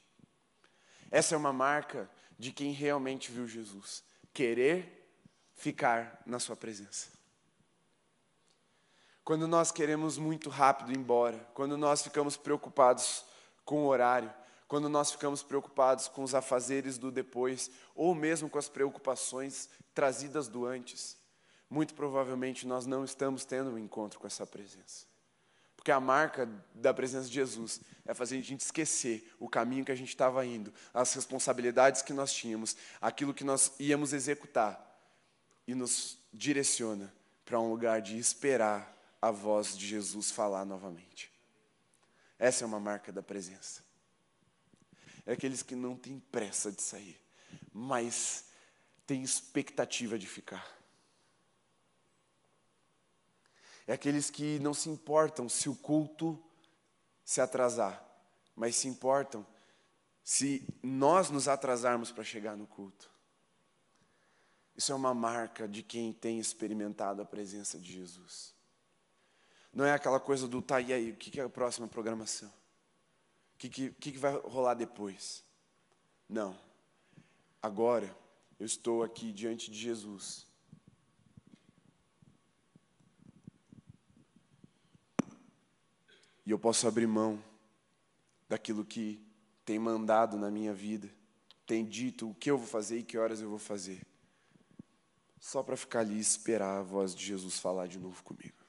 Essa 1.09 1.33
é 1.33 1.37
uma 1.37 1.51
marca 1.51 2.07
de 2.37 2.51
quem 2.51 2.71
realmente 2.71 3.31
viu 3.31 3.47
Jesus, 3.47 4.03
querer 4.31 5.09
ficar 5.55 6.21
na 6.27 6.37
Sua 6.37 6.55
presença. 6.55 7.07
Quando 9.23 9.47
nós 9.47 9.71
queremos 9.71 10.17
muito 10.17 10.49
rápido 10.49 10.91
ir 10.91 10.97
embora, 10.97 11.37
quando 11.55 11.75
nós 11.75 12.03
ficamos 12.03 12.37
preocupados 12.37 13.25
com 13.65 13.83
o 13.83 13.87
horário, 13.87 14.31
quando 14.67 14.87
nós 14.87 15.11
ficamos 15.11 15.41
preocupados 15.41 16.07
com 16.07 16.23
os 16.23 16.35
afazeres 16.35 16.97
do 16.97 17.11
depois, 17.11 17.71
ou 17.95 18.13
mesmo 18.13 18.49
com 18.49 18.59
as 18.59 18.69
preocupações 18.69 19.69
trazidas 19.93 20.47
do 20.47 20.65
antes, 20.65 21.16
muito 21.69 21.93
provavelmente 21.93 22.65
nós 22.65 22.85
não 22.85 23.03
estamos 23.03 23.45
tendo 23.45 23.71
um 23.71 23.77
encontro 23.77 24.19
com 24.19 24.27
essa 24.27 24.45
presença. 24.45 25.05
Porque 25.75 25.91
a 25.91 25.99
marca 25.99 26.49
da 26.73 26.93
presença 26.93 27.27
de 27.29 27.35
Jesus 27.35 27.79
é 28.05 28.13
fazer 28.13 28.37
a 28.37 28.41
gente 28.41 28.61
esquecer 28.61 29.33
o 29.39 29.47
caminho 29.47 29.85
que 29.85 29.91
a 29.91 29.95
gente 29.95 30.09
estava 30.09 30.45
indo, 30.45 30.73
as 30.93 31.13
responsabilidades 31.13 32.01
que 32.01 32.13
nós 32.13 32.33
tínhamos, 32.33 32.75
aquilo 32.99 33.33
que 33.33 33.43
nós 33.43 33.71
íamos 33.79 34.11
executar, 34.11 34.83
e 35.67 35.75
nos 35.75 36.17
direciona 36.31 37.13
para 37.43 37.59
um 37.59 37.69
lugar 37.69 38.01
de 38.01 38.17
esperar 38.17 38.95
a 39.21 39.31
voz 39.31 39.77
de 39.77 39.85
Jesus 39.85 40.31
falar 40.31 40.65
novamente. 40.65 41.31
Essa 42.39 42.63
é 42.63 42.67
uma 42.67 42.79
marca 42.79 43.11
da 43.11 43.21
presença. 43.21 43.83
É 45.25 45.33
aqueles 45.33 45.61
que 45.61 45.75
não 45.75 45.95
têm 45.95 46.19
pressa 46.31 46.71
de 46.71 46.81
sair, 46.81 47.19
mas 47.73 48.45
têm 49.05 49.23
expectativa 49.23 50.17
de 50.17 50.27
ficar. 50.27 50.76
É 53.87 53.93
aqueles 53.93 54.29
que 54.29 54.59
não 54.59 54.73
se 54.73 54.89
importam 54.89 55.47
se 55.47 55.69
o 55.69 55.75
culto 55.75 56.37
se 57.23 57.39
atrasar, 57.39 58.05
mas 58.55 58.75
se 58.75 58.87
importam 58.87 59.47
se 60.23 60.67
nós 60.83 61.29
nos 61.29 61.47
atrasarmos 61.47 62.11
para 62.11 62.23
chegar 62.23 62.57
no 62.57 62.67
culto. 62.67 63.09
Isso 64.75 64.91
é 64.91 64.95
uma 64.95 65.13
marca 65.13 65.67
de 65.67 65.81
quem 65.81 66.11
tem 66.11 66.37
experimentado 66.37 67.21
a 67.21 67.25
presença 67.25 67.79
de 67.79 67.91
Jesus. 67.91 68.53
Não 69.71 69.85
é 69.85 69.93
aquela 69.93 70.19
coisa 70.19 70.47
do 70.47 70.61
tá, 70.61 70.81
e 70.81 70.91
aí, 70.91 71.11
o 71.11 71.15
que 71.15 71.39
é 71.39 71.43
a 71.43 71.49
próxima 71.49 71.87
programação? 71.87 72.49
O 72.49 73.57
que, 73.57 73.69
que, 73.69 73.91
que 73.91 74.17
vai 74.17 74.33
rolar 74.33 74.73
depois? 74.73 75.43
Não. 76.27 76.57
Agora 77.61 78.15
eu 78.59 78.65
estou 78.65 79.03
aqui 79.03 79.31
diante 79.31 79.69
de 79.69 79.77
Jesus. 79.77 80.46
E 86.47 86.51
eu 86.51 86.57
posso 86.57 86.87
abrir 86.87 87.05
mão 87.05 87.43
daquilo 88.47 88.85
que 88.85 89.21
tem 89.65 89.77
mandado 89.77 90.37
na 90.37 90.49
minha 90.49 90.73
vida, 90.73 91.13
tem 91.65 91.83
dito 91.83 92.29
o 92.29 92.33
que 92.33 92.49
eu 92.49 92.57
vou 92.57 92.65
fazer 92.65 92.99
e 92.99 93.03
que 93.03 93.17
horas 93.17 93.41
eu 93.41 93.49
vou 93.49 93.59
fazer, 93.59 94.01
só 95.41 95.61
para 95.61 95.75
ficar 95.75 95.99
ali 95.99 96.15
e 96.15 96.21
esperar 96.21 96.77
a 96.77 96.81
voz 96.81 97.13
de 97.13 97.25
Jesus 97.25 97.59
falar 97.59 97.87
de 97.87 97.99
novo 97.99 98.23
comigo. 98.23 98.63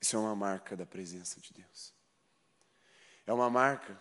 Isso 0.00 0.16
é 0.16 0.18
uma 0.18 0.34
marca 0.34 0.74
da 0.74 0.86
presença 0.86 1.38
de 1.42 1.52
Deus. 1.52 1.92
É 3.26 3.34
uma 3.34 3.50
marca 3.50 4.00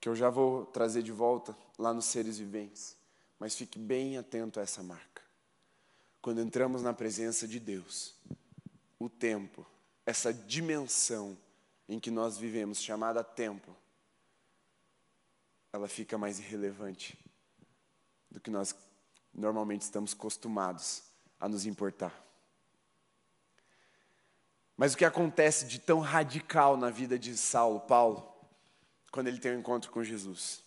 que 0.00 0.08
eu 0.08 0.16
já 0.16 0.30
vou 0.30 0.64
trazer 0.64 1.02
de 1.02 1.12
volta 1.12 1.54
lá 1.78 1.92
nos 1.92 2.06
seres 2.06 2.38
viventes, 2.38 2.96
mas 3.38 3.54
fique 3.54 3.78
bem 3.78 4.16
atento 4.16 4.58
a 4.58 4.62
essa 4.62 4.82
marca. 4.82 5.20
Quando 6.22 6.40
entramos 6.40 6.80
na 6.80 6.94
presença 6.94 7.46
de 7.46 7.60
Deus, 7.60 8.14
o 8.98 9.10
tempo, 9.10 9.66
essa 10.06 10.32
dimensão 10.32 11.36
em 11.88 11.98
que 11.98 12.10
nós 12.10 12.36
vivemos, 12.38 12.80
chamada 12.80 13.22
tempo, 13.22 13.74
ela 15.72 15.88
fica 15.88 16.16
mais 16.16 16.38
irrelevante 16.38 17.18
do 18.30 18.40
que 18.40 18.50
nós 18.50 18.74
normalmente 19.32 19.82
estamos 19.82 20.12
acostumados 20.12 21.02
a 21.40 21.48
nos 21.48 21.66
importar. 21.66 22.24
Mas 24.76 24.94
o 24.94 24.96
que 24.96 25.04
acontece 25.04 25.66
de 25.66 25.78
tão 25.78 26.00
radical 26.00 26.76
na 26.76 26.90
vida 26.90 27.18
de 27.18 27.36
Saulo, 27.36 27.80
Paulo, 27.80 28.34
quando 29.10 29.28
ele 29.28 29.38
tem 29.38 29.54
um 29.54 29.60
encontro 29.60 29.90
com 29.90 30.02
Jesus? 30.02 30.62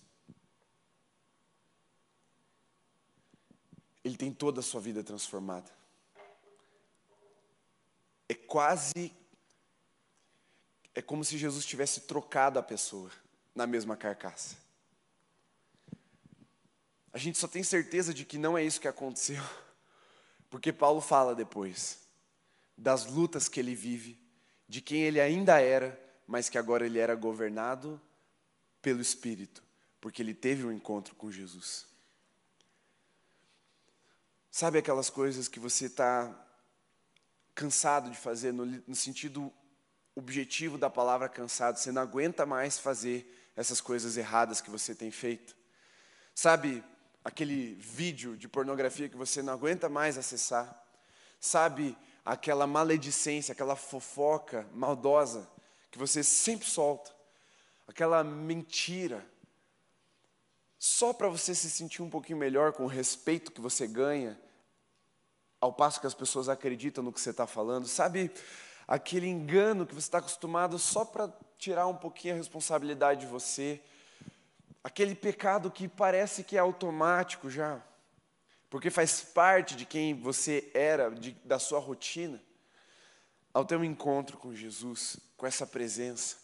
Ele 4.04 4.16
tem 4.16 4.32
toda 4.32 4.62
a 4.62 4.64
sua 4.64 4.80
vida 4.80 5.04
transformada. 5.04 5.70
É 8.30 8.34
quase. 8.34 9.14
É 10.98 11.02
como 11.04 11.24
se 11.24 11.38
Jesus 11.38 11.64
tivesse 11.64 12.02
trocado 12.02 12.58
a 12.58 12.64
pessoa 12.64 13.12
na 13.54 13.68
mesma 13.68 13.96
carcaça. 13.96 14.58
A 17.14 17.20
gente 17.20 17.38
só 17.38 17.48
tem 17.48 17.62
certeza 17.62 18.12
de 18.12 18.26
que 18.26 18.36
não 18.36 18.58
é 18.58 18.64
isso 18.64 18.82
que 18.82 18.88
aconteceu, 18.88 19.44
porque 20.50 20.74
Paulo 20.74 21.00
fala 21.00 21.36
depois 21.36 22.00
das 22.76 23.06
lutas 23.06 23.48
que 23.48 23.60
ele 23.60 23.76
vive, 23.76 24.20
de 24.68 24.82
quem 24.82 25.04
ele 25.04 25.22
ainda 25.22 25.62
era, 25.62 26.04
mas 26.26 26.50
que 26.50 26.58
agora 26.58 26.84
ele 26.84 26.98
era 26.98 27.14
governado 27.14 28.02
pelo 28.82 29.00
Espírito, 29.00 29.62
porque 30.02 30.24
ele 30.24 30.34
teve 30.34 30.66
um 30.66 30.72
encontro 30.72 31.14
com 31.14 31.32
Jesus. 31.32 31.86
Sabe 34.50 34.80
aquelas 34.80 35.12
coisas 35.12 35.48
que 35.48 35.60
você 35.60 35.86
está 35.86 36.36
cansado 37.54 38.10
de 38.10 38.18
fazer, 38.18 38.52
no, 38.52 38.66
no 38.66 38.96
sentido 38.96 39.54
objetivo 40.18 40.78
da 40.80 40.90
palavra 40.90 41.30
cansado, 41.30 41.78
você 41.78 41.92
não 41.92 42.02
aguenta 42.02 42.44
mais 42.44 42.80
fazer 42.80 43.32
essas 43.56 43.80
coisas 43.80 44.18
erradas 44.18 44.60
que 44.60 44.70
você 44.70 44.96
tem 44.96 45.12
feito? 45.12 45.56
Sabe 46.34 46.84
aquele 47.24 47.76
vídeo 47.76 48.36
de 48.36 48.48
pornografia 48.48 49.08
que 49.08 49.16
você 49.16 49.44
não 49.44 49.54
aguenta 49.54 49.88
mais 49.88 50.18
acessar, 50.18 50.84
sabe 51.40 51.96
aquela 52.26 52.66
maledicência, 52.66 53.52
aquela 53.52 53.76
fofoca 53.76 54.68
maldosa 54.74 55.48
que 55.92 56.00
você 56.00 56.24
sempre 56.24 56.68
solta, 56.68 57.12
aquela 57.88 58.24
mentira, 58.24 59.24
só 60.80 61.14
para 61.14 61.30
você 61.30 61.54
se 61.54 61.70
sentir 61.70 62.02
um 62.02 62.10
pouquinho 62.10 62.40
melhor 62.40 62.74
com 62.74 62.84
o 62.84 62.88
respeito 62.88 63.52
que 63.52 63.62
você 63.62 63.88
ganha, 63.88 64.40
ao 65.62 65.74
passo 65.74 66.02
que 66.02 66.08
as 66.08 66.14
pessoas 66.14 66.50
acreditam 66.50 67.04
no 67.04 67.14
que 67.14 67.22
você 67.22 67.30
está 67.30 67.46
falando, 67.46 67.88
sabe 67.88 68.32
aquele 68.88 69.28
engano 69.28 69.86
que 69.86 69.94
você 69.94 70.08
está 70.08 70.20
acostumado 70.20 70.80
só 70.80 71.04
para 71.04 71.32
tirar 71.58 71.88
um 71.88 71.96
pouquinho 71.96 72.36
a 72.36 72.38
responsabilidade 72.38 73.22
de 73.22 73.28
você 73.28 73.82
aquele 74.88 75.14
pecado 75.14 75.70
que 75.70 75.86
parece 75.86 76.46
que 76.46 76.56
é 76.56 76.60
automático 76.62 77.50
já, 77.50 77.84
porque 78.70 78.90
faz 78.90 79.20
parte 79.20 79.76
de 79.76 79.86
quem 79.86 80.14
você 80.14 80.72
era, 80.74 81.12
de, 81.12 81.32
da 81.44 81.60
sua 81.60 81.78
rotina, 81.78 82.42
ao 83.54 83.66
ter 83.66 83.76
um 83.76 83.84
encontro 83.84 84.38
com 84.38 84.56
Jesus, 84.56 85.18
com 85.36 85.46
essa 85.46 85.68
presença, 85.68 86.38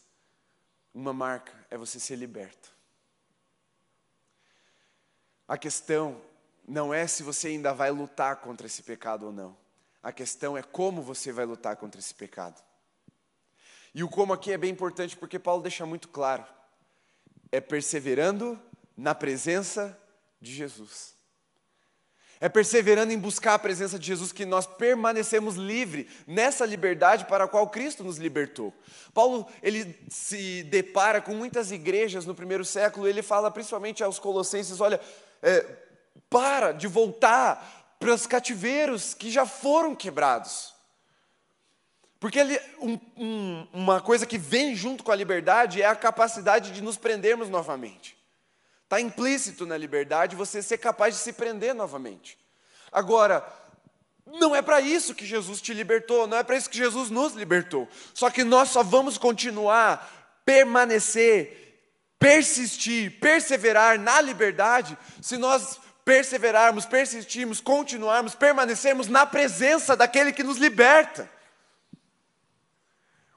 uma 0.94 1.14
marca 1.14 1.54
é 1.70 1.78
você 1.78 2.02
ser 2.02 2.18
liberto. 2.18 2.76
A 5.48 5.58
questão 5.58 6.22
não 6.68 6.94
é 6.94 7.08
se 7.08 7.24
você 7.24 7.48
ainda 7.48 7.74
vai 7.74 7.92
lutar 7.92 8.36
contra 8.42 8.68
esse 8.68 8.84
pecado 8.84 9.28
ou 9.28 9.32
não. 9.32 9.56
A 10.04 10.12
questão 10.12 10.58
é 10.58 10.62
como 10.62 11.02
você 11.02 11.32
vai 11.32 11.46
lutar 11.46 11.78
contra 11.78 12.00
esse 12.00 12.14
pecado. 12.14 12.62
E 13.96 14.04
o 14.04 14.10
como 14.10 14.34
aqui 14.34 14.52
é 14.52 14.58
bem 14.58 14.72
importante 14.72 15.16
porque 15.16 15.40
Paulo 15.40 15.64
deixa 15.64 15.86
muito 15.86 16.10
claro 16.10 16.46
é 17.54 17.62
perseverando 17.62 18.60
na 18.98 19.14
presença 19.14 19.96
de 20.42 20.52
Jesus. 20.52 21.14
É 22.42 22.50
perseverando 22.50 23.14
em 23.14 23.18
buscar 23.18 23.54
a 23.54 23.60
presença 23.60 24.00
de 24.00 24.08
Jesus 24.08 24.32
que 24.32 24.44
nós 24.44 24.66
permanecemos 24.66 25.56
livres 25.56 26.08
nessa 26.26 26.66
liberdade 26.66 27.26
para 27.26 27.44
a 27.44 27.48
qual 27.48 27.70
Cristo 27.70 28.04
nos 28.04 28.18
libertou. 28.18 28.74
Paulo, 29.14 29.48
ele 29.62 29.96
se 30.10 30.64
depara 30.64 31.22
com 31.22 31.36
muitas 31.36 31.72
igrejas 31.72 32.26
no 32.26 32.34
primeiro 32.34 32.66
século, 32.66 33.08
ele 33.08 33.22
fala 33.22 33.52
principalmente 33.52 34.04
aos 34.04 34.18
colossenses, 34.18 34.82
olha, 34.82 35.00
é, 35.44 35.64
para 36.28 36.72
de 36.72 36.88
voltar 36.88 37.83
para 38.04 38.14
os 38.14 38.28
cativeiros 38.28 39.14
que 39.14 39.32
já 39.32 39.46
foram 39.46 39.96
quebrados. 39.96 40.74
Porque 42.20 42.38
ele, 42.38 42.60
um, 42.82 43.00
um, 43.16 43.68
uma 43.72 44.02
coisa 44.02 44.26
que 44.26 44.38
vem 44.38 44.76
junto 44.76 45.06
com 45.06 45.12
a 45.14 45.16
liberdade 45.16 45.82
é 45.82 45.86
a 45.86 45.96
capacidade 45.96 46.72
de 46.72 46.82
nos 46.82 46.98
prendermos 46.98 47.50
novamente. 47.50 48.18
Está 48.84 49.00
implícito 49.00 49.66
na 49.66 49.78
liberdade 49.78 50.36
você 50.36 50.62
ser 50.62 50.80
capaz 50.80 51.16
de 51.16 51.22
se 51.22 51.32
prender 51.32 51.74
novamente. 51.74 52.38
Agora, 52.92 53.42
não 54.26 54.54
é 54.54 54.62
para 54.62 54.82
isso 54.82 55.16
que 55.16 55.26
Jesus 55.26 55.62
te 55.62 55.74
libertou, 55.74 56.28
não 56.28 56.38
é 56.38 56.44
para 56.44 56.58
isso 56.58 56.70
que 56.70 56.78
Jesus 56.78 57.10
nos 57.10 57.34
libertou. 57.36 57.88
Só 58.14 58.30
que 58.30 58.44
nós 58.44 58.68
só 58.68 58.84
vamos 58.84 59.18
continuar, 59.18 60.42
permanecer, 60.44 61.88
persistir, 62.20 63.18
perseverar 63.22 63.98
na 63.98 64.20
liberdade 64.20 64.98
se 65.22 65.38
nós 65.38 65.80
perseverarmos, 66.06 66.86
persistirmos, 66.86 67.62
continuarmos, 67.62 68.36
permanecermos 68.36 69.08
na 69.08 69.26
presença 69.26 69.96
daquele 69.96 70.34
que 70.34 70.44
nos 70.44 70.58
liberta. 70.58 71.30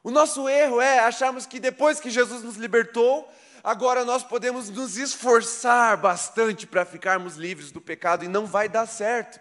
O 0.02 0.10
nosso 0.10 0.48
erro 0.48 0.80
é 0.80 1.00
acharmos 1.00 1.46
que 1.46 1.58
depois 1.58 1.98
que 1.98 2.10
Jesus 2.10 2.42
nos 2.42 2.56
libertou, 2.56 3.28
agora 3.62 4.04
nós 4.04 4.22
podemos 4.22 4.70
nos 4.70 4.96
esforçar 4.96 5.96
bastante 5.96 6.66
para 6.66 6.84
ficarmos 6.84 7.36
livres 7.36 7.72
do 7.72 7.80
pecado 7.80 8.24
e 8.24 8.28
não 8.28 8.46
vai 8.46 8.68
dar 8.68 8.86
certo. 8.86 9.40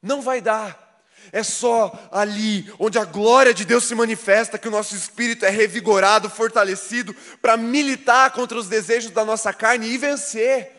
Não 0.00 0.22
vai 0.22 0.40
dar. 0.40 0.86
É 1.32 1.42
só 1.42 2.08
ali 2.12 2.72
onde 2.78 2.98
a 2.98 3.04
glória 3.04 3.52
de 3.52 3.64
Deus 3.64 3.84
se 3.84 3.94
manifesta 3.94 4.58
que 4.58 4.68
o 4.68 4.70
nosso 4.70 4.94
espírito 4.94 5.44
é 5.44 5.50
revigorado, 5.50 6.30
fortalecido 6.30 7.14
para 7.42 7.56
militar 7.56 8.30
contra 8.30 8.56
os 8.56 8.68
desejos 8.68 9.10
da 9.10 9.24
nossa 9.24 9.52
carne 9.52 9.88
e 9.88 9.98
vencer. 9.98 10.75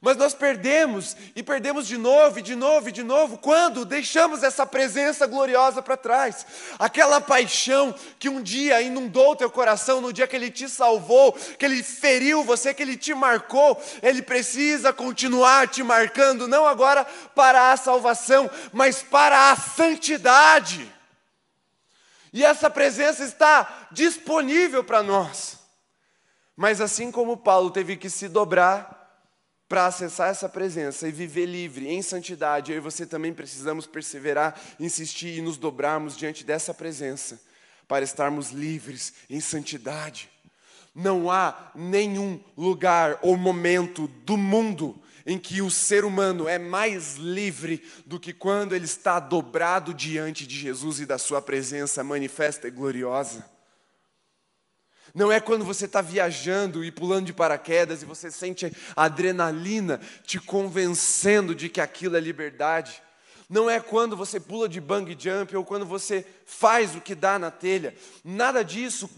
Mas 0.00 0.16
nós 0.16 0.32
perdemos, 0.32 1.16
e 1.34 1.42
perdemos 1.42 1.86
de 1.86 1.98
novo, 1.98 2.38
e 2.38 2.42
de 2.42 2.54
novo, 2.54 2.88
e 2.88 2.92
de 2.92 3.02
novo, 3.02 3.36
quando 3.36 3.84
deixamos 3.84 4.44
essa 4.44 4.64
presença 4.64 5.26
gloriosa 5.26 5.82
para 5.82 5.96
trás. 5.96 6.46
Aquela 6.78 7.20
paixão 7.20 7.92
que 8.18 8.28
um 8.28 8.40
dia 8.40 8.80
inundou 8.80 9.34
teu 9.34 9.50
coração, 9.50 10.00
no 10.00 10.12
dia 10.12 10.28
que 10.28 10.36
Ele 10.36 10.50
te 10.50 10.68
salvou, 10.68 11.32
que 11.32 11.64
Ele 11.64 11.82
feriu 11.82 12.44
você, 12.44 12.72
que 12.72 12.82
Ele 12.82 12.96
te 12.96 13.12
marcou, 13.12 13.80
Ele 14.00 14.22
precisa 14.22 14.92
continuar 14.92 15.66
te 15.66 15.82
marcando, 15.82 16.46
não 16.46 16.64
agora 16.64 17.04
para 17.34 17.72
a 17.72 17.76
salvação, 17.76 18.48
mas 18.72 19.02
para 19.02 19.50
a 19.50 19.56
santidade. 19.56 20.92
E 22.32 22.44
essa 22.44 22.70
presença 22.70 23.24
está 23.24 23.88
disponível 23.90 24.84
para 24.84 25.02
nós. 25.02 25.58
Mas 26.56 26.80
assim 26.80 27.10
como 27.10 27.36
Paulo 27.36 27.70
teve 27.70 27.96
que 27.96 28.10
se 28.10 28.28
dobrar, 28.28 28.97
para 29.68 29.86
acessar 29.86 30.30
essa 30.30 30.48
presença 30.48 31.06
e 31.06 31.12
viver 31.12 31.44
livre, 31.44 31.88
em 31.88 32.00
santidade, 32.00 32.72
eu 32.72 32.78
e 32.78 32.80
você 32.80 33.04
também 33.04 33.34
precisamos 33.34 33.86
perseverar, 33.86 34.58
insistir 34.80 35.38
e 35.38 35.42
nos 35.42 35.58
dobrarmos 35.58 36.16
diante 36.16 36.42
dessa 36.42 36.72
presença, 36.72 37.38
para 37.86 38.04
estarmos 38.04 38.50
livres 38.50 39.12
em 39.28 39.40
santidade. 39.40 40.30
Não 40.94 41.30
há 41.30 41.70
nenhum 41.74 42.40
lugar 42.56 43.18
ou 43.20 43.36
momento 43.36 44.08
do 44.24 44.36
mundo 44.36 45.00
em 45.26 45.38
que 45.38 45.60
o 45.60 45.70
ser 45.70 46.06
humano 46.06 46.48
é 46.48 46.58
mais 46.58 47.16
livre 47.16 47.84
do 48.06 48.18
que 48.18 48.32
quando 48.32 48.74
ele 48.74 48.86
está 48.86 49.20
dobrado 49.20 49.92
diante 49.92 50.46
de 50.46 50.58
Jesus 50.58 51.00
e 51.00 51.06
da 51.06 51.18
Sua 51.18 51.42
presença 51.42 52.02
manifesta 52.02 52.66
e 52.66 52.70
gloriosa. 52.70 53.57
Não 55.18 55.32
é 55.32 55.40
quando 55.40 55.64
você 55.64 55.86
está 55.86 56.00
viajando 56.00 56.84
e 56.84 56.92
pulando 56.92 57.26
de 57.26 57.32
paraquedas 57.32 58.02
e 58.02 58.04
você 58.04 58.30
sente 58.30 58.72
a 58.94 59.06
adrenalina 59.06 60.00
te 60.22 60.38
convencendo 60.38 61.56
de 61.56 61.68
que 61.68 61.80
aquilo 61.80 62.16
é 62.16 62.20
liberdade. 62.20 63.02
Não 63.50 63.68
é 63.68 63.80
quando 63.80 64.16
você 64.16 64.38
pula 64.38 64.68
de 64.68 64.80
bang 64.80 65.16
jump 65.18 65.56
ou 65.56 65.64
quando 65.64 65.84
você 65.84 66.24
faz 66.46 66.94
o 66.94 67.00
que 67.00 67.16
dá 67.16 67.36
na 67.36 67.50
telha. 67.50 67.96
Nada 68.24 68.62
disso 68.62 69.10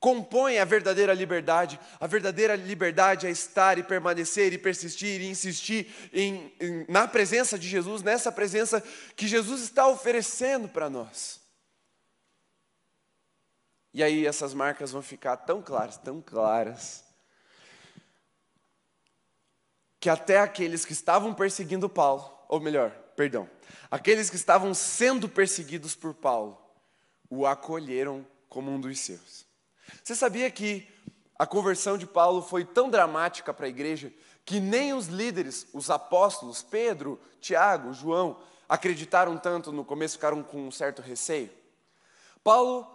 compõe 0.00 0.58
a 0.58 0.64
verdadeira 0.64 1.14
liberdade. 1.14 1.78
A 2.00 2.08
verdadeira 2.08 2.56
liberdade 2.56 3.28
é 3.28 3.30
estar 3.30 3.78
e 3.78 3.84
permanecer 3.84 4.52
e 4.52 4.58
persistir 4.58 5.20
e 5.20 5.28
insistir 5.28 6.10
em, 6.12 6.52
em, 6.58 6.84
na 6.88 7.06
presença 7.06 7.56
de 7.56 7.68
Jesus, 7.68 8.02
nessa 8.02 8.32
presença 8.32 8.82
que 9.14 9.28
Jesus 9.28 9.62
está 9.62 9.86
oferecendo 9.86 10.66
para 10.68 10.90
nós. 10.90 11.45
E 13.96 14.02
aí 14.02 14.26
essas 14.26 14.52
marcas 14.52 14.92
vão 14.92 15.00
ficar 15.00 15.38
tão 15.38 15.62
claras, 15.62 15.96
tão 15.96 16.20
claras, 16.20 17.02
que 19.98 20.10
até 20.10 20.38
aqueles 20.38 20.84
que 20.84 20.92
estavam 20.92 21.32
perseguindo 21.32 21.88
Paulo, 21.88 22.30
ou 22.46 22.60
melhor, 22.60 22.90
perdão, 23.16 23.48
aqueles 23.90 24.28
que 24.28 24.36
estavam 24.36 24.74
sendo 24.74 25.30
perseguidos 25.30 25.94
por 25.94 26.12
Paulo, 26.12 26.60
o 27.30 27.46
acolheram 27.46 28.26
como 28.50 28.70
um 28.70 28.78
dos 28.78 28.98
seus. 28.98 29.46
Você 30.04 30.14
sabia 30.14 30.50
que 30.50 30.86
a 31.38 31.46
conversão 31.46 31.96
de 31.96 32.06
Paulo 32.06 32.42
foi 32.42 32.66
tão 32.66 32.90
dramática 32.90 33.54
para 33.54 33.64
a 33.64 33.70
igreja 33.70 34.12
que 34.44 34.60
nem 34.60 34.92
os 34.92 35.06
líderes, 35.06 35.66
os 35.72 35.88
apóstolos, 35.88 36.62
Pedro, 36.62 37.18
Tiago, 37.40 37.94
João, 37.94 38.38
acreditaram 38.68 39.38
tanto 39.38 39.72
no 39.72 39.86
começo, 39.86 40.16
ficaram 40.16 40.42
com 40.42 40.68
um 40.68 40.70
certo 40.70 41.00
receio? 41.00 41.48
Paulo 42.44 42.94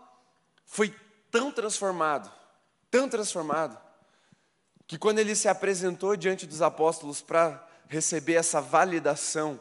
foi 0.71 0.95
tão 1.29 1.51
transformado, 1.51 2.31
tão 2.89 3.09
transformado, 3.09 3.77
que 4.87 4.97
quando 4.97 5.19
ele 5.19 5.35
se 5.35 5.49
apresentou 5.49 6.15
diante 6.15 6.47
dos 6.47 6.61
apóstolos 6.61 7.21
para 7.21 7.67
receber 7.89 8.35
essa 8.35 8.61
validação 8.61 9.59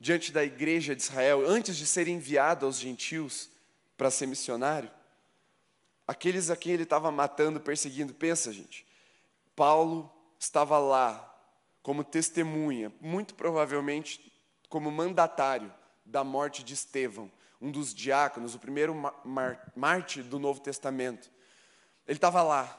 diante 0.00 0.32
da 0.32 0.42
igreja 0.42 0.96
de 0.96 1.02
Israel, 1.02 1.44
antes 1.46 1.76
de 1.76 1.84
ser 1.84 2.08
enviado 2.08 2.64
aos 2.64 2.78
gentios 2.78 3.50
para 3.94 4.10
ser 4.10 4.24
missionário, 4.24 4.90
aqueles 6.08 6.48
a 6.48 6.56
quem 6.56 6.72
ele 6.72 6.84
estava 6.84 7.10
matando, 7.10 7.60
perseguindo, 7.60 8.14
pensa, 8.14 8.50
gente, 8.50 8.86
Paulo 9.54 10.10
estava 10.38 10.78
lá 10.78 11.38
como 11.82 12.02
testemunha, 12.02 12.90
muito 12.98 13.34
provavelmente 13.34 14.32
como 14.70 14.90
mandatário 14.90 15.70
da 16.02 16.24
morte 16.24 16.62
de 16.62 16.72
Estevão, 16.72 17.30
um 17.62 17.70
dos 17.70 17.94
diáconos, 17.94 18.56
o 18.56 18.58
primeiro 18.58 18.92
mártir 19.76 20.24
do 20.24 20.40
Novo 20.40 20.60
Testamento. 20.60 21.30
Ele 22.08 22.18
estava 22.18 22.42
lá. 22.42 22.78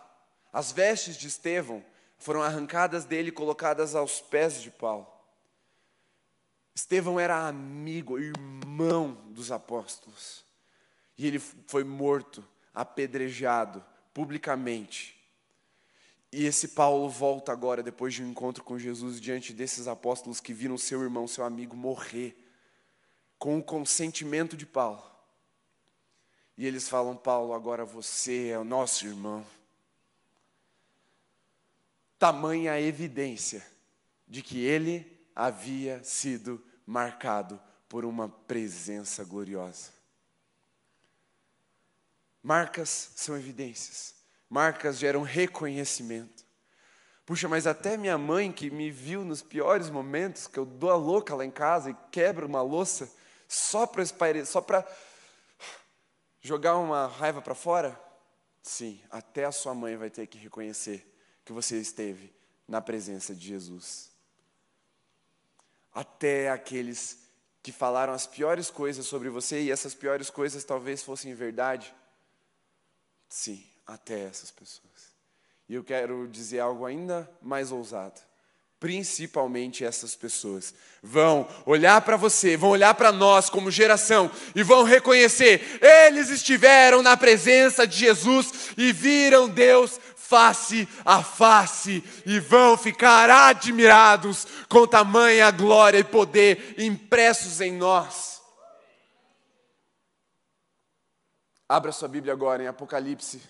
As 0.52 0.74
vestes 0.74 1.16
de 1.16 1.28
Estevão 1.28 1.84
foram 2.18 2.44
arrancadas 2.44 3.06
dele 3.06 3.30
e 3.30 3.32
colocadas 3.32 3.96
aos 3.96 4.20
pés 4.20 4.62
de 4.62 4.70
Paulo. 4.70 5.08
Estevão 6.76 7.18
era 7.18 7.48
amigo, 7.48 8.20
irmão 8.20 9.14
dos 9.30 9.54
apóstolos. 9.54 10.44
E 11.18 11.26
ele 11.26 11.40
foi 11.40 11.86
morto, 11.86 12.46
apedrejado 12.74 13.84
publicamente. 14.14 15.18
E 16.30 16.46
esse 16.46 16.70
Paulo 16.70 17.08
volta 17.08 17.54
agora, 17.54 17.82
depois 17.82 18.14
de 18.14 18.24
um 18.24 18.30
encontro 18.30 18.64
com 18.64 18.78
Jesus, 18.78 19.22
diante 19.22 19.54
desses 19.54 19.88
apóstolos 19.88 20.42
que 20.42 20.52
viram 20.52 20.78
seu 20.78 21.02
irmão, 21.02 21.26
seu 21.28 21.46
amigo 21.46 21.76
morrer 21.76 22.43
com 23.44 23.58
o 23.58 23.64
consentimento 23.64 24.56
de 24.56 24.66
Paulo. 24.66 25.04
E 26.58 26.66
eles 26.66 26.88
falam: 26.88 27.14
Paulo, 27.14 27.54
agora 27.54 27.84
você 27.84 28.48
é 28.48 28.58
o 28.58 28.64
nosso 28.64 29.06
irmão. 29.06 29.46
Tamanha 32.18 32.80
evidência 32.80 33.62
de 34.26 34.42
que 34.42 34.64
ele 34.64 35.28
havia 35.36 36.02
sido 36.06 36.64
marcado 36.86 37.60
por 37.90 38.06
uma 38.06 38.30
presença 38.30 39.26
gloriosa. 39.26 39.92
Marcas 42.42 43.12
são 43.14 43.36
evidências, 43.36 44.16
marcas 44.50 44.98
geram 44.98 45.22
reconhecimento. 45.22 46.46
Puxa, 47.26 47.50
mas 47.50 47.68
até 47.68 47.98
minha 47.98 48.18
mãe, 48.18 48.54
que 48.54 48.72
me 48.72 48.90
viu 48.90 49.26
nos 49.26 49.42
piores 49.42 49.90
momentos, 49.90 50.48
que 50.48 50.58
eu 50.58 50.66
dou 50.66 50.92
a 50.92 50.96
louca 50.96 51.36
lá 51.36 51.44
em 51.44 51.52
casa 51.52 51.90
e 51.90 51.98
quebro 52.10 52.48
uma 52.48 52.62
louça, 52.62 53.12
só 53.54 53.86
para 53.86 54.04
só 54.46 54.62
para 54.62 54.86
jogar 56.42 56.78
uma 56.78 57.08
raiva 57.08 57.42
para 57.42 57.54
fora? 57.54 58.00
Sim, 58.62 59.02
até 59.12 59.46
a 59.46 59.52
sua 59.52 59.76
mãe 59.76 59.96
vai 59.96 60.10
ter 60.10 60.26
que 60.28 60.38
reconhecer 60.38 61.08
que 61.46 61.54
você 61.54 61.78
esteve 61.80 62.34
na 62.68 62.82
presença 62.82 63.36
de 63.36 63.48
Jesus. 63.48 64.12
Até 65.94 66.50
aqueles 66.50 67.20
que 67.62 67.72
falaram 67.72 68.14
as 68.14 68.26
piores 68.26 68.70
coisas 68.70 69.06
sobre 69.06 69.30
você 69.30 69.62
e 69.62 69.72
essas 69.72 69.94
piores 69.94 70.30
coisas 70.30 70.64
talvez 70.64 71.04
fossem 71.04 71.34
verdade. 71.36 71.94
Sim, 73.30 73.64
até 73.86 74.22
essas 74.22 74.50
pessoas. 74.50 75.14
E 75.70 75.76
eu 75.76 75.84
quero 75.84 76.28
dizer 76.28 76.60
algo 76.60 76.86
ainda 76.86 77.30
mais 77.42 77.72
ousado 77.72 78.20
principalmente 78.84 79.86
essas 79.86 80.14
pessoas, 80.14 80.74
vão 81.02 81.48
olhar 81.66 82.02
para 82.02 82.18
você, 82.18 82.58
vão 82.58 82.72
olhar 82.72 82.94
para 82.96 83.14
nós 83.14 83.50
como 83.50 83.72
geração 83.72 84.30
e 84.54 84.62
vão 84.62 84.84
reconhecer: 84.84 85.80
eles 85.82 86.30
estiveram 86.30 87.02
na 87.02 87.16
presença 87.16 87.88
de 87.88 87.98
Jesus 87.98 88.72
e 88.78 88.92
viram 88.92 89.48
Deus 89.48 89.98
face 90.18 90.86
a 91.06 91.24
face 91.24 92.04
e 92.26 92.42
vão 92.42 92.78
ficar 92.78 93.30
admirados 93.30 94.46
com 94.68 94.86
tamanha 94.86 95.50
glória 95.50 96.00
e 96.00 96.04
poder 96.04 96.76
impressos 96.78 97.62
em 97.62 97.72
nós. 97.72 98.42
Abra 101.70 101.94
sua 101.94 102.10
Bíblia 102.10 102.34
agora 102.34 102.62
em 102.62 102.68
Apocalipse, 102.68 103.42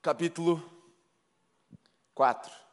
capítulo 0.00 0.62
4. 2.14 2.67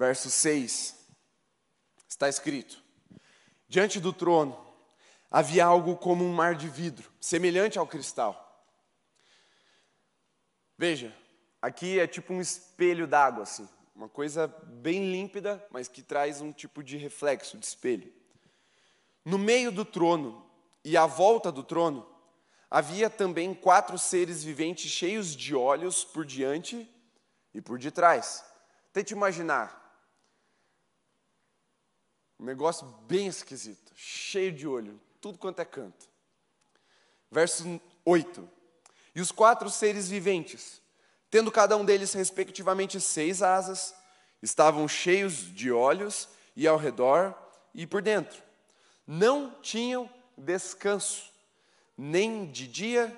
Verso 0.00 0.30
6, 0.30 0.96
está 2.08 2.26
escrito: 2.26 2.82
Diante 3.68 4.00
do 4.00 4.14
trono 4.14 4.58
havia 5.30 5.66
algo 5.66 5.94
como 5.94 6.24
um 6.24 6.32
mar 6.32 6.54
de 6.54 6.70
vidro, 6.70 7.12
semelhante 7.20 7.78
ao 7.78 7.86
cristal. 7.86 8.64
Veja, 10.78 11.14
aqui 11.60 12.00
é 12.00 12.06
tipo 12.06 12.32
um 12.32 12.40
espelho 12.40 13.06
d'água, 13.06 13.42
assim, 13.42 13.68
uma 13.94 14.08
coisa 14.08 14.48
bem 14.48 15.12
límpida, 15.12 15.62
mas 15.70 15.86
que 15.86 16.02
traz 16.02 16.40
um 16.40 16.50
tipo 16.50 16.82
de 16.82 16.96
reflexo, 16.96 17.58
de 17.58 17.66
espelho. 17.66 18.10
No 19.22 19.36
meio 19.36 19.70
do 19.70 19.84
trono 19.84 20.50
e 20.82 20.96
à 20.96 21.04
volta 21.04 21.52
do 21.52 21.62
trono 21.62 22.08
havia 22.70 23.10
também 23.10 23.52
quatro 23.52 23.98
seres 23.98 24.42
viventes 24.42 24.90
cheios 24.90 25.36
de 25.36 25.54
olhos 25.54 26.04
por 26.04 26.24
diante 26.24 26.88
e 27.52 27.60
por 27.60 27.78
detrás. 27.78 28.42
Tente 28.94 29.12
imaginar 29.12 29.78
um 32.40 32.44
negócio 32.44 32.86
bem 33.06 33.26
esquisito, 33.26 33.92
cheio 33.94 34.50
de 34.50 34.66
olho, 34.66 34.98
tudo 35.20 35.36
quanto 35.36 35.60
é 35.60 35.64
canto. 35.64 36.08
Verso 37.30 37.78
8: 38.02 38.48
E 39.14 39.20
os 39.20 39.30
quatro 39.30 39.68
seres 39.68 40.08
viventes, 40.08 40.80
tendo 41.30 41.52
cada 41.52 41.76
um 41.76 41.84
deles 41.84 42.14
respectivamente 42.14 42.98
seis 42.98 43.42
asas, 43.42 43.94
estavam 44.42 44.88
cheios 44.88 45.54
de 45.54 45.70
olhos 45.70 46.30
e 46.56 46.66
ao 46.66 46.78
redor 46.78 47.36
e 47.74 47.86
por 47.86 48.00
dentro. 48.00 48.42
Não 49.06 49.50
tinham 49.60 50.08
descanso, 50.36 51.30
nem 51.96 52.50
de 52.50 52.66
dia, 52.66 53.14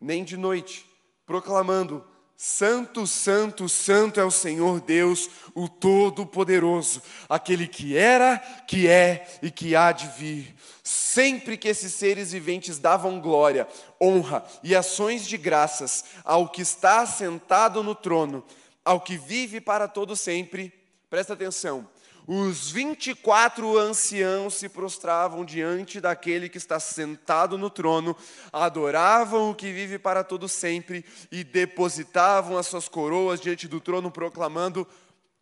nem 0.00 0.24
de 0.24 0.36
noite, 0.36 0.84
proclamando: 1.24 2.04
Santo, 2.36 3.06
Santo, 3.06 3.68
Santo 3.68 4.18
é 4.18 4.24
o 4.24 4.30
Senhor 4.30 4.80
Deus, 4.80 5.30
o 5.54 5.68
Todo-Poderoso, 5.68 7.00
aquele 7.28 7.68
que 7.68 7.96
era, 7.96 8.38
que 8.66 8.88
é 8.88 9.26
e 9.40 9.50
que 9.50 9.76
há 9.76 9.92
de 9.92 10.08
vir. 10.18 10.54
Sempre 10.82 11.56
que 11.56 11.68
esses 11.68 11.94
seres 11.94 12.32
viventes 12.32 12.78
davam 12.78 13.20
glória, 13.20 13.68
honra 14.00 14.44
e 14.62 14.74
ações 14.74 15.26
de 15.26 15.36
graças 15.36 16.04
ao 16.24 16.48
que 16.48 16.60
está 16.60 17.02
assentado 17.02 17.82
no 17.82 17.94
trono, 17.94 18.44
ao 18.84 19.00
que 19.00 19.16
vive 19.16 19.60
para 19.60 19.86
todo 19.86 20.16
sempre, 20.16 20.72
presta 21.08 21.34
atenção, 21.34 21.88
os 22.26 22.70
24 22.70 23.78
anciãos 23.78 24.54
se 24.54 24.68
prostravam 24.68 25.44
diante 25.44 26.00
daquele 26.00 26.48
que 26.48 26.56
está 26.56 26.80
sentado 26.80 27.58
no 27.58 27.68
trono, 27.68 28.16
adoravam 28.50 29.50
o 29.50 29.54
que 29.54 29.70
vive 29.70 29.98
para 29.98 30.24
todo 30.24 30.48
sempre 30.48 31.04
e 31.30 31.44
depositavam 31.44 32.56
as 32.56 32.66
suas 32.66 32.88
coroas 32.88 33.40
diante 33.40 33.68
do 33.68 33.78
trono, 33.78 34.10
proclamando: 34.10 34.86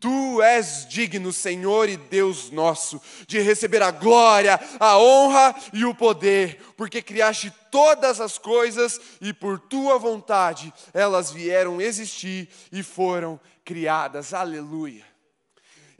Tu 0.01 0.43
és 0.43 0.85
digno, 0.89 1.33
Senhor 1.33 1.89
e 1.89 1.97
Deus 1.97 2.51
nosso, 2.51 3.01
de 3.29 3.39
receber 3.39 3.81
a 3.81 3.93
glória, 3.93 4.59
a 4.81 4.99
honra 4.99 5.55
e 5.73 5.85
o 5.85 5.95
poder, 5.95 6.61
porque 6.77 7.01
criaste 7.01 7.53
todas 7.71 8.21
as 8.21 8.39
coisas 8.39 9.01
e 9.21 9.33
por 9.33 9.61
tua 9.61 9.99
vontade 9.99 10.75
elas 10.93 11.31
vieram 11.31 11.81
existir 11.81 12.49
e 12.73 12.83
foram 12.83 13.39
criadas. 13.65 14.35
Aleluia. 14.35 15.12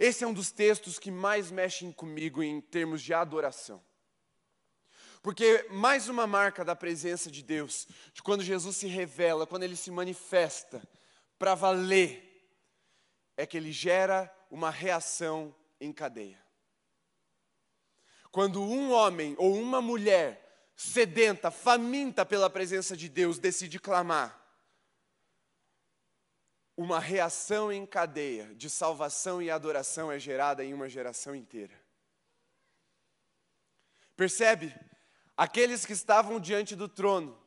Esse 0.03 0.25
é 0.25 0.27
um 0.27 0.33
dos 0.33 0.51
textos 0.51 0.99
que 0.99 1.13
mais 1.13 1.53
mexem 1.53 1.93
comigo 1.93 2.43
em 2.43 2.61
termos 2.61 3.01
de 3.01 3.15
adoração. 3.15 3.81
Porque 5.23 5.65
mais 5.71 6.09
uma 6.09 6.27
marca 6.27 6.65
da 6.65 6.75
presença 6.75 7.31
de 7.31 7.41
Deus, 7.41 7.87
de 8.13 8.21
quando 8.21 8.43
Jesus 8.43 8.79
se 8.79 8.89
revela, 8.89 9.47
quando 9.47 9.63
ele 9.63 9.77
se 9.77 9.93
manifesta 9.93 10.83
para 11.39 11.55
valer, 11.55 12.51
é 13.37 13.47
que 13.47 13.57
ele 13.57 13.71
gera 13.71 14.29
uma 14.51 14.71
reação 14.71 15.55
em 15.81 15.93
cadeia. 15.93 16.45
Quando 18.33 18.61
um 18.61 18.91
homem 18.91 19.37
ou 19.39 19.55
uma 19.55 19.81
mulher 19.81 20.73
sedenta, 20.75 21.49
faminta 21.49 22.27
pela 22.27 22.51
presença 22.51 22.97
de 22.97 23.09
Deus, 23.09 23.39
decide 23.39 23.79
clamar, 23.79 24.42
uma 26.77 26.99
reação 26.99 27.71
em 27.73 27.85
cadeia 27.85 28.55
de 28.55 28.71
salvação 28.71 29.43
e 29.43 29.51
adoração 29.51 30.11
é 30.11 30.19
gerada 30.19 30.65
em 30.65 30.73
uma 30.73 30.89
geração 30.89 31.35
inteira. 31.35 31.75
Percebe? 34.17 34.75
Aqueles 35.37 35.85
que 35.85 35.93
estavam 35.93 36.39
diante 36.39 36.77
do 36.77 36.89
trono, 36.89 37.39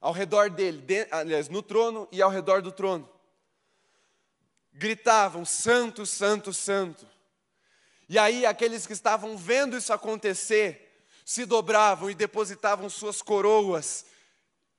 ao 0.00 0.12
redor 0.12 0.50
dele, 0.50 0.80
de, 0.80 1.06
aliás, 1.10 1.48
no 1.48 1.62
trono 1.62 2.08
e 2.10 2.20
ao 2.20 2.30
redor 2.30 2.62
do 2.62 2.72
trono, 2.72 3.08
gritavam: 4.72 5.44
Santo, 5.44 6.04
Santo, 6.06 6.52
Santo. 6.52 7.06
E 8.08 8.18
aí, 8.18 8.44
aqueles 8.44 8.86
que 8.86 8.92
estavam 8.92 9.36
vendo 9.36 9.76
isso 9.76 9.92
acontecer, 9.92 11.06
se 11.24 11.44
dobravam 11.44 12.10
e 12.10 12.14
depositavam 12.14 12.90
suas 12.90 13.22
coroas 13.22 14.04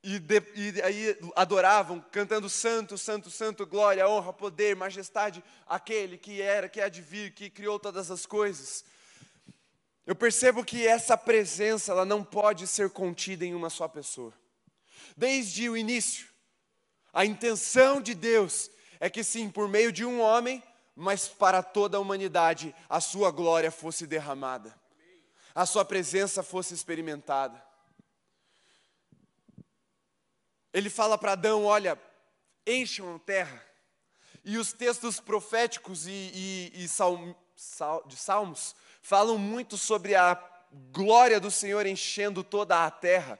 e, 0.03 0.19
de, 0.19 0.43
e, 0.53 0.81
aí 0.81 1.17
adoravam, 1.33 2.03
cantando 2.11 2.49
santo, 2.49 2.97
santo, 2.97 3.31
santo, 3.31 3.65
glória, 3.65 4.07
honra, 4.07 4.33
poder, 4.33 4.75
majestade, 4.75 5.41
aquele 5.65 6.17
que 6.17 6.41
era, 6.41 6.67
que 6.67 6.81
há 6.81 6.89
de 6.89 7.01
vir, 7.01 7.33
que 7.33 7.49
criou 7.49 7.79
todas 7.79 8.11
as 8.11 8.25
coisas. 8.25 8.83
Eu 10.05 10.13
percebo 10.13 10.65
que 10.65 10.85
essa 10.85 11.17
presença, 11.17 11.93
ela 11.93 12.03
não 12.03 12.21
pode 12.21 12.67
ser 12.67 12.89
contida 12.89 13.45
em 13.45 13.55
uma 13.55 13.69
só 13.69 13.87
pessoa. 13.87 14.33
Desde 15.15 15.69
o 15.69 15.77
início, 15.77 16.27
a 17.13 17.25
intenção 17.25 18.01
de 18.01 18.13
Deus 18.13 18.69
é 18.99 19.09
que 19.09 19.23
sim, 19.23 19.49
por 19.49 19.69
meio 19.69 19.91
de 19.91 20.03
um 20.03 20.19
homem, 20.19 20.61
mas 20.93 21.29
para 21.29 21.63
toda 21.63 21.97
a 21.97 21.99
humanidade, 22.01 22.75
a 22.89 22.99
sua 22.99 23.31
glória 23.31 23.71
fosse 23.71 24.05
derramada, 24.05 24.75
a 25.55 25.65
sua 25.65 25.85
presença 25.85 26.43
fosse 26.43 26.73
experimentada. 26.73 27.72
Ele 30.73 30.89
fala 30.89 31.17
para 31.17 31.33
Adão: 31.33 31.65
olha, 31.65 31.99
encham 32.65 33.15
a 33.15 33.19
terra. 33.19 33.63
E 34.43 34.57
os 34.57 34.73
textos 34.73 35.19
proféticos 35.19 36.07
e, 36.07 36.11
e, 36.11 36.83
e 36.83 36.87
sal, 36.87 37.37
de 38.05 38.15
Salmos 38.17 38.75
falam 39.01 39.37
muito 39.37 39.77
sobre 39.77 40.15
a 40.15 40.41
glória 40.91 41.39
do 41.39 41.51
Senhor 41.51 41.85
enchendo 41.85 42.43
toda 42.43 42.85
a 42.85 42.91
terra. 42.91 43.39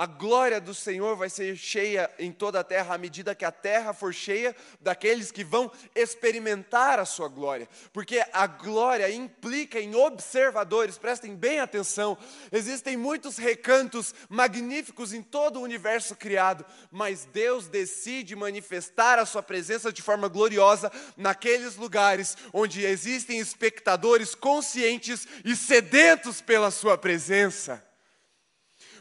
A 0.00 0.06
glória 0.06 0.58
do 0.58 0.72
Senhor 0.72 1.14
vai 1.14 1.28
ser 1.28 1.54
cheia 1.58 2.10
em 2.18 2.32
toda 2.32 2.60
a 2.60 2.64
terra 2.64 2.94
à 2.94 2.96
medida 2.96 3.34
que 3.34 3.44
a 3.44 3.52
terra 3.52 3.92
for 3.92 4.14
cheia 4.14 4.56
daqueles 4.80 5.30
que 5.30 5.44
vão 5.44 5.70
experimentar 5.94 6.98
a 6.98 7.04
sua 7.04 7.28
glória. 7.28 7.68
Porque 7.92 8.24
a 8.32 8.46
glória 8.46 9.10
implica 9.10 9.78
em 9.78 9.94
observadores, 9.94 10.96
prestem 10.96 11.36
bem 11.36 11.60
atenção. 11.60 12.16
Existem 12.50 12.96
muitos 12.96 13.36
recantos 13.36 14.14
magníficos 14.26 15.12
em 15.12 15.22
todo 15.22 15.60
o 15.60 15.64
universo 15.64 16.16
criado, 16.16 16.64
mas 16.90 17.26
Deus 17.26 17.68
decide 17.68 18.34
manifestar 18.34 19.18
a 19.18 19.26
sua 19.26 19.42
presença 19.42 19.92
de 19.92 20.00
forma 20.00 20.28
gloriosa 20.28 20.90
naqueles 21.14 21.76
lugares 21.76 22.38
onde 22.54 22.86
existem 22.86 23.38
espectadores 23.38 24.34
conscientes 24.34 25.28
e 25.44 25.54
sedentos 25.54 26.40
pela 26.40 26.70
sua 26.70 26.96
presença. 26.96 27.89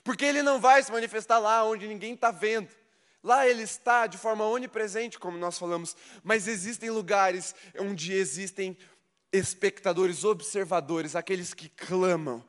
Porque 0.03 0.25
ele 0.25 0.41
não 0.41 0.59
vai 0.59 0.81
se 0.83 0.91
manifestar 0.91 1.39
lá 1.39 1.63
onde 1.63 1.87
ninguém 1.87 2.13
está 2.13 2.31
vendo. 2.31 2.69
Lá 3.23 3.47
ele 3.47 3.63
está 3.63 4.07
de 4.07 4.17
forma 4.17 4.45
onipresente, 4.45 5.19
como 5.19 5.37
nós 5.37 5.59
falamos, 5.59 5.95
mas 6.23 6.47
existem 6.47 6.89
lugares 6.89 7.53
onde 7.77 8.13
existem 8.13 8.77
espectadores, 9.31 10.23
observadores, 10.23 11.15
aqueles 11.15 11.53
que 11.53 11.69
clamam 11.69 12.43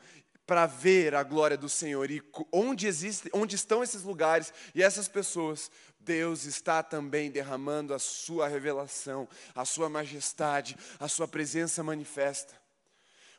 para 0.47 0.67
ver 0.67 1.15
a 1.15 1.23
glória 1.23 1.57
do 1.57 1.69
Senhor. 1.69 2.11
E 2.11 2.23
onde, 2.53 2.87
existe, 2.87 3.29
onde 3.33 3.57
estão 3.57 3.83
esses 3.83 4.03
lugares 4.03 4.53
e 4.75 4.83
essas 4.83 5.09
pessoas, 5.09 5.71
Deus 5.99 6.45
está 6.45 6.83
também 6.83 7.31
derramando 7.31 7.93
a 7.93 7.99
sua 7.99 8.49
revelação, 8.49 9.29
a 9.55 9.65
sua 9.65 9.89
majestade, 9.89 10.77
a 10.99 11.09
sua 11.09 11.29
presença 11.29 11.83
manifesta. 11.83 12.55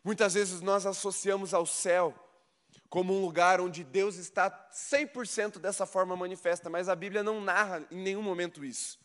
Muitas 0.03 0.33
vezes 0.33 0.61
nós 0.61 0.85
associamos 0.85 1.53
ao 1.53 1.65
céu 1.65 2.13
como 2.91 3.17
um 3.17 3.21
lugar 3.21 3.61
onde 3.61 3.85
Deus 3.85 4.17
está 4.17 4.51
100% 4.51 5.59
dessa 5.59 5.85
forma 5.85 6.13
manifesta, 6.13 6.69
mas 6.69 6.89
a 6.89 6.95
Bíblia 6.95 7.23
não 7.23 7.39
narra 7.39 7.81
em 7.89 7.95
nenhum 7.95 8.21
momento 8.21 8.65
isso. 8.65 8.99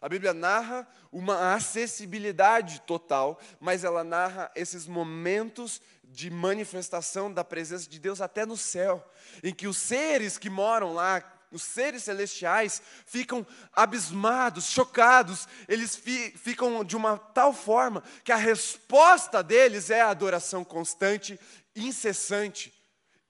A 0.00 0.08
Bíblia 0.08 0.32
narra 0.32 0.88
uma 1.12 1.54
acessibilidade 1.54 2.80
total, 2.86 3.38
mas 3.60 3.84
ela 3.84 4.02
narra 4.02 4.50
esses 4.54 4.86
momentos 4.86 5.82
de 6.02 6.30
manifestação 6.30 7.30
da 7.30 7.44
presença 7.44 7.86
de 7.86 7.98
Deus 7.98 8.22
até 8.22 8.46
no 8.46 8.56
céu, 8.56 9.06
em 9.44 9.52
que 9.52 9.68
os 9.68 9.76
seres 9.76 10.38
que 10.38 10.48
moram 10.48 10.94
lá, 10.94 11.22
os 11.52 11.62
seres 11.62 12.04
celestiais, 12.04 12.80
ficam 13.04 13.46
abismados, 13.70 14.70
chocados, 14.70 15.46
eles 15.68 15.94
fi, 15.94 16.30
ficam 16.30 16.82
de 16.82 16.96
uma 16.96 17.18
tal 17.18 17.52
forma 17.52 18.02
que 18.24 18.32
a 18.32 18.36
resposta 18.36 19.42
deles 19.42 19.90
é 19.90 20.00
a 20.00 20.08
adoração 20.08 20.64
constante, 20.64 21.38
incessante 21.74 22.75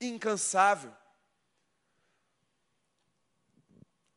incansável. 0.00 0.94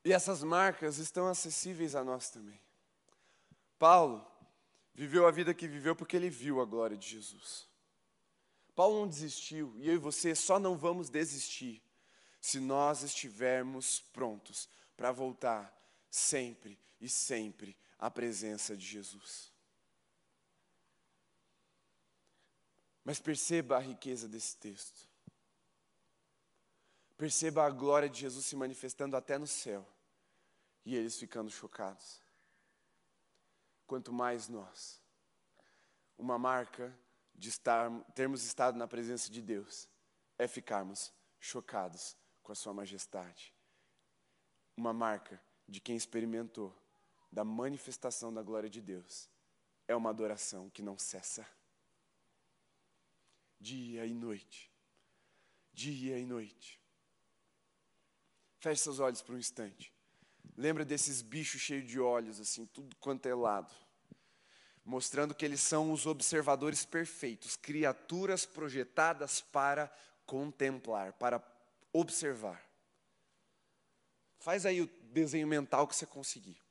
E 0.04 0.14
essas 0.14 0.44
marcas 0.44 0.98
estão 0.98 1.28
acessíveis 1.28 1.96
a 1.96 2.04
nós 2.04 2.30
também. 2.30 2.60
Paulo 3.78 4.26
viveu 4.94 5.28
a 5.28 5.32
vida 5.32 5.54
que 5.54 5.68
viveu 5.68 5.96
porque 5.96 6.16
ele 6.16 6.30
viu 6.30 6.62
a 6.62 6.66
glória 6.66 6.98
de 6.98 7.08
Jesus. 7.08 7.68
Paulo 8.76 9.02
não 9.02 9.08
desistiu, 9.08 9.74
e 9.78 9.90
eu 9.90 9.96
e 9.96 9.98
você 9.98 10.34
só 10.34 10.58
não 10.58 10.78
vamos 10.78 11.10
desistir 11.10 11.82
se 12.40 12.60
nós 12.60 13.04
estivermos 13.04 14.00
prontos 14.14 14.70
para 14.96 15.12
voltar 15.12 15.78
sempre 16.10 16.80
e 17.00 17.10
sempre 17.10 17.76
à 17.98 18.10
presença 18.10 18.76
de 18.76 18.86
Jesus. 18.86 19.52
Mas 23.04 23.20
perceba 23.20 23.78
a 23.78 23.82
riqueza 23.82 24.28
desse 24.28 24.56
texto. 24.58 25.09
Perceba 27.20 27.66
a 27.66 27.70
glória 27.70 28.08
de 28.08 28.22
Jesus 28.22 28.46
se 28.46 28.56
manifestando 28.56 29.18
até 29.18 29.38
no 29.38 29.46
céu 29.46 29.86
e 30.86 30.96
eles 30.96 31.20
ficando 31.20 31.52
chocados. 31.52 32.22
Quanto 33.86 34.14
mais 34.14 34.48
nós, 34.48 35.02
uma 36.18 36.40
marca 36.40 36.98
de 37.36 37.50
estar, 37.50 37.92
termos 38.16 38.46
estado 38.46 38.78
na 38.78 38.88
presença 38.88 39.30
de 39.30 39.42
Deus 39.42 39.90
é 40.38 40.48
ficarmos 40.48 41.12
chocados 41.42 42.16
com 42.42 42.54
a 42.54 42.56
Sua 42.56 42.74
majestade. 42.74 43.54
Uma 44.78 44.94
marca 44.94 45.44
de 45.68 45.82
quem 45.82 45.98
experimentou 45.98 46.74
da 47.30 47.44
manifestação 47.44 48.34
da 48.34 48.42
glória 48.42 48.70
de 48.70 48.80
Deus 48.80 49.30
é 49.90 49.94
uma 49.94 50.10
adoração 50.10 50.70
que 50.70 50.82
não 50.82 50.98
cessa. 50.98 51.46
Dia 53.60 54.06
e 54.06 54.14
noite, 54.14 54.72
dia 55.74 56.18
e 56.18 56.26
noite. 56.26 56.79
Feche 58.60 58.82
seus 58.82 59.00
olhos 59.00 59.22
por 59.22 59.36
um 59.36 59.38
instante. 59.38 59.94
Lembra 60.58 60.84
desses 60.84 61.22
bichos 61.22 61.62
cheios 61.62 61.88
de 61.88 62.00
olhos, 62.00 62.40
assim, 62.40 62.66
tudo 62.66 62.96
quanto 62.98 63.26
é 63.26 63.34
lado. 63.34 63.74
Mostrando 64.84 65.34
que 65.34 65.46
eles 65.46 65.62
são 65.62 65.92
os 65.92 66.06
observadores 66.06 66.84
perfeitos, 66.84 67.56
criaturas 67.56 68.46
projetadas 68.46 69.40
para 69.40 69.90
contemplar, 70.26 71.14
para 71.14 71.42
observar. 71.94 72.62
Faz 74.40 74.66
aí 74.66 74.82
o 74.82 74.90
desenho 75.04 75.48
mental 75.48 75.88
que 75.88 75.96
você 75.96 76.06
conseguir 76.06 76.62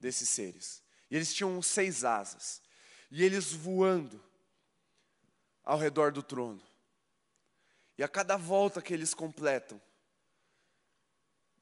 desses 0.00 0.28
seres. 0.28 0.82
E 1.10 1.16
eles 1.16 1.34
tinham 1.34 1.60
seis 1.60 2.04
asas. 2.04 2.62
E 3.10 3.22
eles 3.22 3.52
voando, 3.52 4.22
ao 5.62 5.78
redor 5.78 6.12
do 6.12 6.22
trono. 6.22 6.62
E 7.96 8.02
a 8.02 8.08
cada 8.08 8.36
volta 8.36 8.82
que 8.82 8.92
eles 8.92 9.14
completam, 9.14 9.80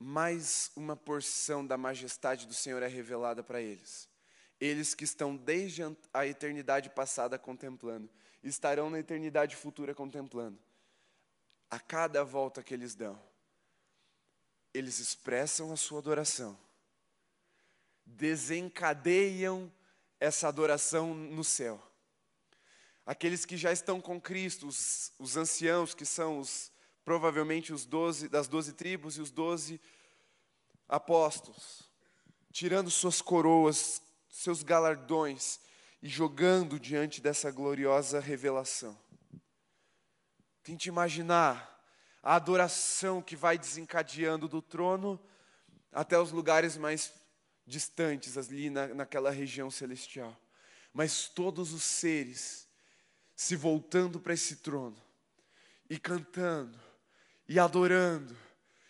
mais 0.03 0.73
uma 0.75 0.97
porção 0.97 1.65
da 1.65 1.79
majestade 1.79 2.45
do 2.45 2.53
Senhor 2.53 2.83
é 2.83 2.89
revelada 2.89 3.41
para 3.43 3.61
eles. 3.61 4.09
Eles 4.61 4.95
que 4.95 5.05
estão 5.05 5.37
desde 5.37 5.83
a 6.13 6.27
eternidade 6.27 6.91
passada 6.91 7.39
contemplando, 7.39 8.11
estarão 8.43 8.91
na 8.91 8.99
eternidade 8.99 9.55
futura 9.55 9.95
contemplando. 9.95 10.59
A 11.71 11.79
cada 11.79 12.25
volta 12.25 12.63
que 12.65 12.75
eles 12.75 12.97
dão, 12.97 13.21
eles 14.75 14.99
expressam 14.99 15.73
a 15.73 15.77
sua 15.77 16.01
adoração, 16.01 16.59
desencadeiam 18.05 19.73
essa 20.19 20.49
adoração 20.49 21.15
no 21.15 21.45
céu. 21.45 21.81
Aqueles 23.07 23.45
que 23.45 23.57
já 23.57 23.73
estão 23.73 24.01
com 24.01 24.21
Cristo, 24.21 24.67
os, 24.67 25.13
os 25.19 25.37
anciãos, 25.37 25.95
que 25.95 26.05
são 26.05 26.39
os, 26.41 26.72
provavelmente 27.05 27.73
os 27.73 27.85
doze 27.85 28.29
das 28.29 28.49
doze 28.49 28.73
tribos 28.73 29.17
e 29.17 29.21
os 29.21 29.31
doze 29.31 29.81
apóstolos, 30.89 31.91
tirando 32.53 32.91
suas 32.91 33.21
coroas, 33.21 34.03
seus 34.29 34.63
galardões 34.63 35.61
e 36.03 36.09
jogando 36.09 36.79
diante 36.79 37.21
dessa 37.21 37.51
gloriosa 37.51 38.21
revelação. 38.21 38.99
Tente 40.63 40.89
imaginar 40.89 41.69
a 42.23 42.37
adoração 42.37 43.21
que 43.21 43.35
vai 43.35 43.59
desencadeando 43.59 44.47
do 44.47 44.63
trono 44.63 45.19
até 45.91 46.19
os 46.19 46.31
lugares 46.31 46.77
mais 46.77 47.13
distantes, 47.67 48.37
ali 48.37 48.71
na, 48.71 48.89
naquela 48.89 49.31
região 49.31 49.71
celestial. 49.71 50.37
Mas 50.93 51.29
todos 51.29 51.73
os 51.73 51.83
seres 51.83 52.69
se 53.35 53.57
voltando 53.57 54.21
para 54.21 54.35
esse 54.35 54.57
trono 54.57 55.01
e 55.89 55.99
cantando 55.99 56.79
e 57.53 57.59
adorando 57.59 58.35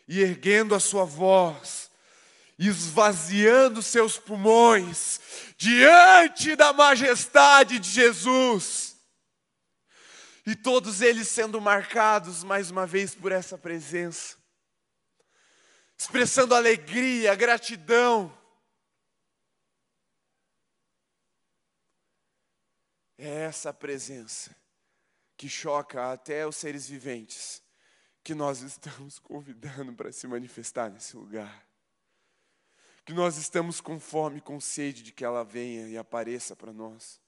e 0.07 0.21
erguendo 0.21 0.73
a 0.73 0.79
sua 0.79 1.05
voz 1.05 1.91
esvaziando 2.57 3.83
seus 3.83 4.21
pulmões 4.21 5.21
diante 5.57 6.55
da 6.55 6.73
majestade 6.73 7.81
de 7.81 7.91
Jesus. 7.91 8.97
E 10.47 10.55
todos 10.55 11.01
eles 11.01 11.27
sendo 11.27 11.61
marcados 11.61 12.45
mais 12.45 12.71
uma 12.71 12.87
vez 12.87 13.17
por 13.17 13.33
essa 13.33 13.59
presença, 13.59 14.37
expressando 15.99 16.55
alegria, 16.55 17.35
gratidão. 17.35 18.33
É 23.19 23.45
essa 23.45 23.73
presença 23.73 24.55
que 25.37 25.49
choca 25.49 26.13
até 26.13 26.47
os 26.47 26.57
seres 26.57 26.89
viventes 26.89 27.62
que 28.23 28.35
nós 28.35 28.61
estamos 28.61 29.18
convidando 29.18 29.93
para 29.95 30.12
se 30.12 30.27
manifestar 30.27 30.91
nesse 30.91 31.16
lugar 31.16 31.66
que 33.05 33.12
nós 33.12 33.37
estamos 33.37 33.81
com 33.81 33.99
fome, 33.99 34.41
com 34.41 34.61
sede 34.61 35.03
de 35.03 35.12
que 35.12 35.25
ela 35.25 35.45
venha 35.45 35.89
e 35.89 35.99
apareça 35.99 36.55
para 36.55 36.73
nós. 36.73 37.20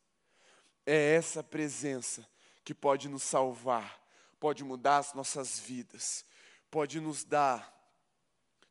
É 0.87 1.15
essa 1.15 1.43
presença 1.43 2.27
que 2.65 2.75
pode 2.75 3.09
nos 3.09 3.23
salvar, 3.23 4.01
pode 4.39 4.63
mudar 4.63 4.99
as 4.99 5.15
nossas 5.15 5.59
vidas, 5.59 6.25
pode 6.71 7.01
nos 7.01 7.25
dar 7.25 7.73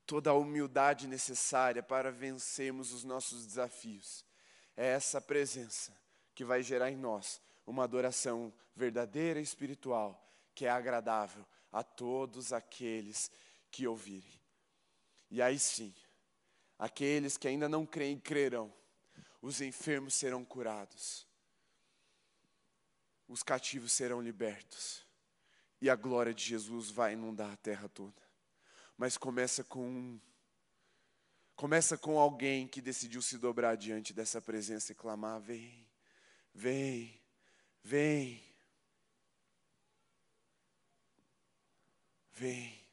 toda 0.05 0.29
a 0.29 0.33
humildade 0.33 1.07
necessária 1.07 1.83
para 1.83 2.11
vencermos 2.11 2.93
os 2.93 3.03
nossos 3.03 3.45
desafios. 3.45 4.25
É 4.75 4.87
essa 4.87 5.19
presença 5.19 5.93
que 6.33 6.45
vai 6.45 6.63
gerar 6.63 6.89
em 6.89 6.95
nós 6.95 7.41
uma 7.65 7.83
adoração 7.83 8.53
verdadeira 8.75 9.39
e 9.39 9.43
espiritual, 9.43 10.19
que 10.55 10.65
é 10.65 10.69
agradável 10.69 11.45
a 11.73 11.83
todos 11.83 12.53
aqueles 12.53 13.29
que 13.69 13.85
ouvirem. 13.85 14.39
E 15.29 15.41
aí 15.41 15.59
sim, 15.59 15.93
Aqueles 16.83 17.37
que 17.37 17.47
ainda 17.47 17.69
não 17.69 17.85
creem, 17.85 18.19
crerão. 18.19 18.73
Os 19.41 19.61
enfermos 19.61 20.15
serão 20.15 20.43
curados. 20.43 21.25
Os 23.25 23.41
cativos 23.41 23.93
serão 23.93 24.21
libertos. 24.21 25.05
E 25.81 25.89
a 25.89 25.95
glória 25.95 26.33
de 26.33 26.43
Jesus 26.43 26.89
vai 26.89 27.13
inundar 27.13 27.51
a 27.53 27.55
terra 27.55 27.87
toda. 27.87 28.21
Mas 28.97 29.17
começa 29.17 29.63
com 29.63 30.19
Começa 31.55 31.97
com 31.97 32.19
alguém 32.19 32.67
que 32.67 32.81
decidiu 32.81 33.21
se 33.21 33.37
dobrar 33.37 33.77
diante 33.77 34.11
dessa 34.11 34.41
presença 34.41 34.91
e 34.91 34.95
clamar: 34.95 35.39
Vem, 35.39 35.87
vem, 36.53 37.21
vem, 37.81 38.43
vem. 42.33 42.83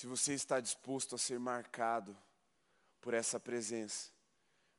se 0.00 0.06
você 0.06 0.32
está 0.32 0.60
disposto 0.60 1.14
a 1.14 1.18
ser 1.18 1.38
marcado 1.38 2.16
por 3.02 3.12
essa 3.12 3.38
presença, 3.38 4.10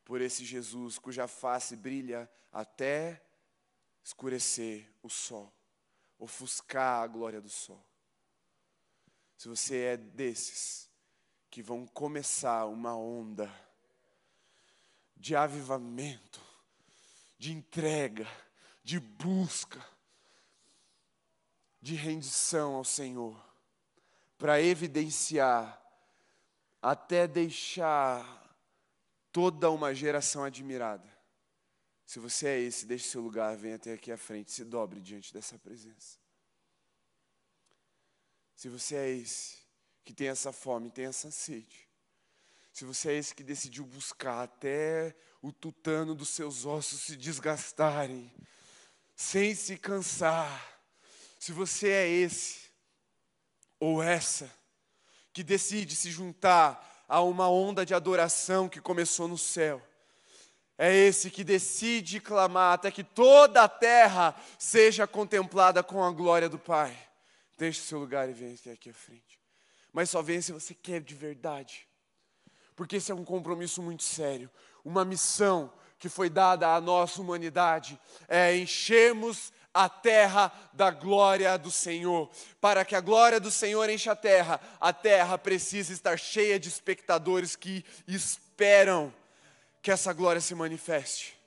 por 0.03 0.20
esse 0.20 0.43
Jesus 0.43 0.97
cuja 0.97 1.28
face 1.28 1.76
brilha 1.76 2.28
até 2.51 3.24
escurecer 4.03 4.91
o 5.03 5.09
sol, 5.12 5.53
ofuscar 6.18 7.03
a 7.03 7.05
glória 7.05 7.39
do 7.39 7.49
sol. 7.49 7.86
Se 9.38 9.47
você 9.47 9.82
é 9.82 9.97
desses 9.97 10.89
que 11.51 11.62
vão 11.62 11.86
começar 11.86 12.66
uma 12.66 12.97
onda 12.97 13.47
de 15.16 15.36
avivamento, 15.36 16.41
de 17.38 17.51
entrega, 17.51 18.28
de 18.84 18.99
busca, 18.99 19.86
de 21.82 21.95
rendição 21.95 22.75
ao 22.75 22.84
Senhor, 22.84 23.39
para 24.38 24.61
evidenciar, 24.61 25.82
até 26.82 27.27
deixar 27.27 28.55
toda 29.32 29.69
uma 29.71 29.93
geração 29.93 30.43
admirada. 30.43 31.09
Se 32.05 32.19
você 32.19 32.47
é 32.47 32.59
esse, 32.59 32.86
deixe 32.86 33.07
seu 33.07 33.21
lugar, 33.21 33.55
venha 33.55 33.75
até 33.75 33.93
aqui 33.93 34.11
à 34.11 34.17
frente, 34.17 34.51
se 34.51 34.65
dobre 34.65 34.99
diante 34.99 35.34
dessa 35.34 35.57
presença. 35.57 36.19
Se 38.55 38.69
você 38.69 38.95
é 38.95 39.09
esse 39.09 39.57
que 40.03 40.13
tem 40.13 40.27
essa 40.27 40.51
fome, 40.51 40.91
tem 40.91 41.05
essa 41.05 41.32
sede. 41.32 41.88
Se 42.71 42.86
você 42.86 43.11
é 43.11 43.15
esse 43.15 43.34
que 43.34 43.43
decidiu 43.43 43.86
buscar 43.86 44.43
até 44.43 45.15
o 45.41 45.51
tutano 45.51 46.13
dos 46.13 46.29
seus 46.29 46.65
ossos 46.65 47.01
se 47.01 47.15
desgastarem, 47.17 48.32
sem 49.15 49.55
se 49.55 49.77
cansar. 49.77 50.70
Se 51.42 51.52
você 51.52 51.89
é 51.89 52.08
esse 52.08 52.70
ou 53.80 54.04
essa 54.04 54.48
que 55.34 55.42
decide 55.42 55.96
se 55.96 56.12
juntar 56.12 57.04
a 57.10 57.20
uma 57.22 57.50
onda 57.50 57.84
de 57.84 57.96
adoração 57.96 58.70
que 58.70 58.80
começou 58.80 59.28
no 59.28 59.39
céu. 59.39 59.82
É 60.78 60.96
esse 60.96 61.32
que 61.32 61.44
decide 61.44 62.20
clamar 62.20 62.74
até 62.74 62.92
que 62.92 63.04
toda 63.04 63.64
a 63.64 63.68
terra 63.68 64.36
seja 64.60 65.08
contemplada 65.08 65.82
com 65.82 66.04
a 66.04 66.12
glória 66.12 66.48
do 66.48 66.60
Pai. 66.60 66.96
Deixe 67.58 67.82
seu 67.82 67.98
lugar 67.98 68.30
e 68.30 68.34
venha 68.34 68.54
aqui 68.72 68.92
à 68.92 68.94
frente. 68.94 69.39
Mas 69.92 70.12
só 70.12 70.22
venha 70.22 70.44
se 70.44 70.52
você 70.52 70.76
quer 70.76 71.02
de 71.02 71.16
verdade. 71.16 71.88
Porque 72.76 72.98
esse 72.98 73.12
é 73.12 73.16
um 73.16 73.26
compromisso 73.26 73.82
muito 73.82 74.04
sério. 74.04 74.48
Uma 74.86 75.04
missão 75.04 75.74
que 75.98 76.08
foi 76.08 76.30
dada 76.30 76.76
à 76.76 76.80
nossa 76.80 77.20
humanidade 77.20 78.00
é 78.28 78.56
enchermos 78.56 79.52
a 79.74 79.88
terra 79.88 80.51
da 80.74 80.91
glória 80.91 81.57
do 81.57 81.72
Senhor. 81.72 82.30
Para 82.59 82.84
que 82.84 82.95
a 82.95 83.01
glória 83.01 83.39
do 83.39 83.51
Senhor 83.51 83.89
encha 83.89 84.11
a 84.11 84.15
terra, 84.15 84.59
a 84.80 84.91
terra 84.91 85.38
precisa 85.38 85.93
estar 85.93 86.17
cheia 86.17 86.59
de 86.59 86.67
espectadores 86.67 87.55
que 87.55 87.86
esperam 88.07 89.13
que 89.82 89.91
essa 89.91 90.13
glória 90.13 90.41
se 90.41 90.53
manifeste. 90.53 91.39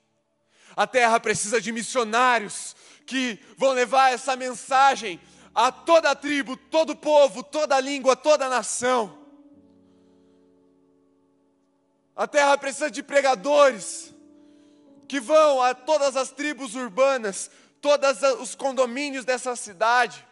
A 0.76 0.86
terra 0.86 1.20
precisa 1.20 1.60
de 1.60 1.70
missionários 1.70 2.74
que 3.06 3.38
vão 3.56 3.72
levar 3.72 4.12
essa 4.12 4.34
mensagem 4.34 5.20
a 5.54 5.70
toda 5.70 6.10
a 6.10 6.16
tribo, 6.16 6.56
todo 6.56 6.96
povo, 6.96 7.42
toda 7.42 7.78
língua, 7.78 8.16
toda 8.16 8.48
nação. 8.48 9.24
A 12.16 12.26
terra 12.26 12.56
precisa 12.58 12.90
de 12.90 13.02
pregadores 13.02 14.12
que 15.06 15.20
vão 15.20 15.62
a 15.62 15.74
todas 15.74 16.16
as 16.16 16.30
tribos 16.30 16.74
urbanas 16.74 17.50
todos 17.84 18.22
os 18.40 18.54
condomínios 18.54 19.26
dessa 19.26 19.54
cidade, 19.54 20.26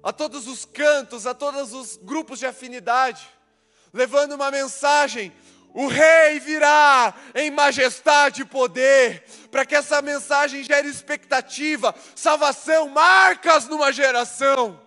a 0.00 0.12
todos 0.12 0.46
os 0.46 0.64
cantos, 0.64 1.26
a 1.26 1.34
todos 1.34 1.72
os 1.72 1.96
grupos 1.96 2.38
de 2.38 2.46
afinidade, 2.46 3.28
levando 3.92 4.36
uma 4.36 4.48
mensagem: 4.52 5.32
o 5.74 5.88
Rei 5.88 6.38
virá 6.38 7.12
em 7.34 7.50
majestade 7.50 8.42
e 8.42 8.44
poder, 8.44 9.24
para 9.50 9.66
que 9.66 9.74
essa 9.74 10.00
mensagem 10.00 10.62
gere 10.62 10.88
expectativa, 10.88 11.92
salvação, 12.14 12.88
marcas 12.88 13.66
numa 13.66 13.90
geração. 13.90 14.80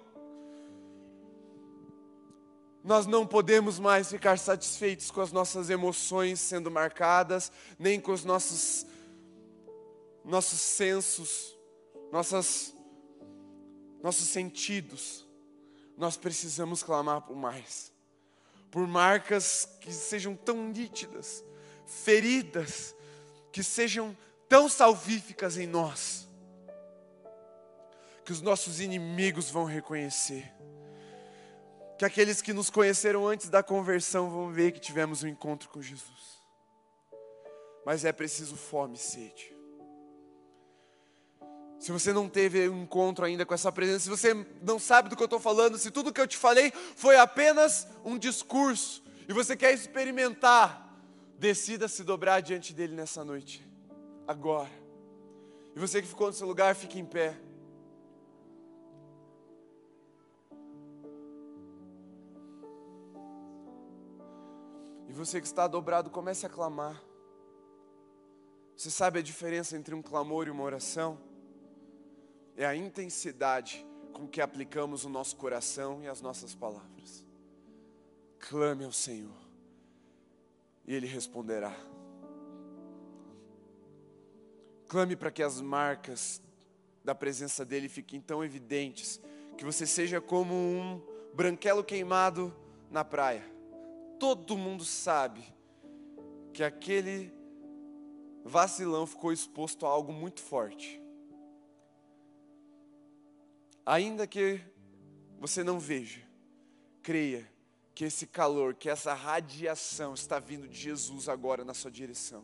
Nós 2.85 3.05
não 3.05 3.27
podemos 3.27 3.79
mais 3.79 4.07
ficar 4.07 4.39
satisfeitos 4.39 5.11
com 5.11 5.19
as 5.19 5.33
nossas 5.33 5.69
emoções 5.69 6.39
sendo 6.39 6.71
marcadas, 6.71 7.51
nem 7.77 7.99
com 7.99 8.13
os 8.13 8.23
nossos 8.23 8.85
nossos 10.27 10.59
sensos, 10.59 11.57
nossas, 12.11 12.73
nossos 14.03 14.27
sentidos, 14.27 15.25
nós 15.97 16.17
precisamos 16.17 16.83
clamar 16.83 17.21
por 17.21 17.35
mais. 17.35 17.91
Por 18.69 18.85
marcas 18.85 19.67
que 19.79 19.91
sejam 19.91 20.35
tão 20.35 20.67
nítidas, 20.67 21.43
feridas 21.85 22.93
que 23.53 23.63
sejam 23.63 24.15
tão 24.49 24.67
salvíficas 24.67 25.57
em 25.57 25.65
nós, 25.65 26.27
que 28.25 28.33
os 28.33 28.41
nossos 28.41 28.81
inimigos 28.81 29.49
vão 29.49 29.63
reconhecer, 29.63 30.53
que 31.97 32.03
aqueles 32.03 32.41
que 32.41 32.51
nos 32.51 32.69
conheceram 32.69 33.25
antes 33.25 33.49
da 33.49 33.63
conversão 33.63 34.29
vão 34.29 34.51
ver 34.51 34.73
que 34.73 34.79
tivemos 34.79 35.23
um 35.23 35.27
encontro 35.27 35.69
com 35.69 35.81
Jesus. 35.81 36.37
Mas 37.85 38.03
é 38.03 38.11
preciso 38.11 38.57
fome 38.57 38.95
e 38.95 38.99
sede. 38.99 39.56
Se 41.79 41.91
você 41.91 42.11
não 42.11 42.27
teve 42.27 42.67
um 42.69 42.83
encontro 42.83 43.23
ainda 43.23 43.45
com 43.45 43.53
essa 43.53 43.71
presença, 43.71 43.99
se 43.99 44.09
você 44.09 44.33
não 44.61 44.79
sabe 44.79 45.09
do 45.09 45.15
que 45.15 45.21
eu 45.21 45.25
estou 45.25 45.39
falando, 45.39 45.77
se 45.77 45.91
tudo 45.91 46.11
que 46.11 46.19
eu 46.19 46.27
te 46.27 46.37
falei 46.37 46.71
foi 46.95 47.17
apenas 47.17 47.87
um 48.03 48.17
discurso 48.17 49.03
e 49.27 49.33
você 49.33 49.55
quer 49.55 49.73
experimentar, 49.73 50.97
decida 51.37 51.87
se 51.87 52.03
dobrar 52.03 52.41
diante 52.41 52.73
dele 52.73 52.95
nessa 52.95 53.23
noite, 53.23 53.63
agora. 54.27 54.71
E 55.75 55.79
você 55.79 56.01
que 56.01 56.07
ficou 56.07 56.27
no 56.27 56.33
seu 56.33 56.47
lugar, 56.47 56.73
fique 56.75 56.99
em 56.99 57.05
pé. 57.05 57.37
E 65.07 65.13
você 65.13 65.39
que 65.39 65.45
está 65.45 65.67
dobrado, 65.67 66.09
comece 66.09 66.45
a 66.45 66.49
clamar. 66.49 66.99
Você 68.75 68.89
sabe 68.89 69.19
a 69.19 69.21
diferença 69.21 69.77
entre 69.77 69.93
um 69.93 70.01
clamor 70.01 70.47
e 70.47 70.51
uma 70.51 70.63
oração? 70.63 71.26
É 72.57 72.65
a 72.65 72.75
intensidade 72.75 73.85
com 74.11 74.27
que 74.27 74.41
aplicamos 74.41 75.05
o 75.05 75.09
nosso 75.09 75.35
coração 75.35 76.01
e 76.01 76.07
as 76.07 76.21
nossas 76.21 76.55
palavras. 76.55 77.23
Clame 78.39 78.83
ao 78.83 78.91
Senhor 78.91 79.37
e 80.85 80.93
Ele 80.93 81.05
responderá. 81.05 81.75
Clame 84.87 85.15
para 85.15 85.29
que 85.29 85.43
as 85.43 85.61
marcas 85.61 86.41
da 87.03 87.13
presença 87.13 87.63
dEle 87.63 87.87
fiquem 87.87 88.19
tão 88.19 88.43
evidentes, 88.43 89.21
que 89.57 89.63
você 89.63 89.85
seja 89.85 90.19
como 90.19 90.53
um 90.53 91.01
branquelo 91.33 91.83
queimado 91.83 92.53
na 92.89 93.05
praia. 93.05 93.43
Todo 94.19 94.57
mundo 94.57 94.83
sabe 94.83 95.43
que 96.53 96.63
aquele 96.63 97.31
vacilão 98.43 99.05
ficou 99.05 99.31
exposto 99.31 99.85
a 99.85 99.89
algo 99.89 100.11
muito 100.11 100.41
forte. 100.41 101.01
Ainda 103.87 104.27
que 104.27 104.59
você 105.39 105.63
não 105.63 105.79
veja, 105.79 106.21
creia 107.01 107.49
que 107.95 108.03
esse 108.03 108.27
calor, 108.27 108.73
que 108.73 108.89
essa 108.89 109.13
radiação 109.13 110.13
está 110.13 110.39
vindo 110.39 110.67
de 110.67 110.77
Jesus 110.77 111.29
agora 111.29 111.63
na 111.63 111.73
sua 111.73 111.89
direção. 111.89 112.43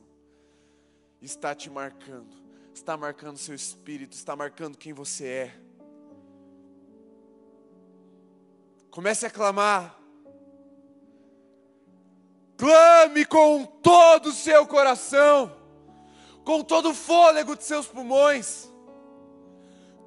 Está 1.21 1.53
te 1.53 1.69
marcando, 1.69 2.33
está 2.73 2.95
marcando 2.95 3.35
seu 3.35 3.53
espírito, 3.53 4.13
está 4.13 4.37
marcando 4.37 4.77
quem 4.77 4.93
você 4.93 5.27
é. 5.27 5.59
Comece 8.89 9.25
a 9.25 9.29
clamar. 9.29 9.99
Clame 12.55 13.25
com 13.25 13.65
todo 13.65 14.27
o 14.27 14.33
seu 14.33 14.65
coração, 14.65 15.53
com 16.45 16.63
todo 16.63 16.91
o 16.91 16.93
fôlego 16.93 17.53
de 17.57 17.65
seus 17.65 17.85
pulmões. 17.85 18.69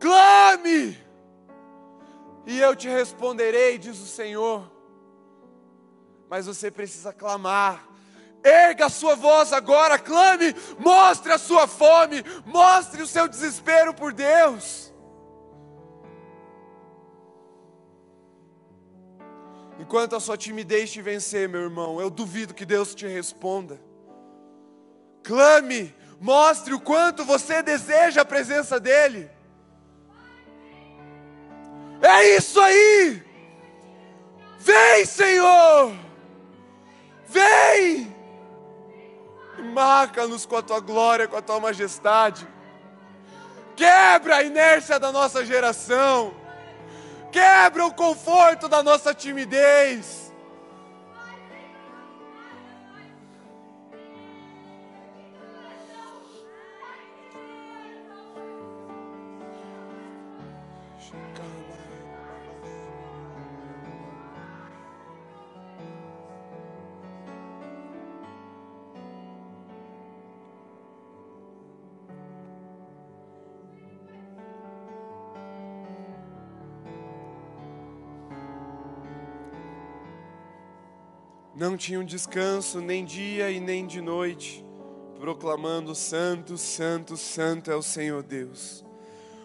Clame! 0.01 1.05
E 2.47 2.61
eu 2.61 2.76
te 2.76 2.88
responderei, 2.88 3.76
diz 3.76 3.99
o 4.01 4.07
Senhor. 4.07 4.70
Mas 6.30 6.47
você 6.47 6.70
precisa 6.70 7.12
clamar. 7.12 7.84
Erga 8.42 8.86
a 8.86 8.90
sua 8.90 9.16
voz 9.16 9.53
agora, 9.53 9.99
clame, 9.99 10.55
mostre 10.78 11.32
a 11.32 11.38
sua 11.38 11.66
fome, 11.66 12.24
mostre 12.44 13.03
o 13.03 13.07
seu 13.07 13.26
desespero 13.26 13.92
por 13.92 14.12
Deus. 14.12 14.94
Enquanto 19.80 20.14
a 20.14 20.20
sua 20.20 20.36
timidez 20.36 20.92
te 20.92 21.03
vencer, 21.03 21.49
meu 21.49 21.62
irmão, 21.62 22.01
eu 22.01 22.09
duvido 22.09 22.55
que 22.55 22.64
Deus 22.64 22.94
te 22.94 23.07
responda. 23.07 23.80
Clame, 25.24 25.92
mostre 26.20 26.72
o 26.72 26.80
quanto 26.80 27.24
você 27.24 27.62
deseja 27.62 28.22
a 28.22 28.24
presença 28.24 28.78
dEle. 28.78 29.36
É 32.07 32.37
isso 32.37 32.61
aí! 32.61 33.21
Vem, 34.61 35.05
Senhor! 35.05 35.93
Vem! 37.27 38.15
Marca-nos 39.75 40.47
com 40.47 40.57
a 40.57 40.63
tua 40.63 40.79
glória, 40.79 41.27
com 41.27 41.37
a 41.37 41.43
tua 41.43 41.59
majestade. 41.59 42.47
Quebra 43.75 44.37
a 44.37 44.43
inércia 44.45 45.01
da 45.01 45.11
nossa 45.11 45.45
geração. 45.45 46.33
Quebra 47.33 47.85
o 47.85 47.93
conforto 47.93 48.69
da 48.69 48.85
nossa 48.85 49.13
timidez. 49.13 50.26
Não 81.77 81.79
tinham 81.79 82.03
descanso 82.03 82.81
nem 82.81 83.05
dia 83.05 83.51
e 83.51 83.61
nem 83.61 83.87
de 83.87 84.01
noite, 84.01 84.64
proclamando: 85.20 85.95
Santo, 85.95 86.57
Santo, 86.57 87.18
Santo 87.18 87.70
é 87.70 87.77
o 87.77 87.83
Senhor 87.83 88.22
Deus, 88.22 88.83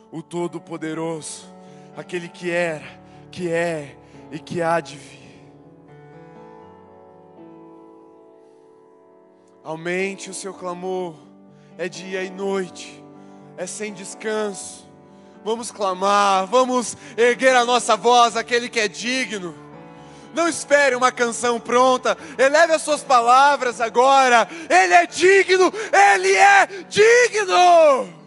o 0.10 0.24
Todo-Poderoso, 0.24 1.54
aquele 1.94 2.30
que 2.30 2.50
era, 2.50 2.86
que 3.30 3.50
é 3.50 3.98
e 4.32 4.40
que 4.40 4.62
há 4.62 4.80
de 4.80 4.96
vir. 4.96 5.52
Aumente 9.62 10.30
o 10.30 10.34
seu 10.34 10.54
clamor, 10.54 11.16
é 11.78 11.90
dia 11.90 12.24
e 12.24 12.30
noite, 12.30 13.04
é 13.58 13.68
sem 13.68 13.94
descanso. 13.94 14.90
Vamos 15.44 15.70
clamar, 15.70 16.48
vamos 16.48 16.96
erguer 17.18 17.58
a 17.58 17.66
nossa 17.66 17.98
voz, 17.98 18.38
aquele 18.38 18.70
que 18.70 18.80
é 18.80 18.88
digno. 18.88 19.71
Não 20.34 20.48
espere 20.48 20.96
uma 20.96 21.12
canção 21.12 21.60
pronta. 21.60 22.18
Eleve 22.38 22.74
as 22.74 22.82
suas 22.82 23.04
palavras 23.04 23.82
agora. 23.82 24.48
Ele 24.70 24.94
é 24.94 25.06
digno. 25.06 25.72
Ele 26.14 26.34
é 26.34 26.68
digno. 26.88 28.22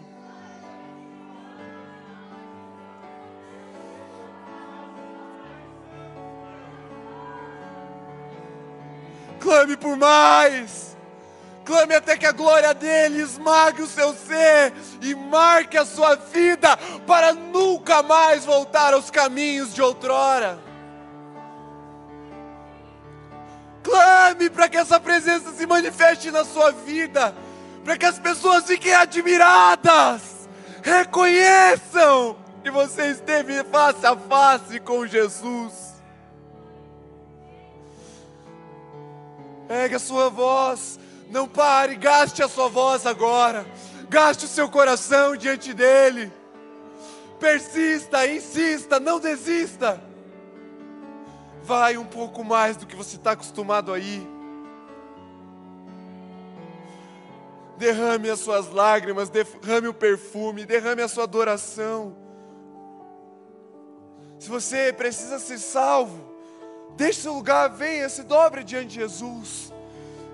Clame 9.39 9.77
por 9.77 9.95
mais. 9.95 10.95
Clame 11.63 11.95
até 11.95 12.15
que 12.15 12.27
a 12.27 12.31
glória 12.31 12.73
dele 12.73 13.21
esmague 13.21 13.81
o 13.81 13.87
seu 13.87 14.13
ser 14.13 14.71
e 15.01 15.15
marque 15.15 15.77
a 15.77 15.85
sua 15.85 16.15
vida 16.15 16.77
para 17.07 17.33
nunca 17.33 18.03
mais 18.03 18.45
voltar 18.45 18.93
aos 18.93 19.09
caminhos 19.09 19.73
de 19.73 19.81
outrora. 19.81 20.64
Clame 23.85 24.49
para 24.49 24.67
que 24.67 24.77
essa 24.77 24.99
presença 24.99 25.51
se 25.51 25.67
manifeste 25.67 26.31
na 26.31 26.43
sua 26.43 26.71
vida, 26.71 27.35
para 27.83 27.95
que 27.95 28.05
as 28.05 28.17
pessoas 28.17 28.65
fiquem 28.65 28.91
admiradas, 28.91 30.49
reconheçam 30.81 32.35
que 32.63 32.71
você 32.71 33.11
esteve 33.11 33.63
face 33.65 34.03
a 34.03 34.17
face 34.17 34.79
com 34.79 35.05
Jesus. 35.05 35.93
Pegue 39.67 39.93
a 39.93 39.99
sua 39.99 40.31
voz, 40.31 40.99
não 41.29 41.47
pare, 41.47 41.95
gaste 41.95 42.41
a 42.41 42.47
sua 42.47 42.67
voz 42.67 43.05
agora, 43.05 43.67
gaste 44.09 44.45
o 44.45 44.49
seu 44.49 44.67
coração 44.67 45.37
diante 45.37 45.75
dEle. 45.75 46.33
Persista, 47.39 48.25
insista, 48.25 48.99
não 48.99 49.19
desista. 49.19 50.01
Vai 51.65 51.97
um 51.97 52.05
pouco 52.05 52.43
mais 52.43 52.77
do 52.77 52.85
que 52.85 52.95
você 52.95 53.15
está 53.15 53.31
acostumado 53.31 53.91
aí. 53.91 54.25
Derrame 57.75 58.29
as 58.29 58.39
suas 58.39 58.69
lágrimas, 58.69 59.29
derrame 59.29 59.87
o 59.87 59.93
perfume, 59.93 60.63
derrame 60.63 61.01
a 61.01 61.07
sua 61.07 61.23
adoração. 61.23 62.15
Se 64.37 64.47
você 64.47 64.93
precisa 64.93 65.39
ser 65.39 65.57
salvo, 65.57 66.23
deixe 66.95 67.21
seu 67.21 67.33
lugar, 67.33 67.67
venha, 67.71 68.07
se 68.09 68.21
dobre 68.21 68.63
diante 68.63 68.89
de 68.89 68.95
Jesus. 68.95 69.73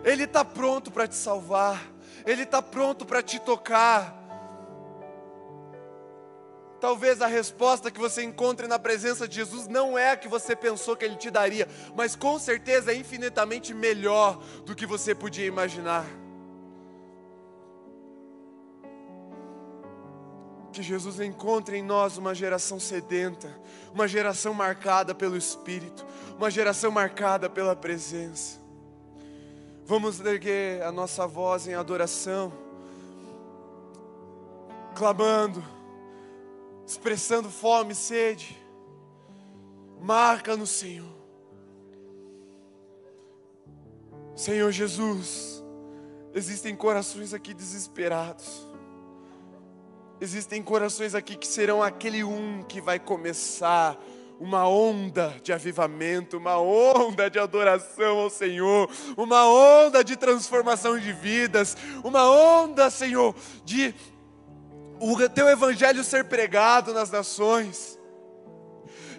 Ele 0.04 0.24
está 0.24 0.44
pronto 0.44 0.92
para 0.92 1.08
te 1.08 1.16
salvar, 1.16 1.82
Ele 2.26 2.44
está 2.44 2.62
pronto 2.62 3.06
para 3.06 3.24
te 3.24 3.40
tocar. 3.40 4.21
Talvez 6.82 7.22
a 7.22 7.28
resposta 7.28 7.92
que 7.92 8.00
você 8.00 8.24
encontre 8.24 8.66
na 8.66 8.80
presença 8.80 9.28
de 9.28 9.36
Jesus 9.36 9.68
não 9.68 9.96
é 9.96 10.14
a 10.14 10.18
que 10.18 10.28
você 10.28 10.56
pensou 10.56 10.96
que 10.96 11.06
Ele 11.06 11.16
te 11.16 11.30
daria, 11.30 11.68
mas 11.96 12.16
com 12.16 12.40
certeza 12.40 12.92
é 12.92 12.96
infinitamente 12.96 13.72
melhor 13.72 14.42
do 14.66 14.76
que 14.76 14.88
você 14.88 15.14
podia 15.14 15.46
imaginar. 15.46 16.04
Que 20.74 20.82
Jesus 20.82 21.20
encontre 21.20 21.78
em 21.78 21.84
nós 21.84 22.18
uma 22.18 22.34
geração 22.34 22.80
sedenta, 22.80 23.56
uma 23.94 24.08
geração 24.08 24.52
marcada 24.52 25.14
pelo 25.14 25.38
Espírito, 25.38 26.04
uma 26.36 26.50
geração 26.50 26.90
marcada 26.90 27.48
pela 27.48 27.76
presença. 27.76 28.60
Vamos 29.86 30.20
erguer 30.20 30.82
a 30.82 30.92
nossa 30.92 31.28
voz 31.28 31.68
em 31.68 31.76
adoração, 31.76 32.52
clamando 34.96 35.64
expressando 36.92 37.50
fome, 37.50 37.96
sede. 37.96 38.58
Marca 40.02 40.58
no 40.58 40.68
Senhor. 40.68 41.22
Senhor 44.36 44.72
Jesus, 44.72 45.64
existem 46.34 46.76
corações 46.76 47.34
aqui 47.34 47.54
desesperados. 47.54 48.68
Existem 50.20 50.62
corações 50.62 51.16
aqui 51.16 51.36
que 51.36 51.48
serão 51.48 51.82
aquele 51.82 52.24
um 52.24 52.62
que 52.64 52.82
vai 52.82 53.00
começar 53.00 53.98
uma 54.40 54.68
onda 54.68 55.36
de 55.44 55.54
avivamento, 55.54 56.38
uma 56.38 56.60
onda 56.60 57.30
de 57.30 57.40
adoração 57.40 58.18
ao 58.18 58.30
Senhor, 58.30 58.90
uma 59.16 59.48
onda 59.48 60.04
de 60.04 60.18
transformação 60.18 61.00
de 61.00 61.14
vidas, 61.14 61.78
uma 62.04 62.30
onda, 62.30 62.90
Senhor, 62.90 63.36
de 63.64 63.94
o 65.02 65.30
teu 65.30 65.50
evangelho 65.50 66.04
ser 66.04 66.26
pregado 66.26 66.94
nas 66.94 67.10
nações. 67.10 68.00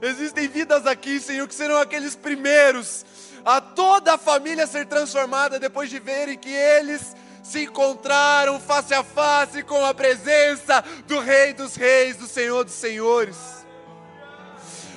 Existem 0.01 0.47
vidas 0.47 0.87
aqui, 0.87 1.19
Senhor, 1.19 1.49
que 1.49 1.55
serão 1.55 1.77
aqueles 1.77 2.15
primeiros 2.15 3.05
a 3.45 3.61
toda 3.61 4.15
a 4.15 4.19
família 4.19 4.67
ser 4.69 4.87
transformada 4.87 5.59
depois 5.59 5.91
de 5.91 5.99
verem 5.99 6.39
que 6.39 6.53
eles 6.53 7.17
se 7.43 7.65
encontraram 7.65 8.61
face 8.61 8.95
a 8.95 9.03
face 9.03 9.65
com 9.65 9.85
a 9.85 9.93
presença 9.93 10.85
do 11.09 11.19
Rei 11.19 11.53
dos 11.53 11.75
Reis, 11.75 12.17
do 12.17 12.29
Senhor 12.29 12.63
dos 12.63 12.75
Senhores. 12.75 13.37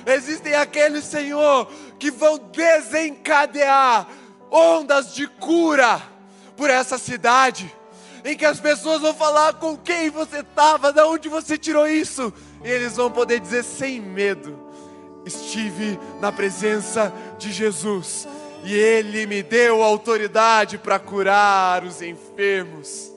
Existem 0.06 0.54
aqueles, 0.54 1.02
Senhor, 1.02 1.68
que 1.98 2.12
vão 2.12 2.38
desencadear 2.38 4.06
ondas 4.52 5.12
de 5.12 5.26
cura 5.26 6.00
por 6.56 6.70
essa 6.70 6.96
cidade 6.96 7.74
em 8.26 8.36
que 8.36 8.44
as 8.44 8.58
pessoas 8.58 9.00
vão 9.00 9.14
falar 9.14 9.54
com 9.54 9.76
quem 9.76 10.10
você 10.10 10.40
estava, 10.40 10.92
de 10.92 11.00
onde 11.00 11.28
você 11.28 11.56
tirou 11.56 11.86
isso, 11.86 12.32
e 12.64 12.68
eles 12.68 12.96
vão 12.96 13.08
poder 13.10 13.38
dizer 13.38 13.62
sem 13.62 14.00
medo: 14.00 14.58
estive 15.24 15.98
na 16.20 16.32
presença 16.32 17.12
de 17.38 17.52
Jesus 17.52 18.26
e 18.64 18.74
Ele 18.74 19.26
me 19.26 19.44
deu 19.44 19.80
autoridade 19.80 20.76
para 20.76 20.98
curar 20.98 21.84
os 21.84 22.02
enfermos. 22.02 23.12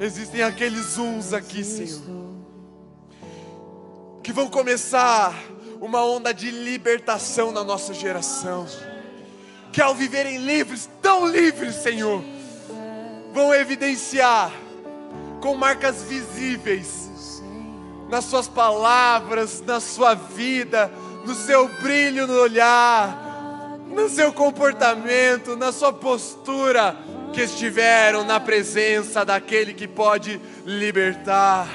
Existem 0.00 0.42
aqueles 0.42 0.96
uns 0.96 1.34
aqui, 1.34 1.62
Senhor, 1.62 2.00
que 4.22 4.32
vão 4.32 4.48
começar 4.48 5.34
uma 5.78 6.02
onda 6.02 6.32
de 6.32 6.50
libertação 6.50 7.52
na 7.52 7.62
nossa 7.62 7.92
geração, 7.92 8.66
que 9.70 9.82
ao 9.82 9.94
viverem 9.94 10.38
livres, 10.38 10.88
tão 11.02 11.26
livres, 11.28 11.74
Senhor, 11.74 12.24
vão 13.32 13.54
evidenciar 13.54 14.52
com 15.40 15.54
marcas 15.54 16.02
visíveis 16.02 17.10
nas 18.08 18.26
suas 18.26 18.46
palavras, 18.46 19.62
na 19.62 19.80
sua 19.80 20.14
vida, 20.14 20.92
no 21.24 21.34
seu 21.34 21.68
brilho 21.80 22.26
no 22.26 22.34
olhar, 22.34 23.78
no 23.88 24.08
seu 24.08 24.32
comportamento, 24.32 25.56
na 25.56 25.72
sua 25.72 25.92
postura, 25.92 26.96
que 27.32 27.40
estiveram 27.40 28.24
na 28.24 28.38
presença 28.38 29.24
daquele 29.24 29.72
que 29.72 29.88
pode 29.88 30.38
libertar. 30.66 31.66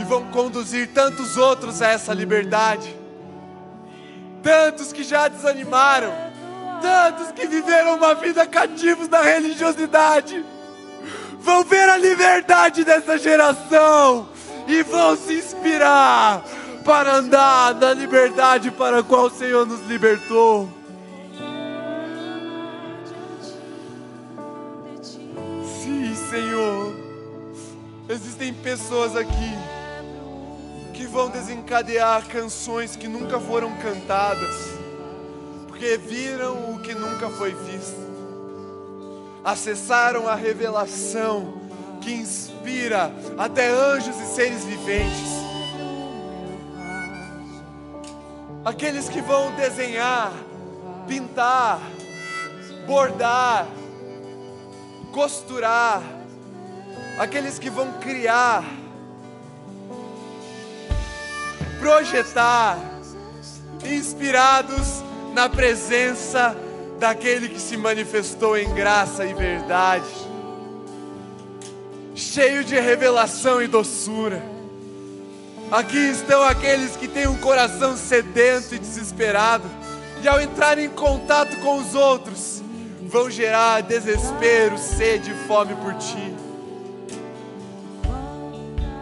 E 0.00 0.04
vão 0.04 0.24
conduzir 0.30 0.88
tantos 0.88 1.36
outros 1.36 1.80
a 1.80 1.88
essa 1.88 2.12
liberdade. 2.12 2.96
Tantos 4.42 4.92
que 4.92 5.04
já 5.04 5.28
desanimaram 5.28 6.31
tantos 6.82 7.30
que 7.30 7.46
viveram 7.46 7.94
uma 7.94 8.14
vida 8.14 8.44
cativos 8.46 9.08
da 9.08 9.22
religiosidade 9.22 10.44
vão 11.40 11.64
ver 11.64 11.88
a 11.88 11.96
liberdade 11.96 12.84
dessa 12.84 13.18
geração 13.18 14.28
e 14.66 14.82
vão 14.82 15.16
se 15.16 15.34
inspirar 15.34 16.42
para 16.84 17.14
andar 17.14 17.74
na 17.74 17.92
liberdade 17.92 18.70
para 18.70 19.00
a 19.00 19.02
qual 19.02 19.26
o 19.26 19.30
Senhor 19.30 19.66
nos 19.66 19.80
libertou. 19.86 20.68
Sim, 25.82 26.14
Senhor. 26.30 26.94
Existem 28.08 28.52
pessoas 28.52 29.16
aqui 29.16 29.58
que 30.94 31.06
vão 31.06 31.28
desencadear 31.28 32.26
canções 32.28 32.94
que 32.94 33.08
nunca 33.08 33.40
foram 33.40 33.72
cantadas 33.78 34.81
porque 35.82 35.96
viram 35.96 36.72
o 36.72 36.78
que 36.78 36.94
nunca 36.94 37.28
foi 37.28 37.52
visto, 37.52 37.98
acessaram 39.44 40.28
a 40.28 40.36
revelação 40.36 41.54
que 42.00 42.12
inspira 42.12 43.12
até 43.36 43.68
anjos 43.68 44.14
e 44.20 44.26
seres 44.26 44.64
viventes. 44.64 45.32
Aqueles 48.64 49.08
que 49.08 49.20
vão 49.20 49.56
desenhar, 49.56 50.32
pintar, 51.08 51.80
bordar, 52.86 53.66
costurar, 55.10 56.00
aqueles 57.18 57.58
que 57.58 57.68
vão 57.68 57.90
criar, 57.94 58.62
projetar, 61.80 62.78
inspirados 63.84 65.02
na 65.32 65.48
presença 65.48 66.56
daquele 66.98 67.48
que 67.48 67.60
se 67.60 67.76
manifestou 67.76 68.56
em 68.56 68.72
graça 68.74 69.24
e 69.24 69.34
verdade, 69.34 70.06
cheio 72.14 72.62
de 72.62 72.78
revelação 72.78 73.60
e 73.62 73.66
doçura. 73.66 74.42
Aqui 75.70 75.96
estão 75.96 76.42
aqueles 76.42 76.96
que 76.96 77.08
têm 77.08 77.26
um 77.26 77.38
coração 77.38 77.96
sedento 77.96 78.74
e 78.74 78.78
desesperado, 78.78 79.68
e 80.22 80.28
ao 80.28 80.40
entrar 80.40 80.78
em 80.78 80.88
contato 80.88 81.56
com 81.56 81.78
os 81.78 81.94
outros, 81.94 82.62
vão 83.02 83.28
gerar 83.30 83.80
desespero, 83.80 84.78
sede 84.78 85.32
e 85.32 85.48
fome 85.48 85.74
por 85.74 85.94
ti. 85.94 86.34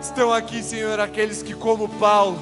Estão 0.00 0.32
aqui, 0.32 0.62
Senhor, 0.62 0.98
aqueles 0.98 1.42
que, 1.42 1.54
como 1.54 1.88
Paulo, 1.88 2.38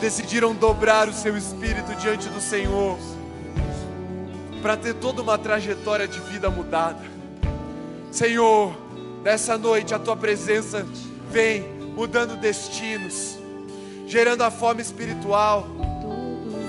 decidiram 0.00 0.54
dobrar 0.54 1.08
o 1.08 1.12
seu 1.12 1.36
espírito 1.36 1.94
diante 1.94 2.28
do 2.28 2.40
Senhor, 2.40 2.98
para 4.62 4.76
ter 4.76 4.94
toda 4.94 5.22
uma 5.22 5.38
trajetória 5.38 6.06
de 6.06 6.20
vida 6.20 6.50
mudada. 6.50 7.00
Senhor, 8.10 8.74
nessa 9.22 9.56
noite 9.56 9.94
a 9.94 9.98
tua 9.98 10.16
presença 10.16 10.86
vem 11.30 11.62
mudando 11.94 12.36
destinos, 12.36 13.38
gerando 14.06 14.42
a 14.42 14.50
fome 14.50 14.82
espiritual, 14.82 15.66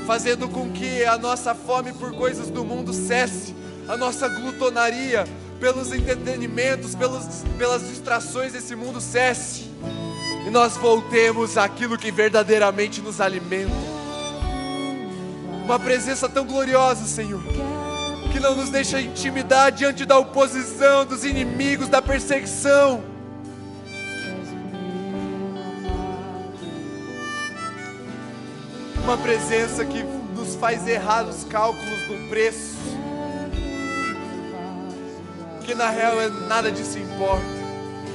fazendo 0.06 0.48
com 0.48 0.72
que 0.72 1.04
a 1.06 1.18
nossa 1.18 1.56
fome 1.56 1.94
por 1.94 2.14
coisas 2.14 2.50
do 2.50 2.64
mundo 2.64 2.94
cesse, 2.94 3.56
a 3.88 3.98
nossa 3.98 4.28
glutonaria 4.28 5.26
pelos 5.60 5.92
entretenimentos, 5.94 6.96
pelos, 6.96 7.44
pelas 7.58 7.88
distrações 7.88 8.54
desse 8.54 8.76
mundo 8.76 9.00
cesse 9.00 9.70
e 10.46 10.50
nós 10.50 10.76
voltemos 10.76 11.58
àquilo 11.58 11.98
que 11.98 12.12
verdadeiramente 12.12 13.00
nos 13.00 13.22
alimenta. 13.22 13.72
Uma 15.64 15.80
presença 15.80 16.28
tão 16.28 16.46
gloriosa, 16.46 17.06
Senhor, 17.06 17.42
que 18.32 18.40
não 18.40 18.56
nos 18.56 18.70
deixa 18.70 19.02
intimidar 19.02 19.72
diante 19.72 20.06
da 20.06 20.18
oposição, 20.18 21.06
dos 21.06 21.26
inimigos, 21.26 21.90
da 21.90 22.02
perseguição. 22.02 23.04
Uma 29.04 29.18
presença 29.18 29.84
que 29.84 30.04
nos 30.36 30.56
faz 30.56 30.88
errar 30.88 31.24
os 31.28 31.44
cálculos 31.44 32.02
do 32.08 32.30
preço. 32.30 32.78
Porque 35.58 35.76
na 35.76 35.90
real 35.90 36.20
é, 36.22 36.30
nada 36.48 36.72
disso 36.72 36.98
importa. 36.98 37.62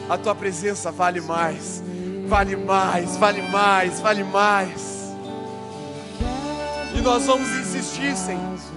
A 0.09 0.17
tua 0.17 0.35
presença 0.35 0.91
vale 0.91 1.21
mais, 1.21 1.83
vale 2.29 2.57
mais, 2.57 3.17
vale 3.17 3.43
mais, 3.43 4.01
vale 4.01 4.25
mais. 4.25 4.97
E 6.95 7.01
nós 7.01 7.27
vamos 7.27 7.49
insistir, 7.51 8.17
Senhor. 8.17 8.76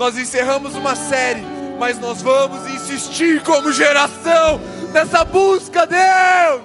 Nós 0.00 0.16
encerramos 0.16 0.74
uma 0.76 0.96
série, 0.96 1.42
mas 1.78 1.98
nós 1.98 2.22
vamos 2.22 2.66
insistir 2.70 3.42
como 3.42 3.70
geração 3.70 4.58
nessa 4.94 5.22
busca, 5.26 5.86
Deus. 5.86 6.62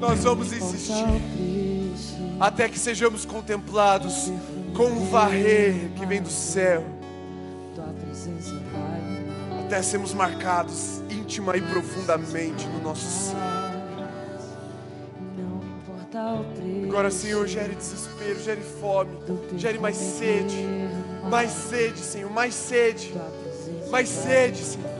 Nós 0.00 0.24
vamos 0.24 0.50
insistir 0.50 1.20
até 2.40 2.70
que 2.70 2.78
sejamos 2.78 3.26
contemplados 3.26 4.32
com 4.74 4.86
o 4.86 5.04
varrer 5.10 5.90
que 5.94 6.06
vem 6.06 6.22
do 6.22 6.30
céu, 6.30 6.82
até 9.66 9.82
sermos 9.82 10.14
marcados 10.14 11.02
íntima 11.10 11.54
e 11.54 11.60
profundamente 11.60 12.66
no 12.68 12.80
nosso 12.80 13.04
ser. 13.04 13.36
Agora, 16.88 17.10
Senhor, 17.10 17.46
gere 17.48 17.74
desespero, 17.74 18.40
gere 18.42 18.62
fome, 18.80 19.10
gere 19.56 19.78
mais 19.78 19.96
sede, 19.96 20.64
mais 21.28 21.50
sede, 21.50 21.98
Senhor, 21.98 22.30
mais 22.30 22.54
sede, 22.54 23.12
mais 23.90 24.08
sede, 24.08 24.62
Senhor. 24.64 24.96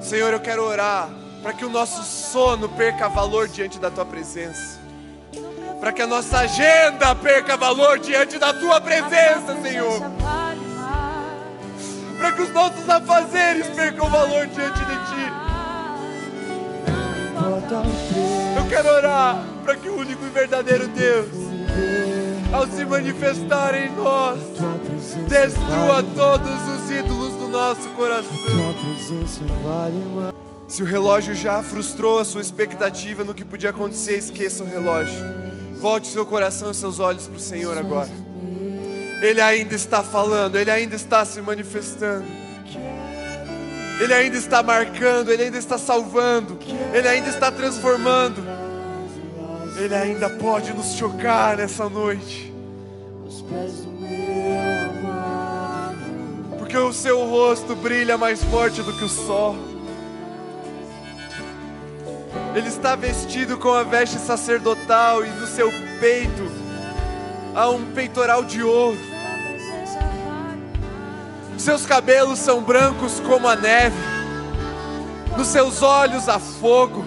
Senhor, 0.00 0.32
eu 0.32 0.40
quero 0.40 0.62
orar 0.62 1.10
para 1.42 1.52
que 1.52 1.64
o 1.64 1.68
nosso 1.68 2.02
sono 2.04 2.68
perca 2.68 3.08
valor 3.08 3.48
diante 3.48 3.78
da 3.78 3.90
tua 3.90 4.04
presença. 4.04 4.80
Para 5.80 5.92
que 5.92 6.00
a 6.00 6.06
nossa 6.06 6.38
agenda 6.38 7.12
perca 7.16 7.56
valor 7.56 7.98
diante 7.98 8.38
da 8.38 8.54
tua 8.54 8.80
presença, 8.80 9.60
Senhor. 9.60 10.00
Para 12.18 12.32
que 12.32 12.42
os 12.42 12.50
nossos 12.50 12.88
afazeres 12.88 13.66
percam 13.68 14.08
valor 14.08 14.46
diante 14.46 14.78
de 14.78 14.94
ti. 14.94 15.41
Eu 18.56 18.68
quero 18.68 18.88
orar 18.88 19.44
para 19.64 19.76
que 19.76 19.88
o 19.88 19.96
único 19.96 20.24
e 20.24 20.28
verdadeiro 20.28 20.88
Deus, 20.88 21.28
ao 22.52 22.66
se 22.66 22.84
manifestar 22.84 23.74
em 23.74 23.90
nós, 23.92 24.38
destrua 25.28 26.02
todos 26.14 26.68
os 26.68 26.90
ídolos 26.90 27.32
do 27.34 27.48
nosso 27.48 27.88
coração. 27.90 28.30
Se 30.66 30.82
o 30.82 30.86
relógio 30.86 31.34
já 31.34 31.62
frustrou 31.62 32.18
a 32.18 32.24
sua 32.24 32.40
expectativa 32.40 33.24
no 33.24 33.34
que 33.34 33.44
podia 33.44 33.70
acontecer, 33.70 34.16
esqueça 34.16 34.64
o 34.64 34.66
relógio. 34.66 35.22
Volte 35.80 36.08
seu 36.08 36.24
coração 36.24 36.70
e 36.70 36.74
seus 36.74 36.98
olhos 36.98 37.26
para 37.26 37.36
o 37.36 37.40
Senhor 37.40 37.76
agora. 37.76 38.10
Ele 39.20 39.40
ainda 39.40 39.74
está 39.74 40.02
falando, 40.02 40.56
ele 40.56 40.70
ainda 40.70 40.96
está 40.96 41.24
se 41.24 41.40
manifestando. 41.40 42.41
Ele 44.02 44.12
ainda 44.12 44.36
está 44.36 44.64
marcando, 44.64 45.30
ele 45.30 45.44
ainda 45.44 45.58
está 45.58 45.78
salvando, 45.78 46.58
ele 46.92 47.06
ainda 47.06 47.28
está 47.28 47.52
transformando. 47.52 48.42
Ele 49.76 49.94
ainda 49.94 50.28
pode 50.28 50.72
nos 50.72 50.96
chocar 50.96 51.56
nessa 51.56 51.88
noite. 51.88 52.52
Porque 56.58 56.76
o 56.76 56.92
seu 56.92 57.24
rosto 57.26 57.76
brilha 57.76 58.18
mais 58.18 58.42
forte 58.42 58.82
do 58.82 58.92
que 58.92 59.04
o 59.04 59.08
sol. 59.08 59.54
Ele 62.56 62.66
está 62.66 62.96
vestido 62.96 63.56
com 63.56 63.72
a 63.72 63.84
veste 63.84 64.18
sacerdotal 64.18 65.24
e 65.24 65.30
no 65.30 65.46
seu 65.46 65.70
peito 66.00 66.50
há 67.54 67.70
um 67.70 67.92
peitoral 67.92 68.42
de 68.42 68.64
ouro. 68.64 69.11
Seus 71.62 71.86
cabelos 71.86 72.40
são 72.40 72.60
brancos 72.60 73.20
como 73.20 73.46
a 73.46 73.54
neve, 73.54 73.96
nos 75.36 75.46
seus 75.46 75.80
olhos 75.80 76.28
há 76.28 76.40
fogo, 76.40 77.04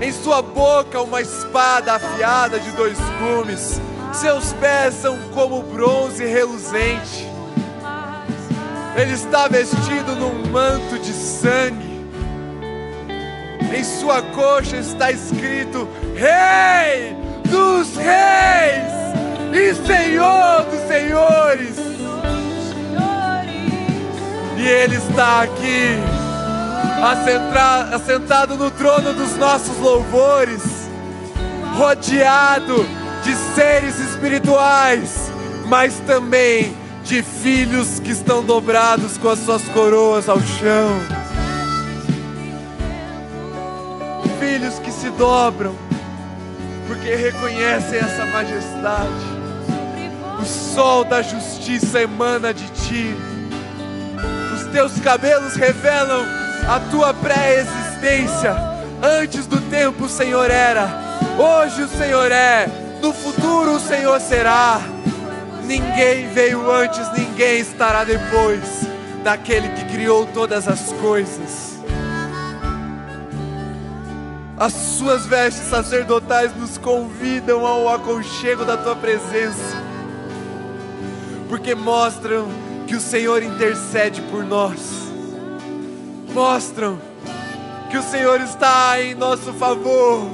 em 0.00 0.10
sua 0.10 0.42
boca 0.42 1.00
uma 1.00 1.20
espada 1.20 1.92
afiada 1.92 2.58
de 2.58 2.68
dois 2.72 2.98
gumes, 3.20 3.80
seus 4.12 4.52
pés 4.54 4.94
são 4.94 5.16
como 5.32 5.62
bronze 5.62 6.24
reluzente. 6.24 7.30
Ele 8.96 9.12
está 9.12 9.46
vestido 9.46 10.16
num 10.16 10.50
manto 10.50 10.98
de 10.98 11.12
sangue 11.12 11.86
em 13.72 13.84
sua 13.84 14.20
coxa 14.20 14.78
está 14.78 15.12
escrito: 15.12 15.86
Rei 16.16 17.16
dos 17.44 17.94
Reis 17.94 18.90
e 19.52 19.74
Senhor 19.86 20.64
dos 20.64 20.88
Senhores. 20.88 21.85
E 24.56 24.66
Ele 24.66 24.96
está 24.96 25.42
aqui, 25.42 25.98
assentado 27.92 28.56
no 28.56 28.70
trono 28.70 29.12
dos 29.12 29.36
nossos 29.36 29.76
louvores, 29.78 30.62
rodeado 31.76 32.86
de 33.22 33.34
seres 33.54 33.98
espirituais, 33.98 35.30
mas 35.66 36.00
também 36.06 36.76
de 37.04 37.22
filhos 37.22 38.00
que 38.00 38.10
estão 38.10 38.42
dobrados 38.42 39.18
com 39.18 39.28
as 39.28 39.38
suas 39.40 39.62
coroas 39.68 40.28
ao 40.28 40.40
chão. 40.40 41.16
filhos 44.38 44.78
que 44.78 44.90
se 44.90 45.10
dobram, 45.10 45.74
porque 46.86 47.14
reconhecem 47.14 47.98
essa 47.98 48.24
majestade. 48.26 49.36
O 50.40 50.44
sol 50.44 51.04
da 51.04 51.20
justiça 51.20 52.00
emana 52.00 52.54
de 52.54 52.66
ti, 52.70 53.16
teus 54.76 55.00
cabelos 55.00 55.54
revelam 55.54 56.22
a 56.68 56.78
tua 56.90 57.14
pré-existência. 57.14 58.54
Antes 59.02 59.46
do 59.46 59.58
tempo 59.70 60.04
o 60.04 60.08
Senhor 60.08 60.50
era, 60.50 60.86
hoje 61.38 61.84
o 61.84 61.88
Senhor 61.88 62.30
é, 62.30 62.68
no 63.00 63.10
futuro 63.10 63.76
o 63.76 63.80
Senhor 63.80 64.20
será. 64.20 64.78
Ninguém 65.64 66.28
veio 66.28 66.70
antes, 66.70 67.10
ninguém 67.16 67.60
estará 67.60 68.04
depois 68.04 68.86
daquele 69.24 69.70
que 69.70 69.86
criou 69.86 70.26
todas 70.26 70.68
as 70.68 70.92
coisas. 71.00 71.78
As 74.58 74.74
suas 74.74 75.24
vestes 75.24 75.70
sacerdotais 75.70 76.54
nos 76.54 76.76
convidam 76.76 77.64
ao 77.64 77.88
aconchego 77.88 78.62
da 78.62 78.76
tua 78.76 78.94
presença, 78.94 79.74
porque 81.48 81.74
mostram 81.74 82.65
que 82.86 82.94
o 82.94 83.00
Senhor 83.00 83.42
intercede 83.42 84.22
por 84.22 84.44
nós, 84.44 84.80
mostram 86.32 86.98
que 87.90 87.98
o 87.98 88.02
Senhor 88.02 88.40
está 88.40 89.00
em 89.02 89.14
nosso 89.14 89.52
favor. 89.54 90.28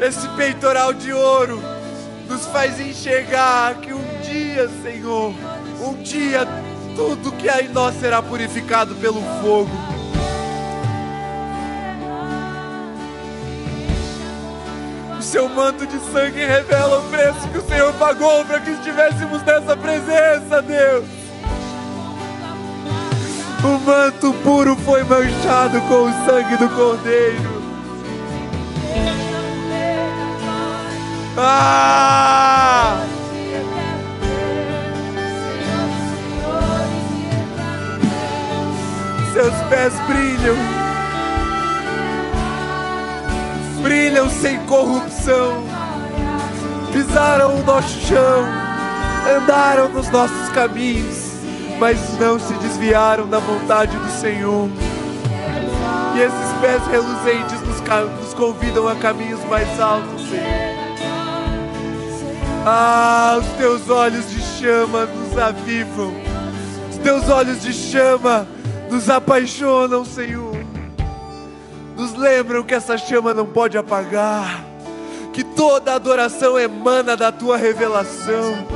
Esse 0.00 0.28
peitoral 0.30 0.92
de 0.92 1.12
ouro 1.12 1.60
nos 2.28 2.46
faz 2.46 2.80
enxergar 2.80 3.76
que 3.76 3.92
um 3.92 4.20
dia, 4.22 4.68
Senhor, 4.82 5.32
um 5.80 5.94
dia 6.02 6.46
tudo 6.94 7.32
que 7.32 7.48
há 7.48 7.62
em 7.62 7.68
nós 7.68 7.94
será 7.96 8.20
purificado 8.20 8.94
pelo 8.96 9.22
fogo 9.40 9.70
seu 15.22 15.48
manto 15.48 15.86
de 15.86 15.98
sangue 16.12 16.44
revela 16.44 16.98
o 16.98 17.02
preço 17.10 17.48
que 17.48 17.58
o 17.58 17.62
Senhor 17.62 17.92
pagou 17.94 18.44
para 18.44 18.60
que 18.60 18.70
estivéssemos 18.70 19.42
nessa 19.42 19.76
presença, 19.76 20.60
Deus. 20.62 21.04
O 23.64 23.78
manto 23.86 24.32
puro 24.42 24.74
foi 24.76 25.04
manchado 25.04 25.80
com 25.82 26.02
o 26.02 26.26
sangue 26.26 26.56
do 26.56 26.68
Cordeiro. 26.70 27.62
Ah! 31.36 33.06
Seus 39.32 39.54
pés 39.68 39.94
brilham 40.06 40.91
brilham 43.82 44.30
sem 44.30 44.58
corrupção, 44.66 45.64
pisaram 46.92 47.56
o 47.58 47.64
nosso 47.64 48.00
chão, 48.06 48.44
andaram 49.36 49.88
nos 49.88 50.08
nossos 50.08 50.48
caminhos, 50.50 51.32
mas 51.78 51.98
não 52.18 52.38
se 52.38 52.54
desviaram 52.54 53.26
da 53.26 53.40
vontade 53.40 53.96
do 53.96 54.10
Senhor. 54.20 54.68
E 56.14 56.20
esses 56.20 56.52
pés 56.60 56.86
reluzentes 56.86 57.60
nos, 57.62 57.80
nos 58.20 58.34
convidam 58.34 58.86
a 58.86 58.94
caminhos 58.94 59.42
mais 59.46 59.80
altos, 59.80 60.28
Senhor. 60.28 60.72
Ah, 62.64 63.38
os 63.40 63.46
teus 63.58 63.90
olhos 63.90 64.30
de 64.30 64.40
chama 64.40 65.06
nos 65.06 65.36
avivam, 65.36 66.14
os 66.88 66.98
teus 66.98 67.28
olhos 67.28 67.60
de 67.60 67.72
chama 67.72 68.46
nos 68.88 69.10
apaixonam, 69.10 70.04
Senhor 70.04 70.51
nos 72.02 72.14
lembram 72.14 72.64
que 72.64 72.74
essa 72.74 72.98
chama 72.98 73.32
não 73.32 73.46
pode 73.46 73.78
apagar, 73.78 74.64
que 75.32 75.44
toda 75.44 75.94
adoração 75.94 76.58
emana 76.58 77.16
da 77.16 77.30
tua 77.30 77.56
revelação. 77.56 78.66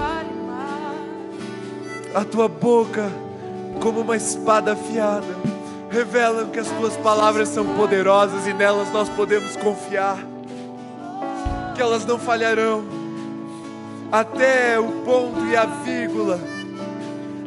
A 2.15 2.25
tua 2.25 2.47
boca, 2.47 3.11
como 3.83 4.03
uma 4.03 4.17
espada 4.17 4.75
afiada, 4.75 5.27
revelam 5.91 6.51
que 6.51 6.61
as 6.61 6.69
tuas 6.69 6.97
palavras 6.99 7.49
são 7.49 7.67
poderosas 7.75 8.47
e 8.47 8.53
nelas 8.53 8.93
nós 8.93 9.09
podemos 9.09 9.57
confiar, 9.57 10.19
que 11.75 11.83
elas 11.83 12.07
não 12.07 12.21
falharão, 12.21 12.85
até 14.13 14.79
o 14.79 15.03
ponto 15.05 15.45
e 15.47 15.57
a 15.57 15.67
vírgula, 15.67 16.39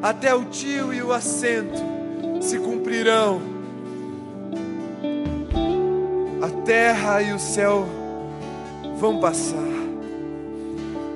até 0.01 0.35
o 0.35 0.43
tio 0.43 0.93
e 0.93 1.01
o 1.01 1.13
acento 1.13 1.81
se 2.41 2.59
cumprirão. 2.59 3.58
Terra 6.69 7.19
e 7.23 7.33
o 7.33 7.39
céu 7.39 7.83
vão 8.99 9.19
passar, 9.19 9.57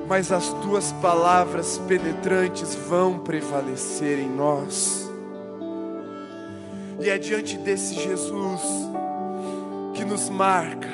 mas 0.09 0.31
as 0.31 0.49
tuas 0.63 0.91
palavras 0.93 1.77
penetrantes 1.87 2.73
vão 2.73 3.19
prevalecer 3.19 4.17
em 4.17 4.27
nós. 4.27 5.07
E 6.99 7.07
é 7.07 7.19
diante 7.19 7.55
desse 7.55 7.93
Jesus 7.93 8.61
que 9.93 10.03
nos 10.03 10.27
marca, 10.27 10.89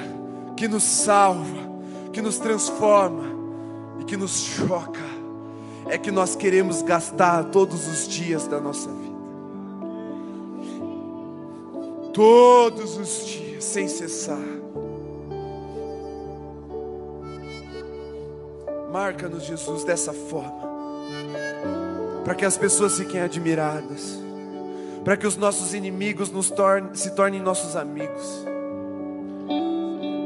que 0.57 0.67
nos 0.67 0.83
salva, 0.83 1.69
que 2.11 2.21
nos 2.21 2.37
transforma 2.37 3.29
e 4.01 4.03
que 4.03 4.17
nos 4.17 4.41
choca, 4.41 4.99
é 5.87 5.97
que 5.97 6.11
nós 6.11 6.35
queremos 6.35 6.81
gastar 6.81 7.45
todos 7.45 7.87
os 7.87 8.09
dias 8.09 8.45
da 8.45 8.59
nossa 8.59 8.89
vida. 8.89 9.19
Todos 12.11 12.97
os 12.97 13.25
dias, 13.25 13.48
sem 13.59 13.87
cessar. 13.87 14.37
Marca-nos, 18.91 19.43
Jesus, 19.43 19.83
dessa 19.83 20.11
forma, 20.11 20.67
para 22.23 22.33
que 22.33 22.43
as 22.43 22.57
pessoas 22.57 22.97
fiquem 22.97 23.21
admiradas, 23.21 24.19
para 25.03 25.15
que 25.15 25.27
os 25.27 25.37
nossos 25.37 25.73
inimigos 25.73 26.31
nos 26.31 26.49
tornem, 26.49 26.95
se 26.95 27.11
tornem 27.11 27.39
nossos 27.39 27.75
amigos, 27.75 28.45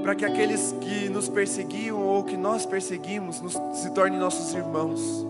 para 0.01 0.15
que 0.15 0.25
aqueles 0.25 0.73
que 0.79 1.09
nos 1.09 1.27
perseguiam 1.27 2.01
ou 2.01 2.23
que 2.23 2.37
nós 2.37 2.65
perseguimos 2.65 3.41
nos, 3.41 3.53
se 3.73 3.91
tornem 3.91 4.17
nossos 4.17 4.53
irmãos, 4.53 5.25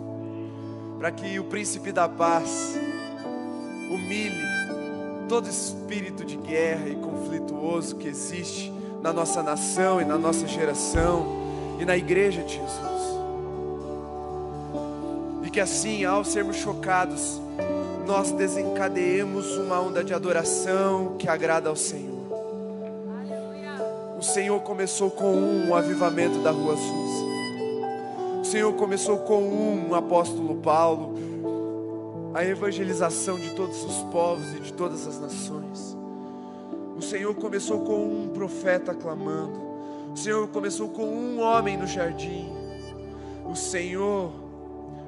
para 0.99 1.11
que 1.11 1.39
o 1.39 1.43
príncipe 1.43 1.91
da 1.91 2.07
paz 2.07 2.75
humilhe 3.91 4.62
todo 5.33 5.49
espírito 5.49 6.23
de 6.23 6.37
guerra 6.37 6.87
e 6.87 6.95
conflituoso 6.95 7.95
que 7.95 8.07
existe 8.07 8.71
na 9.01 9.11
nossa 9.11 9.41
nação 9.41 9.99
e 9.99 10.05
na 10.05 10.15
nossa 10.15 10.47
geração 10.47 11.25
e 11.79 11.85
na 11.85 11.97
igreja 11.97 12.43
de 12.43 12.53
Jesus 12.53 12.93
que 15.53 15.59
assim, 15.59 16.03
ao 16.03 16.25
sermos 16.25 16.57
chocados, 16.57 17.39
nós 18.07 18.31
desencadeemos 18.31 19.55
uma 19.57 19.79
onda 19.79 20.03
de 20.03 20.11
adoração 20.11 21.15
que 21.19 21.29
agrada 21.29 21.69
ao 21.69 21.75
Senhor. 21.75 22.23
O 24.17 24.23
Senhor 24.23 24.59
começou 24.61 25.11
com 25.11 25.31
um, 25.31 25.69
o 25.69 25.75
avivamento 25.75 26.39
da 26.39 26.49
Rua 26.49 26.75
Susa. 26.75 27.25
O 28.41 28.45
Senhor 28.45 28.73
começou 28.73 29.19
com 29.19 29.43
um, 29.43 29.91
o 29.91 29.95
apóstolo 29.95 30.55
Paulo, 30.55 31.13
a 32.33 32.43
evangelização 32.43 33.39
de 33.39 33.51
todos 33.51 33.83
os 33.83 34.03
povos 34.11 34.53
e 34.53 34.59
de 34.59 34.73
todas 34.73 35.07
as 35.07 35.19
nações. 35.19 35.97
O 36.97 37.01
Senhor 37.01 37.33
começou 37.35 37.81
com 37.81 38.05
um 38.05 38.29
profeta 38.29 38.93
clamando. 38.93 39.61
O 40.13 40.17
Senhor 40.17 40.47
começou 40.47 40.89
com 40.89 41.05
um 41.05 41.41
homem 41.41 41.77
no 41.77 41.87
jardim. 41.87 42.51
O 43.45 43.55
Senhor 43.55 44.43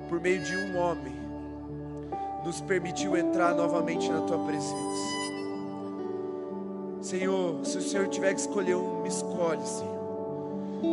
por 0.07 0.19
meio 0.21 0.41
de 0.41 0.55
um 0.55 0.77
homem, 0.77 1.13
nos 2.43 2.61
permitiu 2.61 3.17
entrar 3.17 3.55
novamente 3.55 4.09
na 4.09 4.21
tua 4.21 4.37
presença. 4.45 5.15
Senhor, 7.01 7.65
se 7.65 7.77
o 7.77 7.81
Senhor 7.81 8.07
tiver 8.07 8.33
que 8.33 8.39
escolher 8.39 8.75
um, 8.75 9.01
me 9.01 9.09
escolhe, 9.09 9.65
Senhor. 9.65 10.04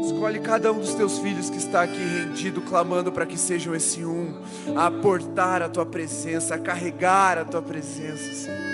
Escolhe 0.01 0.40
cada 0.40 0.73
um 0.73 0.78
dos 0.78 0.94
teus 0.94 1.19
filhos 1.19 1.51
que 1.51 1.59
está 1.59 1.82
aqui 1.82 1.98
rendido, 1.98 2.60
clamando 2.62 3.12
para 3.12 3.27
que 3.27 3.36
sejam 3.36 3.74
esse 3.74 4.05
um, 4.05 4.40
a 4.77 4.86
aportar 4.86 5.62
a 5.62 5.69
tua 5.69 5.85
presença, 5.85 6.55
a 6.55 6.59
carregar 6.59 7.39
a 7.39 7.44
tua 7.44 7.62
presença, 7.62 8.32
Senhor. 8.32 8.73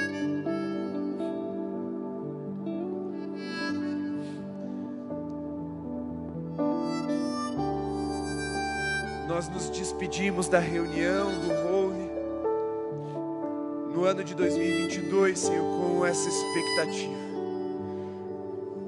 nós 9.39 9.49
nos 9.51 9.70
despedimos 9.70 10.49
da 10.49 10.59
reunião 10.59 11.31
do 11.31 11.53
Holy 11.73 12.11
no 13.95 14.05
ano 14.05 14.24
de 14.24 14.35
2022, 14.35 15.39
Senhor, 15.39 15.62
com 15.62 16.05
essa 16.05 16.28
expectativa, 16.28 17.15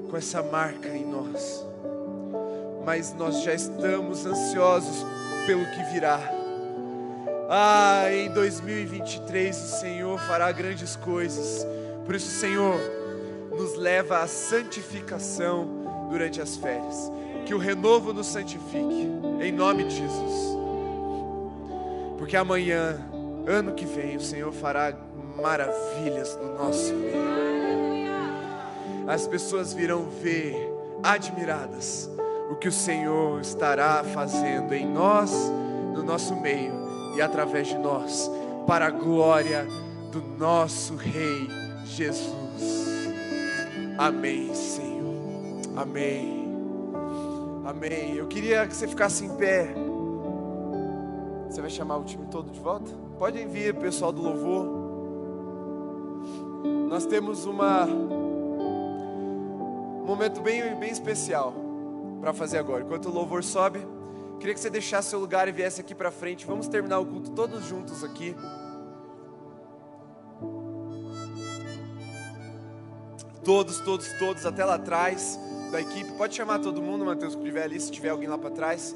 com 0.09 0.17
essa 0.17 0.43
marca 0.43 0.89
em 0.89 1.05
nós. 1.05 1.70
Mas 2.85 3.13
nós 3.13 3.43
já 3.43 3.53
estamos 3.53 4.25
ansiosos 4.25 5.05
pelo 5.45 5.65
que 5.71 5.83
virá. 5.93 6.19
Ah, 7.49 8.05
em 8.11 8.29
2023 8.31 9.55
o 9.55 9.67
Senhor 9.79 10.19
fará 10.19 10.51
grandes 10.51 10.95
coisas. 10.95 11.65
Por 12.05 12.15
isso, 12.15 12.39
Senhor, 12.39 12.79
nos 13.51 13.75
leva 13.75 14.19
à 14.19 14.27
santificação 14.27 15.67
durante 16.09 16.41
as 16.41 16.55
férias 16.55 17.11
que 17.45 17.53
o 17.53 17.57
renovo 17.57 18.13
nos 18.13 18.27
santifique, 18.27 19.09
em 19.41 19.51
nome 19.51 19.83
de 19.83 19.97
Jesus. 19.97 20.57
Porque 22.17 22.37
amanhã, 22.37 22.97
ano 23.47 23.73
que 23.73 23.85
vem, 23.85 24.15
o 24.15 24.21
Senhor 24.21 24.51
fará 24.53 24.95
maravilhas 25.41 26.37
no 26.41 26.55
nosso 26.55 26.93
meio. 26.93 27.31
As 29.07 29.27
pessoas 29.27 29.73
virão 29.73 30.05
ver, 30.09 30.55
admiradas, 31.03 32.09
o 32.51 32.55
que 32.55 32.67
o 32.67 32.71
Senhor 32.71 33.39
estará 33.39 34.03
fazendo 34.03 34.73
em 34.73 34.85
nós, 34.85 35.31
no 35.93 36.03
nosso 36.03 36.35
meio 36.35 36.73
e 37.15 37.21
através 37.21 37.69
de 37.69 37.77
nós, 37.77 38.29
para 38.67 38.87
a 38.87 38.89
glória 38.89 39.65
do 40.11 40.21
nosso 40.21 40.97
Rei 40.97 41.47
Jesus. 41.85 42.35
Amém, 43.97 44.53
Senhor. 44.53 45.15
Amém. 45.77 46.51
Amém. 47.65 48.15
Eu 48.15 48.27
queria 48.27 48.67
que 48.67 48.75
você 48.75 48.85
ficasse 48.85 49.23
em 49.23 49.29
pé. 49.37 49.73
Você 51.49 51.61
vai 51.61 51.69
chamar 51.69 51.97
o 51.97 52.03
time 52.03 52.25
todo 52.25 52.51
de 52.51 52.59
volta? 52.59 52.91
Pode 53.17 53.41
enviar 53.41 53.73
o 53.73 53.77
pessoal 53.77 54.11
do 54.11 54.21
louvor. 54.21 54.67
Nós 56.89 57.05
temos 57.05 57.45
uma 57.45 57.85
um 60.01 60.03
momento 60.05 60.41
bem, 60.41 60.75
bem 60.75 60.91
especial 60.91 61.70
para 62.21 62.31
fazer 62.33 62.59
agora. 62.59 62.83
Enquanto 62.83 63.07
o 63.07 63.11
louvor 63.11 63.43
sobe, 63.43 63.85
queria 64.39 64.53
que 64.53 64.59
você 64.59 64.69
deixasse 64.69 65.09
seu 65.09 65.19
lugar 65.19 65.47
e 65.47 65.51
viesse 65.51 65.81
aqui 65.81 65.95
para 65.95 66.11
frente. 66.11 66.45
Vamos 66.45 66.67
terminar 66.67 66.99
o 66.99 67.05
culto 67.05 67.31
todos 67.31 67.65
juntos 67.65 68.03
aqui. 68.03 68.35
Todos, 73.43 73.81
todos, 73.81 74.07
todos, 74.19 74.45
até 74.45 74.63
lá 74.63 74.75
atrás 74.75 75.39
da 75.71 75.81
equipe. 75.81 76.11
Pode 76.11 76.35
chamar 76.35 76.59
todo 76.59 76.79
mundo, 76.79 77.03
Mateus, 77.03 77.33
que 77.33 77.41
estiver 77.41 77.63
ali, 77.63 77.79
se 77.79 77.91
tiver 77.91 78.09
alguém 78.09 78.29
lá 78.29 78.37
para 78.37 78.51
trás. 78.51 78.95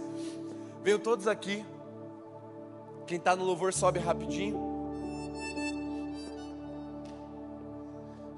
Venham 0.84 0.99
todos 0.99 1.27
aqui. 1.27 1.65
Quem 3.07 3.18
está 3.18 3.35
no 3.35 3.43
louvor 3.43 3.73
sobe 3.73 3.99
rapidinho. 3.99 4.74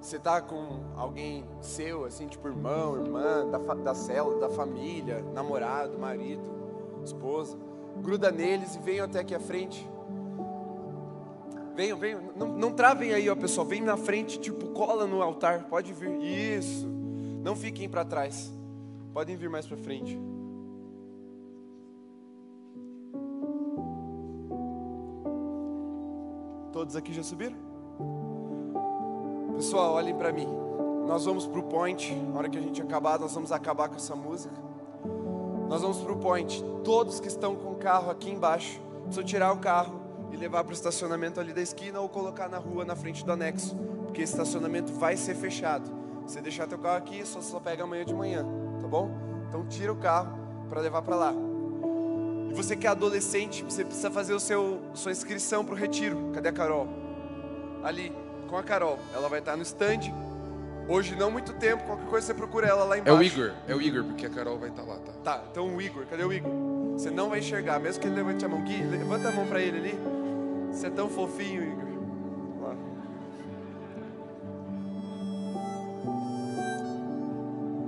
Você 0.07 0.15
está 0.15 0.41
com 0.41 0.85
alguém 0.95 1.43
seu, 1.59 2.05
assim, 2.05 2.27
tipo 2.27 2.47
irmão, 2.47 2.95
irmã, 2.95 3.45
da, 3.51 3.57
da 3.73 3.93
célula, 3.93 4.39
da 4.39 4.49
família, 4.49 5.21
namorado, 5.33 5.99
marido, 5.99 6.49
esposa. 7.03 7.57
Gruda 8.01 8.31
neles 8.31 8.73
e 8.75 8.79
venham 8.79 9.03
até 9.03 9.19
aqui 9.19 9.35
à 9.35 9.39
frente. 9.41 9.85
Venham, 11.75 11.97
venham. 11.97 12.21
Não, 12.37 12.47
não 12.47 12.71
travem 12.71 13.13
aí, 13.13 13.29
ó, 13.29 13.35
pessoal. 13.35 13.67
Vem 13.67 13.81
na 13.81 13.97
frente, 13.97 14.39
tipo, 14.39 14.67
cola 14.67 15.05
no 15.05 15.21
altar. 15.21 15.65
Pode 15.65 15.91
vir. 15.91 16.09
Isso. 16.21 16.87
Não 17.43 17.53
fiquem 17.53 17.89
para 17.89 18.05
trás. 18.05 18.49
Podem 19.11 19.35
vir 19.35 19.49
mais 19.49 19.67
para 19.67 19.75
frente. 19.75 20.17
Todos 26.71 26.95
aqui 26.95 27.11
já 27.11 27.23
subiram? 27.23 27.66
Pessoal, 29.57 29.95
olhem 29.95 30.15
para 30.15 30.31
mim. 30.31 30.47
Nós 31.07 31.25
vamos 31.25 31.47
para 31.47 31.59
o 31.59 31.63
point. 31.63 32.13
Na 32.13 32.37
hora 32.37 32.47
que 32.47 32.59
a 32.59 32.61
gente 32.61 32.79
acabar, 32.79 33.17
nós 33.17 33.33
vamos 33.33 33.51
acabar 33.51 33.89
com 33.89 33.95
essa 33.95 34.15
música. 34.15 34.53
Nós 35.67 35.81
vamos 35.81 35.97
para 35.97 36.13
o 36.13 36.17
point. 36.17 36.63
Todos 36.83 37.19
que 37.19 37.27
estão 37.27 37.55
com 37.55 37.71
o 37.71 37.75
carro 37.75 38.11
aqui 38.11 38.29
embaixo, 38.29 38.79
precisam 39.05 39.23
tirar 39.23 39.51
o 39.51 39.57
carro 39.57 39.99
e 40.31 40.37
levar 40.37 40.63
para 40.63 40.69
o 40.69 40.73
estacionamento 40.75 41.39
ali 41.39 41.53
da 41.53 41.61
esquina 41.61 41.99
ou 41.99 42.07
colocar 42.07 42.47
na 42.47 42.59
rua, 42.59 42.85
na 42.85 42.95
frente 42.95 43.25
do 43.25 43.31
anexo, 43.31 43.75
porque 44.03 44.21
esse 44.21 44.33
estacionamento 44.33 44.93
vai 44.93 45.17
ser 45.17 45.33
fechado. 45.33 45.89
Você 46.27 46.39
deixar 46.39 46.67
teu 46.67 46.77
carro 46.77 46.97
aqui, 46.97 47.25
só, 47.25 47.41
só 47.41 47.59
pega 47.59 47.83
amanhã 47.83 48.05
de 48.05 48.13
manhã, 48.13 48.45
tá 48.79 48.87
bom? 48.87 49.09
Então 49.49 49.65
tira 49.65 49.91
o 49.91 49.95
carro 49.95 50.37
para 50.69 50.81
levar 50.81 51.01
para 51.01 51.15
lá. 51.15 51.33
E 52.51 52.53
você 52.53 52.75
que 52.75 52.85
é 52.85 52.91
adolescente, 52.91 53.63
você 53.63 53.83
precisa 53.83 54.11
fazer 54.11 54.35
o 54.35 54.39
seu 54.39 54.81
sua 54.93 55.11
inscrição 55.11 55.65
para 55.65 55.73
o 55.73 55.77
retiro. 55.77 56.29
Cadê 56.31 56.49
a 56.49 56.53
Carol? 56.53 56.87
Ali, 57.83 58.13
com 58.47 58.57
a 58.57 58.63
Carol. 58.63 58.97
Ela 59.13 59.29
vai 59.29 59.39
estar 59.39 59.55
no 59.55 59.63
stand. 59.63 60.11
Hoje 60.89 61.15
não 61.15 61.29
muito 61.29 61.51
tempo, 61.53 61.83
qualquer 61.83 62.07
coisa 62.07 62.27
você 62.27 62.33
procura 62.33 62.65
ela 62.65 62.85
lá 62.85 62.95
É 62.95 62.99
embaixo. 62.99 63.19
o 63.19 63.23
Igor, 63.23 63.51
é 63.67 63.75
o 63.75 63.81
Igor, 63.81 64.05
porque 64.05 64.25
a 64.25 64.29
Carol 64.29 64.57
vai 64.57 64.69
estar 64.69 64.83
lá, 64.83 64.95
tá? 64.95 65.11
Tá, 65.21 65.43
então 65.51 65.75
o 65.75 65.81
Igor, 65.81 66.05
cadê 66.05 66.23
o 66.23 66.31
Igor? 66.31 66.49
Você 66.93 67.09
não 67.11 67.29
vai 67.29 67.39
enxergar, 67.39 67.77
mesmo 67.77 68.01
que 68.01 68.07
ele 68.07 68.15
levante 68.15 68.45
a 68.45 68.47
mão. 68.47 68.61
Gui, 68.63 68.83
levanta 68.83 69.27
a 69.27 69.31
mão 69.33 69.45
pra 69.47 69.59
ele 69.59 69.77
ali. 69.77 69.99
Você 70.71 70.87
é 70.87 70.89
tão 70.89 71.09
fofinho, 71.09 71.61
Igor. 71.61 71.87
Lá. 72.61 72.75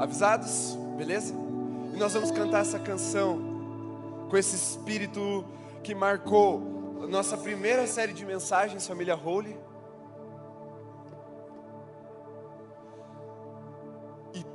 Avisados? 0.04 0.78
Beleza? 0.98 1.34
E 1.94 1.98
nós 1.98 2.14
vamos 2.14 2.32
cantar 2.32 2.62
essa 2.62 2.80
canção 2.80 4.28
com 4.30 4.38
esse 4.38 4.56
espírito 4.56 5.44
que 5.84 5.94
marcou 5.96 7.00
a 7.04 7.08
nossa 7.08 7.38
primeira 7.38 7.88
série 7.88 8.14
de 8.14 8.26
mensagens, 8.26 8.86
Família 8.86 9.16
Holy. 9.16 9.56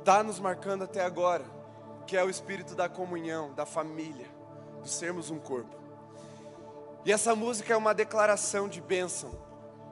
E 0.05 0.11
tá 0.13 0.21
nos 0.21 0.39
marcando 0.39 0.83
até 0.83 1.03
agora, 1.03 1.43
que 2.05 2.15
é 2.15 2.23
o 2.23 2.29
espírito 2.29 2.75
da 2.75 2.87
comunhão, 2.87 3.51
da 3.55 3.65
família, 3.65 4.27
de 4.83 4.87
sermos 4.87 5.31
um 5.31 5.39
corpo. 5.39 5.75
E 7.03 7.11
essa 7.11 7.35
música 7.35 7.73
é 7.73 7.75
uma 7.75 7.91
declaração 7.91 8.69
de 8.69 8.79
bênção. 8.79 9.35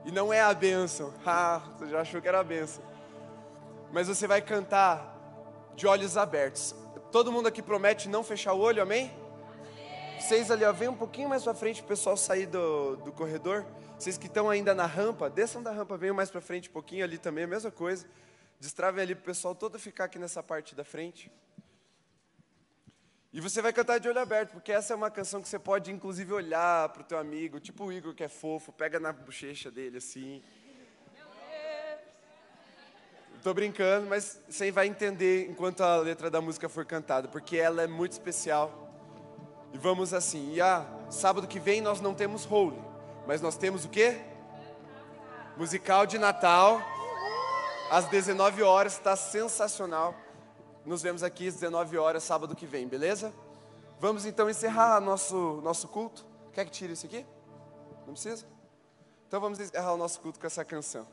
E 0.06 0.12
não 0.12 0.32
é 0.32 0.40
a 0.40 0.54
bênção. 0.54 1.12
Ah, 1.26 1.64
você 1.76 1.88
já 1.88 2.02
achou 2.02 2.22
que 2.22 2.28
era 2.28 2.42
a 2.42 2.44
bênção. 2.44 2.84
Mas 3.92 4.08
você 4.08 4.28
vai 4.28 4.40
cantar 4.40 5.18
de 5.76 5.88
olhos 5.88 6.16
abertos. 6.16 6.76
Todo 7.12 7.32
mundo 7.32 7.48
aqui 7.48 7.64
promete 7.64 8.08
não 8.08 8.24
fechar 8.24 8.54
o 8.54 8.60
olho, 8.60 8.84
amém? 8.84 9.12
Vocês 10.20 10.52
ali, 10.52 10.64
ó, 10.64 10.72
vem 10.72 10.90
um 10.90 10.96
pouquinho 10.96 11.28
mais 11.28 11.42
pra 11.42 11.56
frente, 11.56 11.82
o 11.82 11.86
pessoal 11.86 12.16
sair 12.16 12.46
do, 12.46 12.98
do 12.98 13.12
corredor. 13.12 13.66
Vocês 13.98 14.16
que 14.16 14.28
estão 14.28 14.48
ainda 14.48 14.76
na 14.76 14.86
rampa, 14.86 15.28
desçam 15.28 15.64
da 15.64 15.72
rampa, 15.72 15.98
venham 15.98 16.16
mais 16.16 16.30
pra 16.30 16.40
frente 16.40 16.70
um 16.70 16.74
pouquinho 16.74 17.04
ali 17.04 17.18
também, 17.18 17.46
a 17.46 17.48
mesma 17.48 17.72
coisa. 17.72 18.06
Destravem 18.64 19.04
ali 19.04 19.14
pro 19.14 19.26
pessoal 19.26 19.54
todo 19.54 19.78
ficar 19.78 20.06
aqui 20.06 20.18
nessa 20.18 20.42
parte 20.42 20.74
da 20.74 20.86
frente. 20.86 21.30
E 23.34 23.42
você 23.42 23.62
vai 23.62 23.74
cantar 23.74 23.98
de 24.00 24.08
olho 24.08 24.22
aberto, 24.22 24.52
porque 24.52 24.72
essa 24.72 24.94
é 24.94 24.96
uma 24.96 25.12
canção 25.12 25.42
que 25.42 25.50
você 25.50 25.60
pode 25.60 25.92
inclusive 25.92 26.32
olhar 26.32 26.88
pro 26.88 27.04
teu 27.04 27.18
amigo, 27.18 27.60
tipo 27.60 27.84
o 27.84 27.92
Igor 27.92 28.16
que 28.16 28.24
é 28.24 28.30
fofo, 28.30 28.72
pega 28.72 29.02
na 29.02 29.12
bochecha 29.12 29.70
dele 29.70 29.98
assim. 29.98 30.42
Tô 33.44 33.54
brincando, 33.54 34.08
mas 34.08 34.40
você 34.48 34.72
vai 34.72 34.88
entender 34.88 35.50
enquanto 35.50 35.82
a 35.82 35.98
letra 35.98 36.32
da 36.32 36.40
música 36.40 36.70
for 36.70 36.86
cantada, 36.86 37.28
porque 37.28 37.58
ela 37.58 37.82
é 37.82 37.88
muito 37.88 38.14
especial. 38.14 38.96
E 39.74 39.78
vamos 39.78 40.14
assim. 40.14 40.54
E 40.54 40.62
ah, 40.62 40.88
sábado 41.10 41.50
que 41.50 41.60
vem 41.60 41.82
nós 41.82 42.00
não 42.00 42.14
temos 42.14 42.50
Holy, 42.50 42.82
mas 43.28 43.42
nós 43.42 43.58
temos 43.58 43.84
o 43.84 43.90
quê? 43.90 44.22
Musical 45.58 46.06
de 46.06 46.18
Natal. 46.18 46.93
Às 47.94 48.06
19 48.06 48.64
horas, 48.64 48.94
está 48.94 49.16
sensacional. 49.16 50.16
Nos 50.84 51.04
vemos 51.04 51.22
aqui 51.22 51.48
às 51.48 51.54
19 51.54 51.96
horas, 52.00 52.24
sábado 52.24 52.56
que 52.56 52.66
vem, 52.66 52.88
beleza? 52.88 53.32
Vamos 54.00 54.26
então 54.26 54.50
encerrar 54.50 55.00
nosso, 55.00 55.62
nosso 55.62 55.88
culto. 55.88 56.26
Quer 56.54 56.66
que 56.66 56.72
tire 56.72 56.94
isso 56.94 57.06
aqui? 57.06 57.24
Não 58.08 58.14
precisa? 58.14 58.48
Então 59.28 59.40
vamos 59.40 59.60
encerrar 59.60 59.94
o 59.94 59.98
nosso 59.98 60.20
culto 60.22 60.40
com 60.40 60.48
essa 60.48 60.66
canção. 60.66 61.06